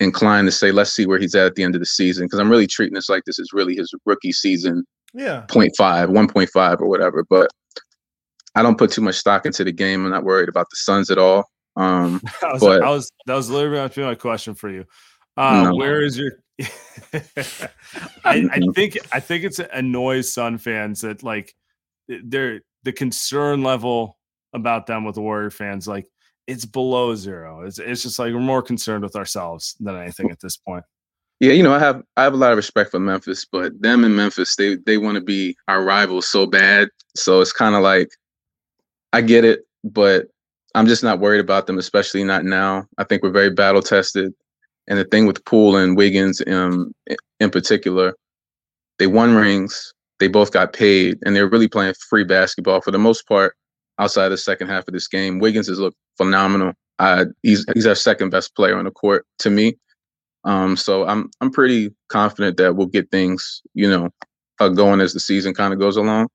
inclined 0.00 0.46
to 0.48 0.52
say 0.52 0.72
let's 0.72 0.92
see 0.92 1.06
where 1.06 1.18
he's 1.18 1.34
at 1.34 1.46
at 1.46 1.54
the 1.54 1.62
end 1.62 1.74
of 1.74 1.80
the 1.80 1.86
season 1.86 2.26
because 2.26 2.38
I'm 2.38 2.50
really 2.50 2.66
treating 2.66 2.94
this 2.94 3.08
like 3.08 3.22
this 3.24 3.38
is 3.38 3.52
really 3.52 3.76
his 3.76 3.92
rookie 4.04 4.32
season 4.32 4.84
Yeah. 5.14 5.46
0.5, 5.48 6.10
1.5 6.10 6.80
or 6.80 6.88
whatever. 6.88 7.24
But 7.30 7.50
I 8.54 8.62
don't 8.62 8.76
put 8.78 8.90
too 8.90 9.00
much 9.00 9.14
stock 9.16 9.46
into 9.46 9.64
the 9.64 9.72
game. 9.72 10.04
I'm 10.04 10.10
not 10.10 10.24
worried 10.24 10.48
about 10.48 10.66
the 10.70 10.76
Suns 10.76 11.10
at 11.10 11.18
all. 11.18 11.44
Um, 11.76 12.20
I 12.42 12.52
was, 12.52 12.60
But- 12.60 12.82
I 12.82 12.90
was 12.90 13.10
that 13.26 13.34
was 13.34 13.50
literally 13.50 13.76
going 13.76 13.88
to 13.90 14.00
be 14.00 14.04
my 14.04 14.14
question 14.14 14.54
for 14.54 14.70
you. 14.70 14.84
Uh, 15.36 15.64
No. 15.64 15.74
Where 15.76 16.02
is 16.02 16.18
your? 16.18 16.32
I, 18.24 18.48
I 18.52 18.60
think 18.74 18.96
I 19.12 19.20
think 19.20 19.44
it's 19.44 19.58
annoys 19.58 20.32
Sun 20.32 20.58
fans 20.58 21.00
that 21.00 21.22
like 21.22 21.54
they're 22.08 22.60
the 22.84 22.92
concern 22.92 23.62
level 23.62 24.18
about 24.52 24.86
them 24.86 25.04
with 25.04 25.16
the 25.16 25.20
Warrior 25.20 25.50
fans 25.50 25.88
like 25.88 26.06
it's 26.46 26.64
below 26.64 27.14
zero. 27.14 27.62
It's 27.62 27.78
it's 27.78 28.02
just 28.02 28.18
like 28.18 28.32
we're 28.32 28.40
more 28.40 28.62
concerned 28.62 29.02
with 29.02 29.16
ourselves 29.16 29.76
than 29.80 29.96
anything 29.96 30.30
at 30.30 30.40
this 30.40 30.56
point. 30.56 30.84
yeah, 31.40 31.52
you 31.52 31.62
know, 31.62 31.72
I 31.74 31.78
have 31.80 32.02
I 32.16 32.22
have 32.22 32.34
a 32.34 32.36
lot 32.36 32.52
of 32.52 32.56
respect 32.56 32.90
for 32.92 33.00
Memphis, 33.00 33.44
but 33.50 33.80
them 33.80 34.04
in 34.04 34.14
Memphis, 34.14 34.54
they 34.56 34.76
they 34.76 34.98
want 34.98 35.16
to 35.16 35.20
be 35.22 35.56
our 35.68 35.82
rivals 35.82 36.28
so 36.28 36.46
bad. 36.46 36.88
So 37.16 37.40
it's 37.40 37.52
kind 37.52 37.74
of 37.74 37.82
like 37.82 38.10
I 39.12 39.22
get 39.22 39.44
it, 39.44 39.66
but 39.82 40.26
I'm 40.74 40.86
just 40.86 41.04
not 41.04 41.20
worried 41.20 41.40
about 41.40 41.66
them, 41.66 41.78
especially 41.78 42.24
not 42.24 42.44
now. 42.44 42.86
I 42.98 43.04
think 43.04 43.22
we're 43.22 43.30
very 43.30 43.50
battle 43.50 43.82
tested. 43.82 44.32
And 44.88 44.98
the 44.98 45.04
thing 45.04 45.26
with 45.26 45.44
Poole 45.44 45.76
and 45.76 45.96
Wiggins 45.96 46.42
um, 46.46 46.92
in 47.40 47.50
particular, 47.50 48.14
they 48.98 49.06
won 49.06 49.34
rings. 49.34 49.92
They 50.20 50.28
both 50.28 50.52
got 50.52 50.72
paid, 50.72 51.18
and 51.24 51.34
they're 51.34 51.48
really 51.48 51.68
playing 51.68 51.94
free 52.08 52.24
basketball 52.24 52.80
for 52.80 52.90
the 52.90 52.98
most 52.98 53.26
part. 53.26 53.56
Outside 53.98 54.28
the 54.28 54.36
second 54.36 54.68
half 54.68 54.86
of 54.88 54.94
this 54.94 55.08
game, 55.08 55.38
Wiggins 55.38 55.68
has 55.68 55.78
looked 55.78 55.96
phenomenal. 56.16 56.72
He's 57.42 57.64
he's 57.74 57.86
our 57.86 57.94
second 57.94 58.30
best 58.30 58.54
player 58.56 58.76
on 58.76 58.84
the 58.84 58.90
court 58.90 59.26
to 59.40 59.50
me. 59.50 59.76
Um, 60.44 60.76
so 60.76 61.06
I'm 61.06 61.30
I'm 61.40 61.50
pretty 61.50 61.94
confident 62.08 62.56
that 62.58 62.76
we'll 62.76 62.86
get 62.86 63.10
things, 63.10 63.62
you 63.74 63.88
know, 63.88 64.10
uh, 64.60 64.68
going 64.68 65.00
as 65.00 65.12
the 65.12 65.20
season 65.20 65.54
kind 65.54 65.72
of 65.72 65.78
goes 65.78 65.96
along. 65.96 66.28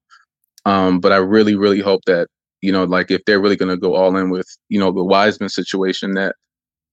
Um, 0.65 0.99
but 0.99 1.11
I 1.11 1.17
really, 1.17 1.55
really 1.55 1.79
hope 1.79 2.01
that 2.05 2.27
you 2.61 2.71
know, 2.71 2.83
like 2.83 3.11
if 3.11 3.23
they're 3.25 3.39
really 3.39 3.55
going 3.55 3.69
to 3.69 3.77
go 3.77 3.95
all 3.95 4.15
in 4.17 4.29
with 4.29 4.47
you 4.69 4.79
know 4.79 4.91
the 4.91 5.03
Wiseman 5.03 5.49
situation, 5.49 6.13
that 6.13 6.35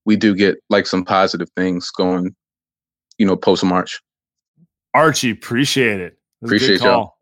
we 0.05 0.15
do 0.15 0.35
get 0.35 0.57
like 0.69 0.87
some 0.87 1.03
positive 1.03 1.49
things 1.55 1.89
going, 1.91 2.35
you 3.17 3.25
know, 3.25 3.35
post 3.35 3.63
March. 3.63 4.01
Archie, 4.93 5.31
appreciate 5.31 5.99
it. 5.99 6.17
Appreciate 6.43 6.81
y'all. 6.81 7.15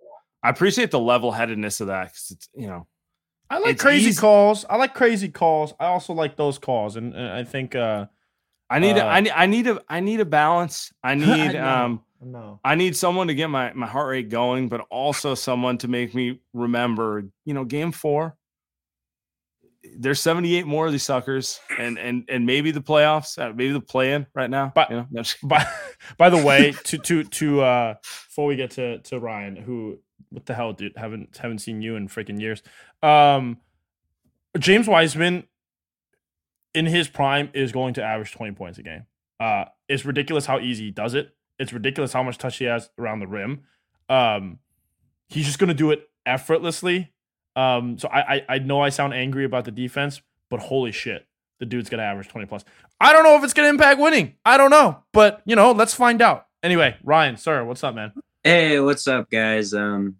I 0.43 0.49
appreciate 0.49 0.91
the 0.91 0.99
level 0.99 1.31
headedness 1.31 1.81
of 1.81 1.87
that 1.87 2.05
because 2.05 2.31
it's 2.31 2.49
you 2.55 2.67
know. 2.67 2.87
I 3.49 3.59
like 3.59 3.77
crazy 3.77 4.09
easy. 4.09 4.19
calls. 4.19 4.65
I 4.69 4.77
like 4.77 4.95
crazy 4.95 5.29
calls. 5.29 5.73
I 5.79 5.85
also 5.85 6.13
like 6.13 6.35
those 6.35 6.57
calls, 6.57 6.95
and, 6.95 7.13
and 7.13 7.27
I 7.27 7.43
think 7.43 7.75
uh, 7.75 8.07
I 8.69 8.79
need, 8.79 8.97
uh, 8.97 9.05
a, 9.05 9.07
I 9.07 9.19
need, 9.19 9.31
I 9.31 9.45
need 9.45 9.67
a, 9.67 9.81
I 9.87 9.99
need 9.99 10.19
a 10.19 10.25
balance. 10.25 10.91
I 11.03 11.15
need, 11.15 11.55
I 11.55 11.83
um, 11.83 12.03
no. 12.25 12.59
I 12.63 12.75
need 12.75 12.95
someone 12.95 13.27
to 13.27 13.35
get 13.35 13.49
my 13.49 13.71
my 13.73 13.87
heart 13.87 14.09
rate 14.09 14.29
going, 14.29 14.67
but 14.67 14.81
also 14.89 15.35
someone 15.35 15.77
to 15.79 15.87
make 15.87 16.13
me 16.15 16.41
remember. 16.53 17.23
You 17.45 17.53
know, 17.53 17.63
game 17.63 17.91
four. 17.91 18.35
There's 19.97 20.19
78 20.19 20.65
more 20.65 20.87
of 20.87 20.91
these 20.91 21.03
suckers, 21.03 21.59
and 21.77 21.99
and 21.99 22.25
and 22.27 22.45
maybe 22.45 22.71
the 22.71 22.81
playoffs, 22.81 23.37
uh, 23.37 23.53
maybe 23.53 23.71
the 23.71 23.79
play-in 23.79 24.25
right 24.33 24.49
now. 24.49 24.71
But 24.73 24.89
you 24.89 25.05
know, 25.11 25.23
by 25.43 25.65
by 26.17 26.29
the 26.29 26.43
way, 26.43 26.73
to 26.85 26.97
to 26.97 27.23
to 27.23 27.61
uh, 27.61 27.93
before 28.01 28.47
we 28.47 28.55
get 28.55 28.71
to 28.71 28.97
to 28.99 29.19
Ryan, 29.19 29.55
who 29.55 29.99
what 30.29 30.47
the 30.47 30.55
hell, 30.55 30.73
dude, 30.73 30.93
haven't 30.97 31.37
haven't 31.37 31.59
seen 31.59 31.83
you 31.83 31.95
in 31.95 32.07
freaking 32.07 32.41
years. 32.41 32.63
Um, 33.03 33.57
James 34.57 34.87
Wiseman 34.87 35.43
in 36.73 36.87
his 36.87 37.07
prime 37.07 37.49
is 37.53 37.71
going 37.71 37.93
to 37.95 38.03
average 38.03 38.31
20 38.31 38.53
points 38.53 38.79
a 38.79 38.83
game. 38.83 39.05
Uh, 39.39 39.65
it's 39.87 40.05
ridiculous 40.05 40.45
how 40.45 40.59
easy 40.59 40.85
he 40.85 40.91
does 40.91 41.13
it. 41.13 41.34
It's 41.59 41.73
ridiculous 41.73 42.13
how 42.13 42.23
much 42.23 42.37
touch 42.37 42.57
he 42.57 42.65
has 42.65 42.89
around 42.97 43.19
the 43.19 43.27
rim. 43.27 43.63
Um, 44.09 44.59
he's 45.27 45.45
just 45.45 45.59
going 45.59 45.69
to 45.69 45.73
do 45.73 45.91
it 45.91 46.09
effortlessly. 46.25 47.11
Um, 47.55 47.97
so 47.97 48.09
I, 48.09 48.35
I 48.35 48.45
I 48.49 48.59
know 48.59 48.81
I 48.81 48.89
sound 48.89 49.13
angry 49.13 49.45
about 49.45 49.65
the 49.65 49.71
defense, 49.71 50.21
but 50.49 50.59
holy 50.59 50.91
shit, 50.91 51.25
the 51.59 51.65
dude's 51.65 51.89
going 51.89 51.99
to 51.99 52.03
average 52.03 52.27
20 52.27 52.47
plus. 52.47 52.65
I 52.99 53.13
don't 53.13 53.23
know 53.23 53.37
if 53.37 53.43
it's 53.43 53.53
going 53.53 53.65
to 53.65 53.69
impact 53.69 53.99
winning. 53.99 54.35
I 54.45 54.57
don't 54.57 54.71
know, 54.71 55.03
but 55.13 55.41
you 55.45 55.55
know, 55.55 55.71
let's 55.71 55.93
find 55.93 56.21
out. 56.21 56.47
Anyway, 56.63 56.97
Ryan, 57.03 57.37
sir, 57.37 57.63
what's 57.63 57.83
up, 57.83 57.95
man? 57.95 58.11
Hey, 58.43 58.79
what's 58.79 59.07
up, 59.07 59.29
guys? 59.29 59.73
Um, 59.73 60.17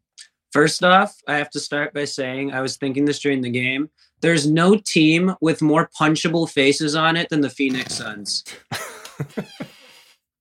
first 0.51 0.83
off, 0.83 1.15
I 1.27 1.38
have 1.38 1.49
to 1.51 1.59
start 1.59 1.93
by 1.93 2.05
saying 2.05 2.53
I 2.53 2.61
was 2.61 2.77
thinking 2.77 3.05
this 3.05 3.19
during 3.19 3.41
the 3.41 3.49
game. 3.49 3.89
There's 4.21 4.49
no 4.49 4.77
team 4.77 5.36
with 5.41 5.61
more 5.61 5.89
punchable 5.99 6.49
faces 6.49 6.95
on 6.95 7.17
it 7.17 7.29
than 7.29 7.41
the 7.41 7.49
Phoenix 7.49 7.95
Suns. 7.95 8.43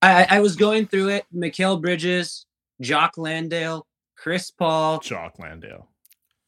I, 0.04 0.36
I 0.36 0.40
was 0.40 0.56
going 0.56 0.86
through 0.86 1.08
it. 1.08 1.26
Mikal 1.34 1.80
Bridges, 1.80 2.46
Jock 2.80 3.16
Landale, 3.16 3.86
Chris 4.16 4.50
Paul, 4.50 5.00
Jock 5.00 5.38
Landale, 5.38 5.88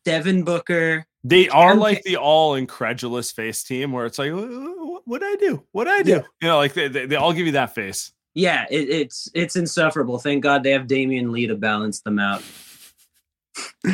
Devin 0.04 0.42
Booker. 0.44 1.06
They 1.24 1.48
are 1.48 1.74
like 1.74 2.02
the 2.02 2.16
all 2.16 2.54
incredulous 2.54 3.32
face 3.32 3.64
team 3.64 3.90
where 3.92 4.06
it's 4.06 4.18
like, 4.18 4.32
what 4.32 5.20
do 5.20 5.26
I 5.26 5.36
do? 5.38 5.62
What 5.72 5.84
do 5.84 5.90
I 5.90 6.02
do? 6.02 6.10
Yeah. 6.10 6.22
You 6.40 6.48
know, 6.48 6.56
like 6.58 6.74
they, 6.74 6.88
they, 6.88 7.06
they, 7.06 7.16
all 7.16 7.32
give 7.32 7.46
you 7.46 7.52
that 7.52 7.74
face. 7.74 8.12
Yeah, 8.34 8.66
it, 8.70 8.88
it's 8.90 9.28
it's 9.34 9.56
insufferable. 9.56 10.18
Thank 10.18 10.42
God 10.42 10.62
they 10.62 10.70
have 10.72 10.86
Damion 10.86 11.30
Lee 11.30 11.46
to 11.46 11.56
balance 11.56 12.00
them 12.00 12.18
out. 12.18 12.42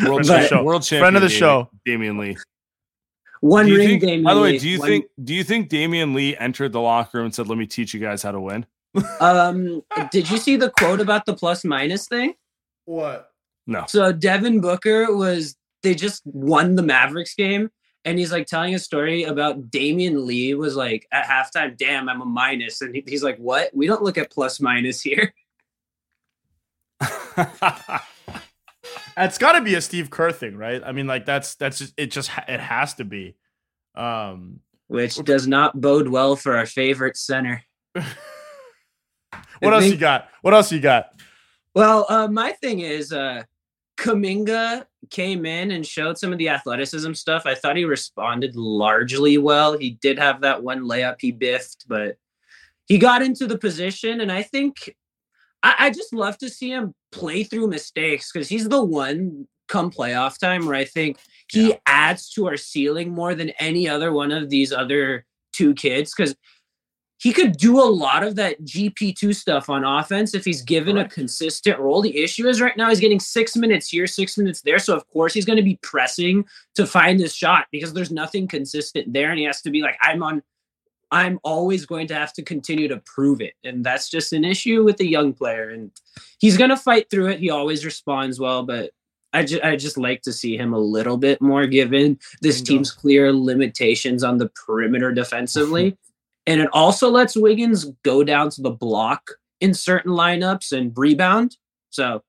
World, 0.05 0.27
but, 0.27 0.49
show, 0.49 0.65
world 0.65 0.83
champion, 0.83 1.03
friend 1.03 1.17
of 1.17 1.23
the 1.23 1.29
show, 1.29 1.71
Damion 1.87 2.19
Lee. 2.19 2.37
One 3.41 3.67
ring, 3.67 4.01
think, 4.01 4.03
Damion 4.03 4.25
By 4.25 4.35
the 4.35 4.41
way, 4.41 4.59
do 4.59 4.69
you 4.69 4.81
one, 4.81 4.89
think 4.89 5.07
do 5.23 5.35
you 5.35 5.45
think 5.45 5.69
Damion 5.69 6.15
Lee 6.15 6.37
entered 6.37 6.73
the 6.73 6.81
locker 6.81 7.19
room 7.19 7.27
and 7.27 7.35
said, 7.35 7.47
"Let 7.47 7.59
me 7.59 7.67
teach 7.67 7.95
you 7.95 8.01
guys 8.01 8.23
how 8.23 8.33
to 8.33 8.41
win"? 8.41 8.67
Um, 9.21 9.83
did 10.11 10.31
you 10.31 10.39
see 10.39 10.57
the 10.57 10.71
quote 10.71 11.01
about 11.01 11.27
the 11.27 11.35
plus 11.35 11.65
minus 11.65 12.07
thing? 12.07 12.35
What? 12.85 13.31
No. 13.67 13.85
So 13.89 14.13
Devin 14.13 14.61
Booker 14.61 15.15
was 15.15 15.57
they 15.83 15.95
just 15.95 16.23
won 16.27 16.75
the 16.75 16.83
Mavericks 16.83 17.35
game, 17.35 17.71
and 18.05 18.19
he's 18.19 18.33
like 18.33 18.47
telling 18.47 18.75
a 18.75 18.79
story 18.79 19.25
about 19.25 19.71
Damion 19.71 20.27
Lee 20.27 20.55
was 20.55 20.77
like 20.77 21.07
at 21.13 21.25
halftime, 21.25 21.77
"Damn, 21.77 22.09
I'm 22.09 22.21
a 22.21 22.27
minus," 22.27 22.81
and 22.83 22.95
he, 22.95 23.05
he's 23.07 23.23
like, 23.23 23.39
"What? 23.39 23.71
We 23.75 23.87
don't 23.87 24.03
look 24.03 24.19
at 24.19 24.31
plus 24.31 24.61
minus 24.61 25.01
here." 25.01 25.33
It's 29.17 29.39
got 29.39 29.53
to 29.53 29.61
be 29.61 29.75
a 29.75 29.81
Steve 29.81 30.11
Kerr 30.11 30.33
thing, 30.33 30.57
right? 30.57 30.83
I 30.85 30.93
mean, 30.93 31.07
like 31.07 31.27
that's 31.27 31.55
that's 31.57 31.79
just 31.79 31.95
it. 31.97 32.11
Just 32.11 32.31
it 32.49 32.61
has 32.61 32.95
to 32.95 33.05
be. 33.05 33.37
Um, 33.95 34.61
which 34.89 35.17
does 35.17 35.47
not 35.47 35.81
bode 35.81 36.09
well 36.09 36.37
for 36.37 36.57
our 36.57 36.67
favorite 36.67 37.17
center. 37.17 37.63
what 39.61 39.75
else 39.75 39.85
think, 39.85 39.95
you 39.95 40.01
got? 40.01 40.29
What 40.43 40.55
else 40.55 40.73
you 40.73 40.81
got? 40.81 41.21
Well, 41.75 42.07
uh, 42.09 42.29
my 42.29 42.53
thing 42.53 42.81
is, 42.81 43.13
uh, 43.13 43.45
Kuminga 43.99 44.87
came 45.11 45.47
in 45.47 45.71
and 45.71 45.87
showed 45.87 46.19
some 46.19 46.33
of 46.33 46.39
the 46.39 46.49
athleticism 46.49 47.13
stuff. 47.13 47.47
I 47.47 47.55
thought 47.55 47.77
he 47.77 47.85
responded 47.85 48.57
largely 48.57 49.39
well. 49.39 49.77
He 49.79 49.91
did 49.91 50.19
have 50.19 50.41
that 50.41 50.63
one 50.63 50.81
layup 50.81 51.17
he 51.21 51.31
biffed, 51.31 51.87
but 51.89 52.17
he 52.87 52.99
got 52.99 53.23
into 53.23 53.47
the 53.47 53.59
position, 53.59 54.21
and 54.21 54.33
I 54.33 54.43
think 54.43 54.95
I, 55.63 55.75
I 55.79 55.91
just 55.91 56.13
love 56.13 56.39
to 56.39 56.51
see 56.51 56.71
him 56.71 56.95
play 57.11 57.45
through 57.45 57.69
mistakes 57.69 58.31
because 58.33 58.49
he's 58.49 58.69
the 58.69 58.83
one 58.83 59.47
come 59.69 59.91
playoff 59.91 60.39
time 60.39 60.67
where 60.67 60.75
I 60.75 60.85
think 60.85 61.19
he 61.51 61.71
yeah. 61.71 61.77
adds 61.87 62.31
to 62.31 62.47
our 62.47 62.57
ceiling 62.57 63.11
more 63.11 63.35
than 63.35 63.51
any 63.59 63.89
other 63.89 64.13
one 64.13 64.33
of 64.33 64.51
these 64.51 64.73
other 64.73 65.25
two 65.53 65.75
kids 65.75 66.13
because 66.15 66.35
he 67.23 67.33
could 67.33 67.57
do 67.57 67.81
a 67.81 67.87
lot 67.87 68.25
of 68.25 68.35
that 68.35 68.61
GP2 68.65 69.33
stuff 69.33 69.71
on 69.71 69.85
offense 69.85 70.35
if 70.35 70.45
he's 70.45 70.61
given 70.61 70.99
a 70.99 71.09
consistent 71.09 71.79
role. 71.79 72.03
The 72.03 72.19
issue 72.19 72.49
is 72.49 72.61
right 72.61 72.77
now 72.77 72.89
he's 72.89 72.99
getting 72.99 73.21
six 73.21 73.55
minutes 73.55 73.89
here, 73.89 74.09
six 74.09 74.37
minutes 74.37 74.61
there. 74.63 74.81
So, 74.81 74.97
of 74.97 75.09
course, 75.09 75.33
he's 75.33 75.45
going 75.45 75.59
to 75.59 75.63
be 75.63 75.79
pressing 75.83 76.45
to 76.75 76.85
find 76.85 77.21
his 77.21 77.33
shot 77.33 77.67
because 77.71 77.93
there's 77.93 78.11
nothing 78.11 78.49
consistent 78.49 79.13
there. 79.13 79.31
And 79.31 79.39
he 79.39 79.45
has 79.45 79.63
to 79.63 79.71
be 79.71 79.83
like, 79.83 79.97
I'm 80.01 80.21
on 80.25 80.43
I'm 81.13 81.39
always 81.45 81.87
going 81.87 82.09
to 82.09 82.15
have 82.15 82.33
to 82.33 82.43
continue 82.43 82.89
to 82.89 83.01
prove 83.07 83.41
it. 83.41 83.53
And 83.63 83.85
that's 83.85 84.09
just 84.09 84.33
an 84.33 84.45
issue 84.45 84.83
with 84.83 84.99
a 84.99 85.07
young 85.07 85.33
player. 85.33 85.71
And 85.71 85.93
he's 86.41 86.57
going 86.57 86.71
to 86.71 86.77
fight 86.77 87.09
through 87.09 87.29
it. 87.29 87.39
He 87.39 87.51
always 87.51 87.85
responds 87.85 88.41
well, 88.41 88.65
but 88.65 88.91
I, 89.33 89.45
ju- 89.45 89.61
I 89.63 89.77
just 89.77 89.97
like 89.97 90.23
to 90.23 90.33
see 90.33 90.57
him 90.57 90.73
a 90.73 90.79
little 90.79 91.19
bit 91.19 91.41
more 91.41 91.67
given 91.67 92.19
this 92.41 92.63
team's 92.63 92.91
clear 92.91 93.33
limitations 93.33 94.25
on 94.25 94.39
the 94.39 94.49
perimeter 94.49 95.13
defensively. 95.13 95.97
and 96.47 96.61
it 96.61 96.69
also 96.73 97.11
lets 97.11 97.37
Wiggins 97.37 97.87
go 98.03 98.25
down 98.25 98.51
to 98.51 98.63
the 98.63 98.71
block 98.71 99.31
in 99.61 99.75
certain 99.75 100.13
lineups 100.13 100.77
and 100.77 100.93
rebound. 100.97 101.57
So 101.91 102.23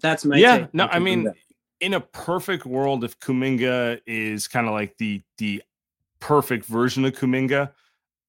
that's 0.00 0.24
my 0.24 0.36
yeah. 0.36 0.66
No, 0.72 0.86
I 0.86 0.98
mean, 0.98 1.32
in 1.80 1.94
a 1.94 2.00
perfect 2.00 2.66
world, 2.66 3.04
if 3.04 3.18
Kuminga 3.20 4.00
is 4.06 4.48
kind 4.48 4.66
of 4.66 4.72
like 4.72 4.96
the 4.98 5.22
the 5.38 5.62
perfect 6.20 6.64
version 6.64 7.04
of 7.04 7.12
Kuminga. 7.12 7.72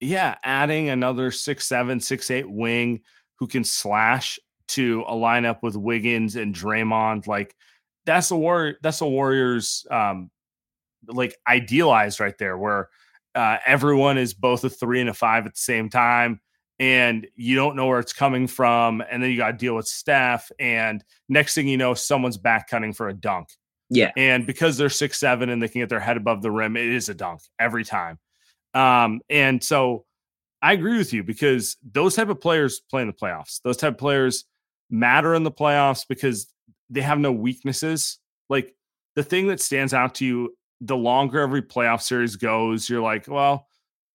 Yeah, 0.01 0.35
adding 0.43 0.89
another 0.89 1.31
six 1.31 1.65
seven, 1.65 1.99
six 1.99 2.29
eight 2.29 2.49
wing 2.49 3.01
who 3.35 3.47
can 3.47 3.63
slash 3.63 4.37
to 4.67 5.03
a 5.07 5.13
lineup 5.13 5.59
with 5.61 5.75
Wiggins 5.75 6.35
and 6.35 6.53
Draymond, 6.53 7.27
like 7.27 7.55
that's 8.05 8.31
a 8.31 8.35
war. 8.35 8.75
That's 8.81 9.01
a 9.01 9.07
Warriors 9.07 9.85
um, 9.89 10.29
like 11.07 11.37
idealized 11.47 12.19
right 12.19 12.37
there, 12.37 12.57
where 12.57 12.89
uh, 13.35 13.57
everyone 13.65 14.17
is 14.17 14.33
both 14.33 14.63
a 14.63 14.69
three 14.69 15.01
and 15.01 15.09
a 15.09 15.13
five 15.13 15.45
at 15.45 15.53
the 15.53 15.59
same 15.59 15.89
time, 15.89 16.39
and 16.79 17.27
you 17.35 17.55
don't 17.55 17.75
know 17.75 17.87
where 17.87 17.99
it's 17.99 18.13
coming 18.13 18.47
from, 18.47 19.03
and 19.09 19.21
then 19.21 19.29
you 19.29 19.37
got 19.37 19.51
to 19.51 19.57
deal 19.57 19.75
with 19.75 19.87
Steph. 19.87 20.51
and 20.59 21.03
next 21.29 21.55
thing 21.55 21.67
you 21.67 21.77
know, 21.77 21.93
someone's 21.93 22.37
back 22.37 22.69
cutting 22.69 22.93
for 22.93 23.09
a 23.09 23.13
dunk. 23.13 23.49
Yeah. 23.89 24.11
And 24.17 24.47
because 24.47 24.77
they're 24.77 24.89
six 24.89 25.19
seven 25.19 25.49
and 25.49 25.61
they 25.61 25.67
can 25.67 25.81
get 25.81 25.89
their 25.89 25.99
head 25.99 26.17
above 26.17 26.41
the 26.41 26.51
rim, 26.51 26.75
it 26.75 26.87
is 26.87 27.09
a 27.09 27.13
dunk 27.13 27.41
every 27.59 27.85
time. 27.85 28.17
Um, 28.73 29.21
and 29.29 29.63
so 29.63 30.05
I 30.61 30.73
agree 30.73 30.97
with 30.97 31.13
you 31.13 31.23
because 31.23 31.77
those 31.83 32.15
type 32.15 32.29
of 32.29 32.41
players 32.41 32.81
play 32.89 33.01
in 33.01 33.07
the 33.07 33.13
playoffs. 33.13 33.61
Those 33.63 33.77
type 33.77 33.93
of 33.93 33.97
players 33.99 34.45
matter 34.89 35.35
in 35.35 35.43
the 35.43 35.51
playoffs 35.51 36.05
because 36.07 36.51
they 36.89 37.01
have 37.01 37.19
no 37.19 37.31
weaknesses. 37.31 38.19
Like 38.49 38.73
the 39.15 39.23
thing 39.23 39.47
that 39.47 39.61
stands 39.61 39.93
out 39.93 40.15
to 40.15 40.25
you, 40.25 40.55
the 40.85 40.97
longer 40.97 41.39
every 41.39 41.61
playoff 41.61 42.01
series 42.01 42.35
goes, 42.35 42.89
you're 42.89 43.01
like, 43.01 43.27
well, 43.27 43.67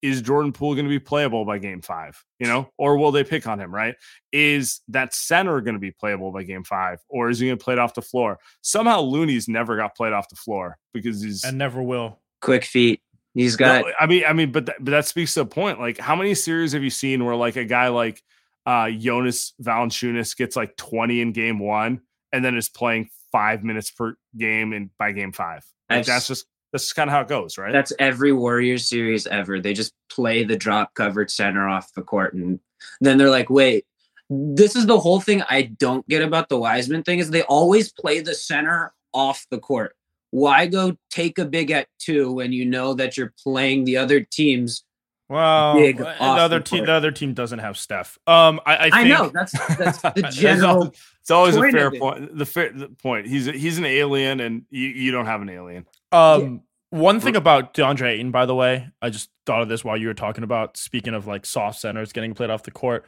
is 0.02 0.22
Jordan 0.22 0.52
Poole 0.52 0.74
going 0.74 0.86
to 0.86 0.90
be 0.90 0.98
playable 0.98 1.44
by 1.44 1.58
game 1.58 1.82
five? 1.82 2.22
You 2.38 2.46
know, 2.46 2.70
or 2.78 2.96
will 2.96 3.12
they 3.12 3.24
pick 3.24 3.46
on 3.46 3.60
him, 3.60 3.74
right? 3.74 3.94
Is 4.32 4.80
that 4.88 5.14
center 5.14 5.60
going 5.60 5.74
to 5.74 5.80
be 5.80 5.90
playable 5.90 6.32
by 6.32 6.44
game 6.44 6.64
five, 6.64 6.98
or 7.08 7.28
is 7.28 7.38
he 7.38 7.48
going 7.48 7.58
to 7.58 7.64
play 7.64 7.74
it 7.74 7.78
off 7.78 7.94
the 7.94 8.02
floor? 8.02 8.38
Somehow 8.62 9.00
Looney's 9.00 9.48
never 9.48 9.76
got 9.76 9.96
played 9.96 10.12
off 10.12 10.28
the 10.28 10.36
floor 10.36 10.78
because 10.92 11.22
he's 11.22 11.44
and 11.44 11.58
never 11.58 11.82
will. 11.82 12.18
Quick 12.40 12.64
feet. 12.64 13.02
He's 13.34 13.56
got. 13.56 13.84
No, 13.84 13.92
I 14.00 14.06
mean, 14.06 14.24
I 14.26 14.32
mean, 14.32 14.52
but 14.52 14.66
that, 14.66 14.76
but 14.80 14.90
that 14.90 15.06
speaks 15.06 15.34
to 15.34 15.42
a 15.42 15.46
point. 15.46 15.78
Like, 15.78 15.98
how 15.98 16.16
many 16.16 16.34
series 16.34 16.72
have 16.72 16.82
you 16.82 16.90
seen 16.90 17.24
where 17.24 17.36
like 17.36 17.56
a 17.56 17.64
guy 17.64 17.88
like 17.88 18.22
uh 18.66 18.90
Jonas 18.90 19.54
Valanciunas 19.62 20.36
gets 20.36 20.56
like 20.56 20.76
20 20.76 21.20
in 21.20 21.32
game 21.32 21.58
one 21.58 22.00
and 22.32 22.44
then 22.44 22.56
is 22.56 22.68
playing 22.68 23.08
five 23.32 23.62
minutes 23.62 23.90
per 23.90 24.16
game 24.36 24.72
in 24.72 24.90
by 24.98 25.12
game 25.12 25.32
five? 25.32 25.64
Like, 25.88 26.00
I've 26.00 26.06
that's 26.06 26.28
just 26.28 26.46
that's 26.72 26.92
kind 26.92 27.08
of 27.08 27.12
how 27.12 27.20
it 27.20 27.28
goes, 27.28 27.58
right? 27.58 27.72
That's 27.72 27.92
every 27.98 28.32
Warriors 28.32 28.88
series 28.88 29.26
ever. 29.26 29.60
They 29.60 29.72
just 29.72 29.92
play 30.08 30.44
the 30.44 30.56
drop 30.56 30.94
covered 30.94 31.30
center 31.30 31.68
off 31.68 31.92
the 31.94 32.02
court, 32.02 32.34
and 32.34 32.60
then 33.00 33.18
they're 33.18 33.30
like, 33.30 33.50
"Wait, 33.50 33.86
this 34.30 34.76
is 34.76 34.86
the 34.86 34.98
whole 34.98 35.20
thing 35.20 35.42
I 35.48 35.62
don't 35.62 36.06
get 36.08 36.22
about 36.22 36.48
the 36.48 36.58
Wiseman 36.58 37.02
thing 37.02 37.18
is 37.18 37.30
they 37.30 37.42
always 37.42 37.92
play 37.92 38.20
the 38.20 38.34
center 38.34 38.92
off 39.12 39.44
the 39.50 39.58
court. 39.58 39.96
Why 40.30 40.66
go 40.66 40.96
take 41.10 41.38
a 41.38 41.44
big 41.44 41.72
at 41.72 41.88
two 41.98 42.32
when 42.32 42.52
you 42.52 42.64
know 42.64 42.94
that 42.94 43.16
you're 43.16 43.34
playing 43.42 43.84
the 43.84 43.96
other 43.96 44.20
teams? 44.20 44.84
Well, 45.28 45.74
Big 45.74 45.98
the 45.98 46.22
other 46.22 46.58
the 46.58 46.64
team, 46.64 46.78
court. 46.80 46.86
the 46.86 46.92
other 46.92 47.12
team 47.12 47.34
doesn't 47.34 47.60
have 47.60 47.78
Steph. 47.78 48.18
Um, 48.26 48.60
I, 48.66 48.76
I, 48.76 48.90
I, 48.92 49.04
know 49.04 49.28
that's 49.28 49.52
that's 49.76 50.00
the 50.02 50.28
general. 50.32 50.84
al- 50.84 50.94
it's 51.20 51.30
always 51.30 51.54
a 51.54 51.60
fair 51.70 51.94
it. 51.94 52.00
point. 52.00 52.36
The 52.36 52.44
fair 52.44 52.72
the 52.72 52.88
point. 52.88 53.28
He's 53.28 53.46
a, 53.46 53.52
he's 53.52 53.78
an 53.78 53.84
alien, 53.84 54.40
and 54.40 54.64
you, 54.70 54.88
you 54.88 55.12
don't 55.12 55.26
have 55.26 55.40
an 55.40 55.48
alien. 55.48 55.86
Um, 56.12 56.62
one 56.90 57.20
thing 57.20 57.36
about 57.36 57.74
DeAndre 57.74 58.10
Ayton, 58.12 58.30
by 58.30 58.46
the 58.46 58.54
way, 58.54 58.88
I 59.00 59.10
just 59.10 59.30
thought 59.46 59.62
of 59.62 59.68
this 59.68 59.84
while 59.84 59.96
you 59.96 60.08
were 60.08 60.14
talking 60.14 60.44
about 60.44 60.76
speaking 60.76 61.14
of 61.14 61.26
like 61.26 61.46
soft 61.46 61.80
centers 61.80 62.12
getting 62.12 62.34
played 62.34 62.50
off 62.50 62.64
the 62.64 62.70
court. 62.70 63.04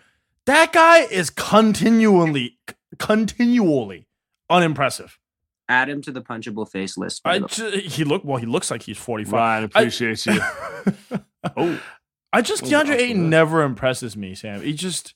That 0.46 0.72
guy 0.72 1.00
is 1.00 1.30
continually, 1.30 2.58
continually 2.98 4.06
unimpressive. 4.48 5.18
Add 5.68 5.88
him 5.88 6.02
to 6.02 6.12
the 6.12 6.20
punchable 6.20 6.68
face 6.68 6.96
list. 6.96 7.22
I 7.24 7.38
the 7.38 7.46
ju- 7.46 7.70
he 7.70 8.04
look 8.04 8.24
well. 8.24 8.38
He 8.38 8.46
looks 8.46 8.70
like 8.70 8.82
he's 8.82 8.98
forty 8.98 9.24
five. 9.24 9.32
Ryan, 9.32 9.64
appreciate 9.64 10.26
you. 10.26 10.40
oh, 11.56 11.80
I 12.32 12.42
just 12.42 12.62
What 12.62 12.72
was 12.72 12.88
DeAndre 12.88 12.96
Ayton 12.96 13.30
never 13.30 13.62
impresses 13.62 14.16
me, 14.16 14.34
Sam. 14.34 14.62
He 14.62 14.72
just 14.72 15.14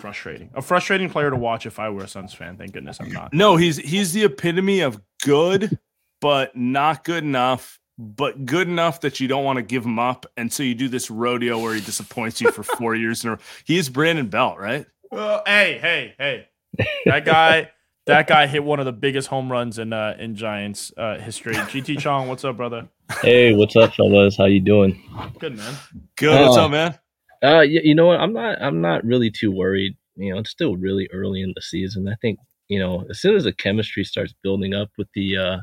frustrating. 0.00 0.50
A 0.54 0.62
frustrating 0.62 1.08
player 1.10 1.30
to 1.30 1.36
watch 1.36 1.66
if 1.66 1.78
I 1.78 1.88
were 1.90 2.04
a 2.04 2.08
Suns 2.08 2.34
fan. 2.34 2.56
Thank 2.56 2.72
goodness 2.72 2.98
I'm 3.00 3.12
not. 3.12 3.32
No, 3.32 3.56
he's 3.56 3.76
he's 3.76 4.12
the 4.12 4.24
epitome 4.24 4.80
of 4.80 5.00
good, 5.22 5.78
but 6.20 6.56
not 6.56 7.04
good 7.04 7.22
enough, 7.24 7.78
but 7.98 8.44
good 8.46 8.66
enough 8.68 9.00
that 9.02 9.20
you 9.20 9.28
don't 9.28 9.44
want 9.44 9.56
to 9.58 9.62
give 9.62 9.84
him 9.84 9.98
up, 9.98 10.26
and 10.36 10.52
so 10.52 10.62
you 10.62 10.74
do 10.74 10.88
this 10.88 11.10
rodeo 11.10 11.58
where 11.58 11.74
he 11.74 11.80
disappoints 11.80 12.40
you 12.40 12.50
for 12.50 12.62
four 12.62 12.94
years 12.96 13.22
in 13.24 13.28
a 13.28 13.32
row. 13.34 13.38
He 13.64 13.78
is 13.78 13.88
Brandon 13.88 14.28
Belt, 14.28 14.58
right? 14.58 14.86
Well, 15.10 15.42
hey, 15.46 15.78
hey, 15.80 16.14
hey! 16.18 16.46
That 17.04 17.24
guy, 17.24 17.70
that 18.06 18.26
guy 18.28 18.46
hit 18.46 18.62
one 18.64 18.78
of 18.78 18.86
the 18.86 18.92
biggest 18.92 19.28
home 19.28 19.50
runs 19.50 19.78
in 19.78 19.92
uh, 19.92 20.16
in 20.18 20.34
Giants 20.36 20.92
uh, 20.96 21.18
history. 21.18 21.54
GT 21.54 21.98
Chong, 21.98 22.28
what's 22.28 22.44
up, 22.44 22.56
brother? 22.56 22.88
Hey, 23.22 23.52
what's 23.54 23.74
up, 23.76 23.92
fellas? 23.94 24.36
How 24.36 24.44
you 24.46 24.60
doing? 24.60 25.02
Good 25.40 25.56
man. 25.56 25.74
Good. 26.16 26.40
What's 26.40 26.56
Oh. 26.56 26.66
up, 26.66 26.70
man? 26.70 26.96
Uh, 27.42 27.60
you, 27.60 27.80
you 27.82 27.94
know 27.94 28.06
what? 28.06 28.20
I'm 28.20 28.32
not. 28.32 28.60
I'm 28.60 28.80
not 28.80 29.04
really 29.04 29.30
too 29.30 29.50
worried. 29.50 29.96
You 30.16 30.34
know, 30.34 30.40
it's 30.40 30.50
still 30.50 30.76
really 30.76 31.08
early 31.12 31.42
in 31.42 31.52
the 31.54 31.62
season. 31.62 32.08
I 32.08 32.16
think 32.20 32.38
you 32.70 32.78
know, 32.78 33.04
as 33.10 33.20
soon 33.20 33.34
as 33.34 33.44
the 33.44 33.52
chemistry 33.52 34.04
starts 34.04 34.32
building 34.44 34.74
up 34.74 34.90
with 34.96 35.08
the, 35.12 35.36
uh, 35.36 35.56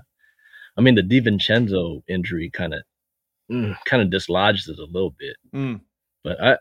I 0.77 0.81
mean, 0.81 0.95
the 0.95 1.01
DiVincenzo 1.01 2.03
injury 2.07 2.51
kind 2.51 2.73
of, 2.73 2.81
kind 3.85 4.03
of 4.03 4.11
dislodges 4.11 4.67
it 4.67 4.77
a 4.77 4.91
little 4.91 5.15
bit. 5.17 5.37
Mm. 5.55 5.79
But 6.21 6.43
I, 6.43 6.57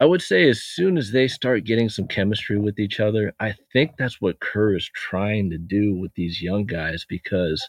I 0.00 0.06
would 0.06 0.20
say 0.20 0.48
as 0.48 0.64
soon 0.64 0.98
as 0.98 1.12
they 1.12 1.28
start 1.28 1.62
getting 1.62 1.88
some 1.88 2.08
chemistry 2.08 2.58
with 2.58 2.80
each 2.80 2.98
other, 2.98 3.32
I 3.38 3.54
think 3.72 3.92
that's 3.96 4.20
what 4.20 4.40
Kerr 4.40 4.74
is 4.74 4.90
trying 4.92 5.48
to 5.50 5.58
do 5.58 5.94
with 5.94 6.12
these 6.16 6.42
young 6.42 6.66
guys 6.66 7.06
because 7.08 7.64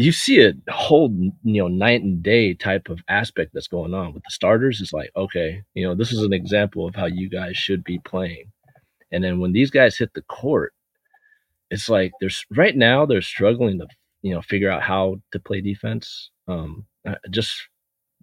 you 0.00 0.12
see 0.12 0.40
a 0.42 0.52
whole 0.70 1.10
you 1.42 1.62
know 1.62 1.68
night 1.68 2.02
and 2.02 2.22
day 2.22 2.54
type 2.54 2.88
of 2.88 3.00
aspect 3.08 3.52
that's 3.54 3.68
going 3.68 3.94
on 3.94 4.14
with 4.14 4.22
the 4.22 4.30
starters. 4.30 4.80
It's 4.80 4.92
like 4.92 5.10
okay, 5.16 5.62
you 5.74 5.86
know 5.86 5.94
this 5.94 6.12
is 6.12 6.22
an 6.22 6.32
example 6.32 6.86
of 6.86 6.94
how 6.94 7.06
you 7.06 7.28
guys 7.28 7.56
should 7.56 7.84
be 7.84 7.98
playing, 8.00 8.50
and 9.12 9.22
then 9.24 9.40
when 9.40 9.52
these 9.52 9.70
guys 9.70 9.98
hit 9.98 10.12
the 10.14 10.22
court, 10.22 10.72
it's 11.70 11.88
like 11.88 12.12
there's 12.20 12.44
right 12.56 12.76
now 12.76 13.06
they're 13.06 13.22
struggling 13.22 13.78
to 13.78 13.86
you 14.22 14.34
know 14.34 14.42
figure 14.42 14.70
out 14.70 14.82
how 14.82 15.16
to 15.32 15.40
play 15.40 15.60
defense. 15.60 16.30
Um, 16.48 16.86
just 17.30 17.54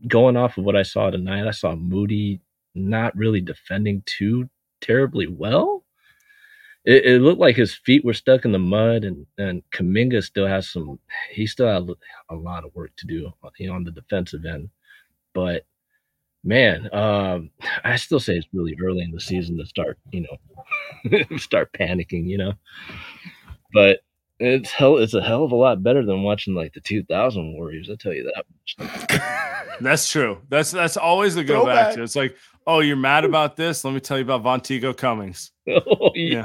going 0.07 0.37
off 0.37 0.57
of 0.57 0.65
what 0.65 0.75
I 0.75 0.83
saw 0.83 1.09
tonight, 1.09 1.47
I 1.47 1.51
saw 1.51 1.75
Moody 1.75 2.41
not 2.75 3.15
really 3.15 3.41
defending 3.41 4.03
too 4.05 4.49
terribly 4.81 5.27
well. 5.27 5.83
It, 6.85 7.05
it 7.05 7.21
looked 7.21 7.41
like 7.41 7.55
his 7.55 7.73
feet 7.73 8.05
were 8.05 8.13
stuck 8.13 8.45
in 8.45 8.51
the 8.51 8.59
mud, 8.59 9.03
and 9.03 9.25
and 9.37 9.61
Kuminga 9.71 10.23
still 10.23 10.47
has 10.47 10.69
some. 10.69 10.99
He 11.31 11.47
still 11.47 11.67
has 11.67 11.83
a 12.29 12.35
lot 12.35 12.63
of 12.63 12.73
work 12.75 12.91
to 12.97 13.07
do, 13.07 13.31
you 13.59 13.67
know, 13.67 13.73
on 13.73 13.83
the 13.83 13.91
defensive 13.91 14.45
end. 14.45 14.69
But 15.33 15.65
man, 16.43 16.89
um, 16.93 17.51
I 17.83 17.97
still 17.97 18.19
say 18.19 18.35
it's 18.35 18.47
really 18.53 18.75
early 18.81 19.01
in 19.03 19.11
the 19.11 19.19
season 19.19 19.57
to 19.57 19.65
start, 19.65 19.97
you 20.11 20.25
know, 20.25 21.37
start 21.37 21.73
panicking, 21.73 22.27
you 22.27 22.37
know. 22.37 22.53
But 23.73 23.99
it's 24.39 24.71
hell. 24.71 24.97
It's 24.97 25.13
a 25.13 25.21
hell 25.21 25.43
of 25.43 25.51
a 25.51 25.55
lot 25.55 25.83
better 25.83 26.05
than 26.05 26.23
watching 26.23 26.53
like 26.55 26.73
the 26.73 26.79
2000 26.79 27.53
Warriors. 27.53 27.89
I 27.91 27.95
tell 27.95 28.13
you 28.13 28.31
that. 28.79 29.65
That's 29.81 30.09
true. 30.09 30.39
That's 30.49 30.71
that's 30.71 30.97
always 30.97 31.35
the 31.35 31.43
go 31.43 31.65
back 31.65 31.75
Throwback. 31.75 31.95
to. 31.95 32.03
It's 32.03 32.15
like, 32.15 32.35
oh, 32.67 32.81
you're 32.81 32.95
mad 32.97 33.25
about 33.25 33.55
this? 33.55 33.83
Let 33.83 33.93
me 33.93 33.99
tell 33.99 34.17
you 34.17 34.23
about 34.29 34.43
Vonteego 34.43 34.95
Cummings. 34.95 35.51
oh 35.69 36.11
yeah. 36.13 36.43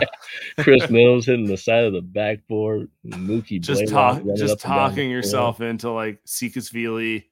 Chris 0.60 0.88
Mills 0.90 1.26
hitting 1.26 1.46
the 1.46 1.56
side 1.56 1.84
of 1.84 1.92
the 1.92 2.00
backboard. 2.00 2.88
Mookie 3.06 3.60
Just 3.60 3.84
Blaylock 3.86 4.22
talk, 4.24 4.36
just 4.36 4.44
up 4.44 4.50
and 4.50 4.60
talking 4.60 4.94
floor. 4.94 5.06
yourself 5.16 5.60
into 5.60 5.90
like 5.90 6.20
Tskitishvili 6.26 7.24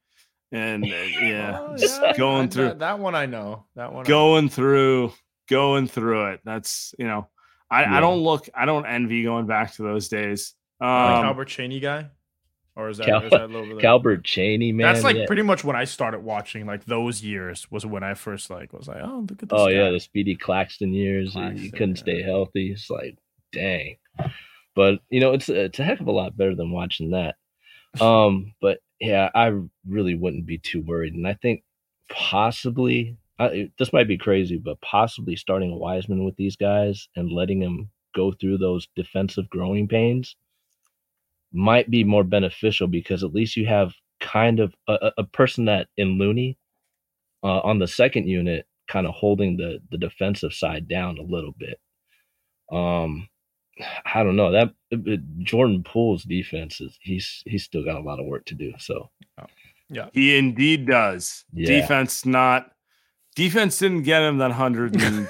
and 0.52 0.84
uh, 0.84 0.86
yeah, 1.22 1.58
Oh, 1.60 1.76
just 1.76 2.00
yeah, 2.02 2.12
going 2.16 2.44
I- 2.44 2.50
through, 2.50 2.64
that, 2.64 2.78
that 2.80 2.98
one. 2.98 3.14
I 3.14 3.26
know 3.26 3.64
that 3.76 3.92
one. 3.92 4.04
I 4.04 4.08
going 4.08 4.48
through, 4.48 5.12
going 5.48 5.86
through 5.86 6.32
it. 6.32 6.40
That's 6.44 6.94
you 6.98 7.06
know, 7.06 7.28
I, 7.70 7.82
Yeah. 7.82 7.96
I 7.96 8.00
don't 8.00 8.18
look, 8.20 8.48
I 8.54 8.64
don't 8.66 8.86
envy 8.86 9.22
going 9.22 9.46
back 9.46 9.74
to 9.74 9.82
those 9.82 10.08
days. 10.08 10.54
like 10.80 10.88
Um, 10.90 11.24
Albert 11.26 11.46
Cheney 11.46 11.78
guy, 11.80 12.08
or 12.76 12.88
is 12.88 12.98
that, 12.98 13.06
Cal- 13.06 13.22
is 13.22 13.30
that 13.30 13.42
a 13.42 13.46
little 13.46 13.66
bit? 13.66 13.80
Calbert 13.80 14.24
Cheney, 14.24 14.72
man. 14.72 14.92
That's 14.92 15.04
like 15.04 15.16
yeah. 15.16 15.26
pretty 15.26 15.42
much 15.42 15.64
when 15.64 15.76
I 15.76 15.84
started 15.84 16.20
watching. 16.20 16.66
Like 16.66 16.84
those 16.84 17.22
years 17.22 17.66
was 17.70 17.84
when 17.84 18.02
I 18.02 18.14
first 18.14 18.50
like 18.50 18.72
was 18.72 18.88
like, 18.88 19.02
oh 19.02 19.26
look 19.28 19.42
at 19.42 19.48
this. 19.48 19.58
Oh 19.58 19.66
guy. 19.66 19.72
yeah, 19.72 19.90
the 19.90 20.00
Speedy 20.00 20.36
Claxton 20.36 20.92
years. 20.92 21.34
he- 21.34 21.58
he 21.58 21.70
couldn't 21.70 21.96
yeah. 21.98 22.02
stay 22.02 22.22
healthy. 22.22 22.72
It's 22.72 22.90
like, 22.90 23.18
dang. 23.52 23.96
But 24.74 25.00
you 25.10 25.20
know, 25.20 25.32
it's 25.32 25.48
a, 25.48 25.64
it's 25.64 25.78
a 25.78 25.84
heck 25.84 26.00
of 26.00 26.06
a 26.06 26.12
lot 26.12 26.36
better 26.36 26.54
than 26.54 26.70
watching 26.70 27.10
that. 27.10 27.36
Um, 28.00 28.54
but 28.60 28.78
yeah, 29.00 29.30
I 29.34 29.52
really 29.84 30.14
wouldn't 30.14 30.46
be 30.46 30.58
too 30.58 30.80
worried, 30.80 31.14
and 31.14 31.26
I 31.26 31.34
think 31.34 31.64
possibly 32.08 33.16
I, 33.40 33.70
this 33.78 33.92
might 33.92 34.06
be 34.06 34.18
crazy, 34.18 34.58
but 34.58 34.80
possibly 34.82 35.34
starting 35.34 35.72
a 35.72 35.76
Wiseman 35.76 36.24
with 36.24 36.36
these 36.36 36.54
guys 36.56 37.08
and 37.16 37.32
letting 37.32 37.60
him 37.60 37.90
go 38.14 38.32
through 38.32 38.58
those 38.58 38.86
defensive 38.94 39.48
growing 39.48 39.88
pains 39.88 40.36
might 41.52 41.90
be 41.90 42.04
more 42.04 42.24
beneficial 42.24 42.86
because 42.86 43.24
at 43.24 43.34
least 43.34 43.56
you 43.56 43.66
have 43.66 43.92
kind 44.20 44.60
of 44.60 44.74
a, 44.88 44.92
a- 44.92 45.12
a 45.18 45.24
person 45.24 45.64
that 45.66 45.88
in 45.96 46.18
Looney 46.18 46.58
uh, 47.42 47.60
on 47.60 47.78
the 47.78 47.88
second 47.88 48.28
unit 48.28 48.66
kind 48.88 49.06
of 49.06 49.14
holding 49.14 49.56
the 49.56 49.78
the 49.90 49.98
defensive 49.98 50.52
side 50.52 50.88
down 50.88 51.18
a 51.18 51.22
little 51.22 51.54
bit. 51.58 51.80
Um, 52.70 53.28
I 54.14 54.22
don't 54.22 54.36
know 54.36 54.52
that 54.52 54.74
Jordan 55.42 55.82
Poole's 55.84 56.24
defense 56.24 56.80
is 56.80 56.98
he's 57.02 57.42
he's 57.46 57.64
still 57.64 57.84
got 57.84 57.96
a 57.96 58.02
lot 58.04 58.20
of 58.20 58.26
work 58.26 58.44
to 58.46 58.54
do. 58.54 58.72
So 58.78 59.10
yeah, 59.88 60.08
he 60.12 60.36
indeed 60.36 60.86
does. 60.86 61.44
Yeah. 61.52 61.80
Defense 61.80 62.24
not, 62.26 62.70
defense 63.34 63.78
didn't 63.78 64.02
get 64.02 64.22
him 64.22 64.38
that 64.38 64.52
hundred 64.52 65.00
and 65.00 65.28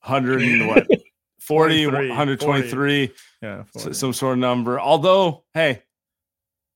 hundred 0.00 0.42
and 0.42 0.66
what. 0.68 0.86
40, 1.46 1.84
43, 1.84 2.08
123. 2.08 3.12
yeah. 3.42 3.64
40. 3.72 3.94
some 3.94 4.12
sort 4.12 4.34
of 4.34 4.38
number. 4.38 4.78
Although, 4.78 5.44
hey, 5.54 5.82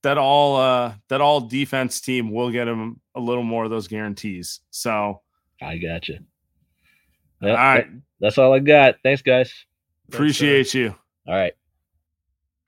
that 0.02 0.18
all 0.18 0.56
uh 0.56 0.94
that 1.08 1.20
all 1.20 1.40
defense 1.40 2.00
team 2.00 2.30
will 2.30 2.50
get 2.50 2.68
him 2.68 3.00
a 3.14 3.20
little 3.20 3.42
more 3.42 3.64
of 3.64 3.70
those 3.70 3.88
guarantees. 3.88 4.60
So 4.70 5.22
I 5.62 5.78
got 5.78 6.08
you. 6.08 6.18
all 7.42 7.48
right, 7.48 7.86
that's 8.20 8.38
all 8.38 8.52
I 8.52 8.58
got. 8.58 8.96
Thanks, 9.02 9.22
guys. 9.22 9.52
appreciate 10.08 10.74
you. 10.74 10.94
All 11.26 11.34
right. 11.34 11.52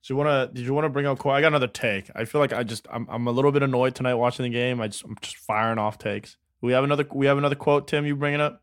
So 0.01 0.14
you 0.14 0.18
wanna? 0.18 0.51
Did 0.53 0.64
you 0.64 0.74
want 0.74 0.84
to 0.84 0.88
bring 0.88 1.07
up? 1.07 1.24
I 1.26 1.40
got 1.40 1.49
another 1.49 1.66
take. 1.66 2.11
I 2.14 2.24
feel 2.24 2.40
like 2.40 2.53
I 2.53 2.62
just 2.62 2.86
I'm 2.90 3.07
I'm 3.11 3.26
a 3.26 3.32
little 3.32 3.53
bit 3.53 3.62
annoyed 3.62 3.94
tonight 3.94 4.14
watching 4.14 4.44
the 4.44 4.51
game. 4.51 4.80
I 4.80 4.88
just 4.88 5.05
I'm 5.05 5.16
just 5.20 5.36
firing 5.36 5.78
off 5.78 5.99
takes. 5.99 6.36
We 6.61 6.72
have 6.72 6.84
another 6.84 7.07
we 7.12 7.26
have 7.26 7.38
another 7.38 7.57
quote. 7.57 7.88
Tim, 7.88 8.07
you 8.07 8.16
bringing 8.16 8.40
up. 8.40 8.62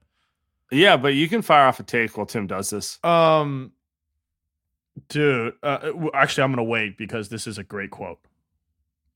Yeah, 0.72 0.98
but 0.98 1.14
you 1.14 1.30
can 1.30 1.42
fire 1.42 1.68
off 1.68 1.80
a 1.80 1.84
take 1.84 2.18
while 2.18 2.26
Tim 2.26 2.48
does 2.48 2.70
this. 2.70 3.04
Um, 3.04 3.72
dude. 5.10 5.54
Uh, 5.62 5.92
actually, 6.14 6.44
I'm 6.44 6.52
gonna 6.52 6.64
wait 6.64 6.98
because 6.98 7.30
this 7.30 7.48
is 7.48 7.58
a 7.58 7.64
great 7.64 7.92
quote, 7.92 8.20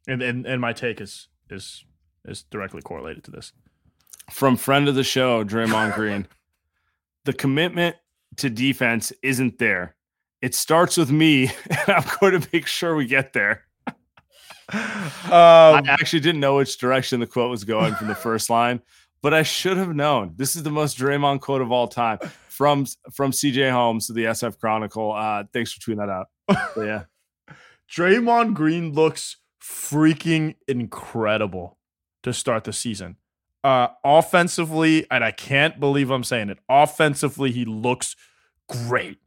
and 0.07 0.21
and 0.21 0.45
and 0.45 0.61
my 0.61 0.73
take 0.73 1.01
is 1.01 1.27
is 1.49 1.83
is 2.25 2.43
directly 2.43 2.81
correlated 2.81 3.23
to 3.25 3.31
this. 3.31 3.51
From 4.31 4.57
friend 4.57 4.87
of 4.87 4.95
the 4.95 5.03
show, 5.03 5.43
Draymond 5.43 5.95
Green. 5.95 6.27
the 7.25 7.33
commitment 7.33 7.95
to 8.37 8.49
defense 8.49 9.11
isn't 9.23 9.59
there. 9.59 9.95
It 10.41 10.55
starts 10.55 10.97
with 10.97 11.11
me, 11.11 11.47
and 11.69 11.89
I'm 11.89 12.05
going 12.19 12.39
to 12.39 12.47
make 12.53 12.67
sure 12.67 12.95
we 12.95 13.05
get 13.05 13.33
there. 13.33 13.65
I 14.69 15.81
actually 15.87 16.21
didn't 16.21 16.41
know 16.41 16.57
which 16.57 16.77
direction 16.77 17.19
the 17.19 17.27
quote 17.27 17.49
was 17.49 17.63
going 17.63 17.95
from 17.95 18.07
the 18.07 18.15
first 18.15 18.49
line, 18.49 18.81
but 19.21 19.33
I 19.33 19.43
should 19.43 19.77
have 19.77 19.95
known. 19.95 20.33
This 20.35 20.55
is 20.55 20.63
the 20.63 20.71
most 20.71 20.97
Draymond 20.97 21.41
quote 21.41 21.61
of 21.61 21.71
all 21.71 21.87
time 21.87 22.19
from 22.47 22.85
from 23.11 23.31
CJ 23.31 23.71
Holmes 23.71 24.07
to 24.07 24.13
the 24.13 24.25
SF 24.25 24.59
Chronicle. 24.59 25.13
Uh, 25.13 25.43
thanks 25.53 25.73
for 25.73 25.79
tweeting 25.79 25.97
that 25.97 26.09
out. 26.09 26.27
But 26.75 26.85
yeah, 26.85 27.03
Draymond 27.91 28.53
Green 28.53 28.93
looks 28.93 29.37
freaking 29.61 30.55
incredible 30.67 31.77
to 32.23 32.33
start 32.33 32.63
the 32.63 32.73
season. 32.73 33.17
Uh, 33.63 33.89
offensively, 34.05 35.05
and 35.11 35.23
I 35.23 35.31
can't 35.31 35.79
believe 35.79 36.11
I'm 36.11 36.23
saying 36.23 36.49
it. 36.49 36.59
Offensively, 36.69 37.51
he 37.51 37.65
looks 37.65 38.15
great. 38.69 39.17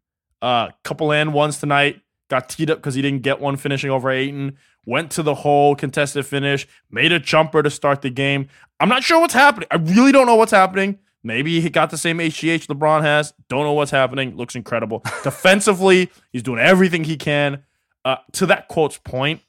A 0.40 0.46
uh, 0.46 0.70
couple 0.84 1.12
and 1.12 1.34
ones 1.34 1.58
tonight. 1.58 2.00
Got 2.28 2.48
teed 2.48 2.70
up 2.70 2.78
because 2.78 2.94
he 2.94 3.02
didn't 3.02 3.22
get 3.22 3.40
one 3.40 3.56
finishing 3.56 3.90
over 3.90 4.10
Ayton, 4.10 4.56
Went 4.84 5.12
to 5.12 5.22
the 5.22 5.34
hole, 5.36 5.76
contested 5.76 6.26
finish, 6.26 6.66
made 6.90 7.12
a 7.12 7.20
jumper 7.20 7.62
to 7.62 7.70
start 7.70 8.02
the 8.02 8.10
game. 8.10 8.48
I'm 8.80 8.88
not 8.88 9.04
sure 9.04 9.20
what's 9.20 9.34
happening. 9.34 9.68
I 9.70 9.76
really 9.76 10.10
don't 10.10 10.26
know 10.26 10.34
what's 10.34 10.50
happening. 10.50 10.98
Maybe 11.22 11.60
he 11.60 11.70
got 11.70 11.90
the 11.90 11.98
same 11.98 12.18
HGH 12.18 12.66
LeBron 12.66 13.02
has. 13.02 13.32
Don't 13.48 13.62
know 13.62 13.74
what's 13.74 13.92
happening. 13.92 14.36
Looks 14.36 14.56
incredible. 14.56 15.04
Defensively, 15.22 16.10
he's 16.32 16.42
doing 16.42 16.58
everything 16.58 17.04
he 17.04 17.16
can. 17.16 17.62
Uh, 18.04 18.16
to 18.32 18.46
that 18.46 18.66
quote's 18.66 18.98
point, 18.98 19.40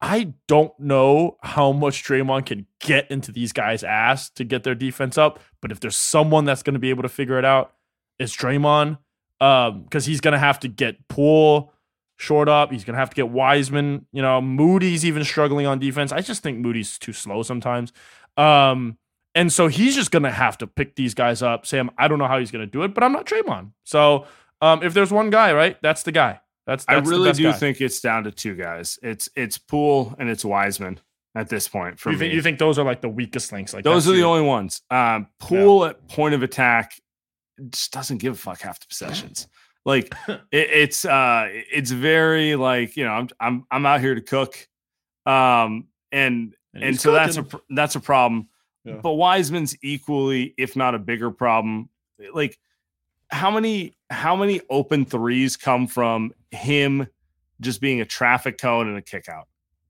I 0.00 0.34
don't 0.48 0.72
know 0.80 1.36
how 1.42 1.70
much 1.70 2.02
Draymond 2.02 2.46
can 2.46 2.66
get 2.80 3.08
into 3.08 3.30
these 3.30 3.52
guys' 3.52 3.84
ass 3.84 4.30
to 4.30 4.42
get 4.42 4.64
their 4.64 4.74
defense 4.74 5.16
up. 5.16 5.38
But 5.60 5.70
if 5.70 5.78
there's 5.78 5.94
someone 5.94 6.44
that's 6.44 6.64
going 6.64 6.74
to 6.74 6.80
be 6.80 6.90
able 6.90 7.02
to 7.02 7.08
figure 7.08 7.38
it 7.38 7.44
out, 7.44 7.72
it's 8.18 8.36
Draymond. 8.36 8.98
Um, 9.40 9.84
because 9.84 10.04
he's 10.04 10.20
going 10.20 10.32
to 10.32 10.38
have 10.38 10.58
to 10.60 10.68
get 10.68 11.06
Poole 11.08 11.72
short 12.20 12.48
up. 12.48 12.70
He's 12.70 12.84
going 12.84 12.94
to 12.94 13.00
have 13.00 13.10
to 13.10 13.16
get 13.16 13.30
Wiseman. 13.30 14.06
You 14.12 14.22
know, 14.22 14.40
Moody's 14.40 15.04
even 15.04 15.24
struggling 15.24 15.66
on 15.66 15.78
defense. 15.78 16.12
I 16.12 16.20
just 16.20 16.42
think 16.42 16.58
Moody's 16.58 16.98
too 16.98 17.12
slow 17.12 17.42
sometimes. 17.42 17.92
Um, 18.36 18.98
and 19.34 19.52
so 19.52 19.68
he's 19.68 19.94
just 19.94 20.10
going 20.10 20.24
to 20.24 20.30
have 20.30 20.58
to 20.58 20.66
pick 20.66 20.96
these 20.96 21.14
guys 21.14 21.42
up. 21.42 21.66
Sam, 21.66 21.90
I 21.96 22.08
don't 22.08 22.18
know 22.18 22.26
how 22.26 22.38
he's 22.38 22.50
going 22.50 22.64
to 22.64 22.70
do 22.70 22.82
it, 22.82 22.94
but 22.94 23.02
I'm 23.02 23.12
not 23.12 23.26
Draymond. 23.26 23.72
So 23.84 24.26
um, 24.60 24.82
if 24.82 24.92
there's 24.92 25.10
one 25.10 25.30
guy, 25.30 25.52
right, 25.52 25.76
that's 25.82 26.02
the 26.02 26.12
guy. 26.12 26.40
That's, 26.66 26.84
that's 26.84 27.08
I 27.08 27.10
really 27.10 27.32
do 27.32 27.44
guy. 27.44 27.52
think 27.52 27.80
it's 27.80 28.00
down 28.00 28.24
to 28.24 28.30
two 28.30 28.54
guys. 28.54 28.98
It's 29.02 29.28
it's 29.34 29.56
Poole 29.58 30.14
and 30.18 30.28
it's 30.28 30.44
Wiseman 30.44 31.00
at 31.34 31.48
this 31.48 31.68
point. 31.68 31.98
For 31.98 32.12
you 32.12 32.18
think 32.18 32.30
me. 32.30 32.36
you 32.36 32.42
think 32.42 32.58
those 32.58 32.78
are 32.78 32.84
like 32.84 33.00
the 33.00 33.08
weakest 33.08 33.50
links? 33.52 33.72
Like 33.72 33.82
those 33.82 34.06
are 34.08 34.12
the 34.12 34.24
only 34.24 34.42
ones. 34.42 34.82
Um, 34.90 35.26
Poole 35.38 35.84
yeah. 35.84 35.90
at 35.90 36.08
point 36.08 36.34
of 36.34 36.42
attack 36.42 37.00
just 37.70 37.92
doesn't 37.92 38.18
give 38.18 38.34
a 38.34 38.36
fuck 38.36 38.60
half 38.60 38.78
the 38.78 38.86
possessions. 38.86 39.48
Like 39.84 40.14
it, 40.28 40.40
it's 40.52 41.04
uh 41.04 41.48
it's 41.50 41.90
very 41.90 42.56
like 42.56 42.96
you 42.96 43.04
know 43.04 43.12
I'm 43.12 43.28
I'm 43.40 43.64
I'm 43.70 43.86
out 43.86 44.00
here 44.00 44.14
to 44.14 44.20
cook, 44.20 44.68
um 45.26 45.88
and 46.12 46.54
and, 46.74 46.84
and 46.84 47.00
so 47.00 47.12
cooking. 47.12 47.42
that's 47.42 47.54
a 47.54 47.60
that's 47.70 47.94
a 47.96 48.00
problem. 48.00 48.48
Yeah. 48.84 48.96
But 49.02 49.12
Wiseman's 49.12 49.76
equally, 49.82 50.54
if 50.56 50.76
not 50.76 50.94
a 50.94 50.98
bigger 50.98 51.30
problem. 51.30 51.88
Like 52.32 52.58
how 53.30 53.50
many 53.50 53.96
how 54.10 54.36
many 54.36 54.60
open 54.70 55.04
threes 55.04 55.56
come 55.56 55.86
from 55.86 56.32
him 56.50 57.06
just 57.60 57.80
being 57.80 58.00
a 58.00 58.04
traffic 58.04 58.58
cone 58.58 58.88
and 58.88 58.96
a 58.96 59.02
kick 59.02 59.28
out? 59.28 59.48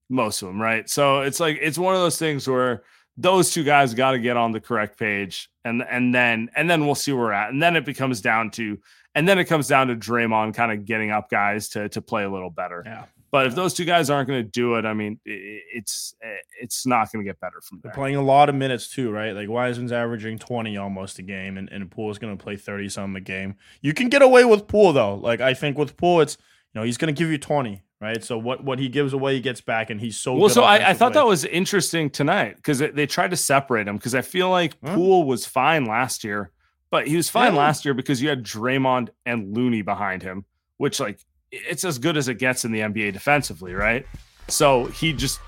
Most 0.08 0.42
of 0.42 0.48
them, 0.48 0.60
right? 0.60 0.88
So 0.88 1.20
it's 1.20 1.40
like 1.40 1.58
it's 1.60 1.78
one 1.78 1.94
of 1.94 2.00
those 2.00 2.18
things 2.18 2.48
where 2.48 2.82
those 3.16 3.50
two 3.50 3.64
guys 3.64 3.94
got 3.94 4.12
to 4.12 4.18
get 4.18 4.36
on 4.36 4.52
the 4.52 4.60
correct 4.60 4.98
page 4.98 5.50
and 5.64 5.82
and 5.82 6.14
then 6.14 6.50
and 6.56 6.68
then 6.68 6.86
we'll 6.86 6.94
see 6.94 7.12
where 7.12 7.24
we're 7.24 7.32
at. 7.32 7.50
And 7.50 7.62
then 7.62 7.76
it 7.76 7.84
becomes 7.84 8.20
down 8.20 8.50
to 8.52 8.78
and 9.14 9.28
then 9.28 9.38
it 9.38 9.44
comes 9.44 9.68
down 9.68 9.88
to 9.88 9.96
Draymond 9.96 10.54
kind 10.54 10.72
of 10.72 10.84
getting 10.84 11.10
up 11.10 11.30
guys 11.30 11.68
to 11.70 11.88
to 11.90 12.02
play 12.02 12.24
a 12.24 12.30
little 12.30 12.50
better. 12.50 12.82
Yeah. 12.84 13.04
But 13.32 13.46
if 13.46 13.54
those 13.54 13.74
two 13.74 13.84
guys 13.84 14.10
aren't 14.10 14.28
going 14.28 14.42
to 14.42 14.48
do 14.48 14.74
it, 14.74 14.84
I 14.84 14.92
mean, 14.92 15.20
it's 15.24 16.14
eh, 16.22 16.38
it's 16.60 16.84
not 16.84 17.12
going 17.12 17.24
to 17.24 17.28
get 17.28 17.38
better 17.38 17.60
from 17.60 17.78
there. 17.80 17.90
They're 17.90 17.96
playing 17.96 18.16
a 18.16 18.22
lot 18.22 18.48
of 18.48 18.56
minutes 18.56 18.88
too, 18.88 19.10
right? 19.10 19.32
Like 19.32 19.48
Wiseman's 19.48 19.92
averaging 19.92 20.38
twenty 20.38 20.76
almost 20.76 21.18
a 21.18 21.22
game, 21.22 21.56
and, 21.56 21.68
and 21.70 21.88
Poole's 21.90 22.18
going 22.18 22.36
to 22.36 22.42
play 22.42 22.56
thirty 22.56 22.88
some 22.88 23.14
a 23.14 23.20
game. 23.20 23.54
You 23.82 23.94
can 23.94 24.08
get 24.08 24.22
away 24.22 24.44
with 24.44 24.66
Poole 24.66 24.92
though. 24.92 25.14
Like 25.14 25.40
I 25.40 25.54
think 25.54 25.78
with 25.78 25.96
Poole, 25.96 26.22
it's 26.22 26.36
you 26.74 26.80
know 26.80 26.84
he's 26.84 26.96
going 26.96 27.14
to 27.14 27.18
give 27.18 27.30
you 27.30 27.38
twenty, 27.38 27.82
right? 28.00 28.22
So 28.24 28.36
what 28.36 28.64
what 28.64 28.80
he 28.80 28.88
gives 28.88 29.12
away, 29.12 29.34
he 29.34 29.40
gets 29.40 29.60
back, 29.60 29.90
and 29.90 30.00
he's 30.00 30.18
so 30.18 30.34
well. 30.34 30.48
so 30.48 30.64
I, 30.64 30.90
I, 30.90 30.94
thought 30.94 31.12
that 31.12 31.26
was 31.26 31.44
interesting 31.44 32.10
tonight 32.10 32.56
because 32.56 32.80
they 32.80 33.06
tried 33.06 33.30
to 33.30 33.36
separate 33.36 33.86
him 33.86 33.96
because 33.96 34.16
I 34.16 34.22
feel 34.22 34.50
like 34.50 34.74
huh? 34.84 34.96
Poole 34.96 35.24
was 35.24 35.46
fine 35.46 35.84
last 35.84 36.24
year, 36.24 36.50
but 36.90 37.06
he 37.06 37.16
was 37.16 37.28
fine 37.28 37.54
yeah. 37.54 37.60
last 37.60 37.84
year 37.84 37.94
because 37.94 38.20
you 38.20 38.28
had 38.28 38.42
Draymond 38.42 39.10
and 39.24 39.56
Looney 39.56 39.82
behind 39.82 40.22
him, 40.22 40.44
which 40.76 41.00
like 41.00 41.20
it's 41.52 41.84
as 41.84 41.98
good 41.98 42.16
as 42.16 42.28
it 42.28 42.34
gets 42.34 42.64
in 42.64 42.72
the 42.72 42.80
NBA 42.80 43.12
defensively, 43.12 43.74
right? 43.74 44.06
So 44.48 44.86
he 44.86 45.12
just 45.12 45.40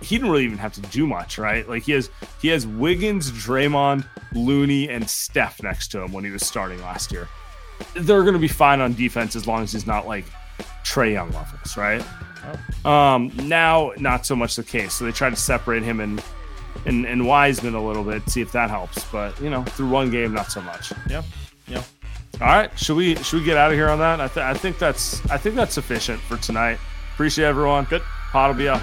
he 0.00 0.16
didn't 0.16 0.30
really 0.30 0.44
even 0.44 0.58
have 0.58 0.72
to 0.74 0.80
do 0.82 1.06
much, 1.06 1.38
right? 1.38 1.68
Like 1.68 1.82
he 1.82 1.92
has 1.92 2.10
he 2.40 2.48
has 2.48 2.66
Wiggins, 2.66 3.30
Draymond, 3.30 4.06
Looney, 4.32 4.88
and 4.88 5.08
Steph 5.08 5.62
next 5.62 5.88
to 5.88 6.02
him 6.02 6.12
when 6.12 6.24
he 6.24 6.30
was 6.30 6.46
starting 6.46 6.80
last 6.82 7.12
year. 7.12 7.28
They're 7.94 8.22
going 8.22 8.34
to 8.34 8.40
be 8.40 8.48
fine 8.48 8.80
on 8.80 8.94
defense 8.94 9.36
as 9.36 9.46
long 9.46 9.62
as 9.62 9.72
he's 9.72 9.86
not 9.86 10.06
like 10.06 10.24
Trae 10.84 11.12
Young 11.12 11.30
levels, 11.32 11.76
right? 11.76 12.04
Oh. 12.84 12.90
Um, 12.90 13.32
now 13.42 13.92
not 13.98 14.24
so 14.24 14.36
much 14.36 14.56
the 14.56 14.62
case. 14.62 14.94
So 14.94 15.04
they 15.04 15.12
tried 15.12 15.30
to 15.30 15.36
separate 15.36 15.82
him 15.82 16.00
and 16.00 16.22
and 16.86 17.04
and 17.06 17.26
Wiseman 17.26 17.74
a 17.74 17.84
little 17.84 18.04
bit, 18.04 18.28
see 18.28 18.40
if 18.40 18.52
that 18.52 18.70
helps. 18.70 19.04
But 19.10 19.38
you 19.40 19.50
know, 19.50 19.62
through 19.64 19.88
one 19.88 20.10
game, 20.10 20.32
not 20.32 20.50
so 20.50 20.60
much. 20.60 20.92
Yeah, 21.08 21.22
yeah. 21.68 21.82
All 22.40 22.46
right, 22.46 22.78
should 22.78 22.96
we 22.96 23.16
should 23.16 23.40
we 23.40 23.44
get 23.44 23.56
out 23.56 23.70
of 23.70 23.76
here 23.76 23.88
on 23.88 23.98
that? 23.98 24.20
I, 24.20 24.28
th- 24.28 24.44
I 24.44 24.54
think 24.54 24.78
that's 24.78 25.24
I 25.30 25.38
think 25.38 25.54
that's 25.54 25.74
sufficient 25.74 26.20
for 26.20 26.36
tonight. 26.36 26.78
Appreciate 27.14 27.46
everyone. 27.46 27.84
Good. 27.84 28.02
Pod 28.30 28.50
will 28.50 28.58
be 28.58 28.68
up. 28.68 28.82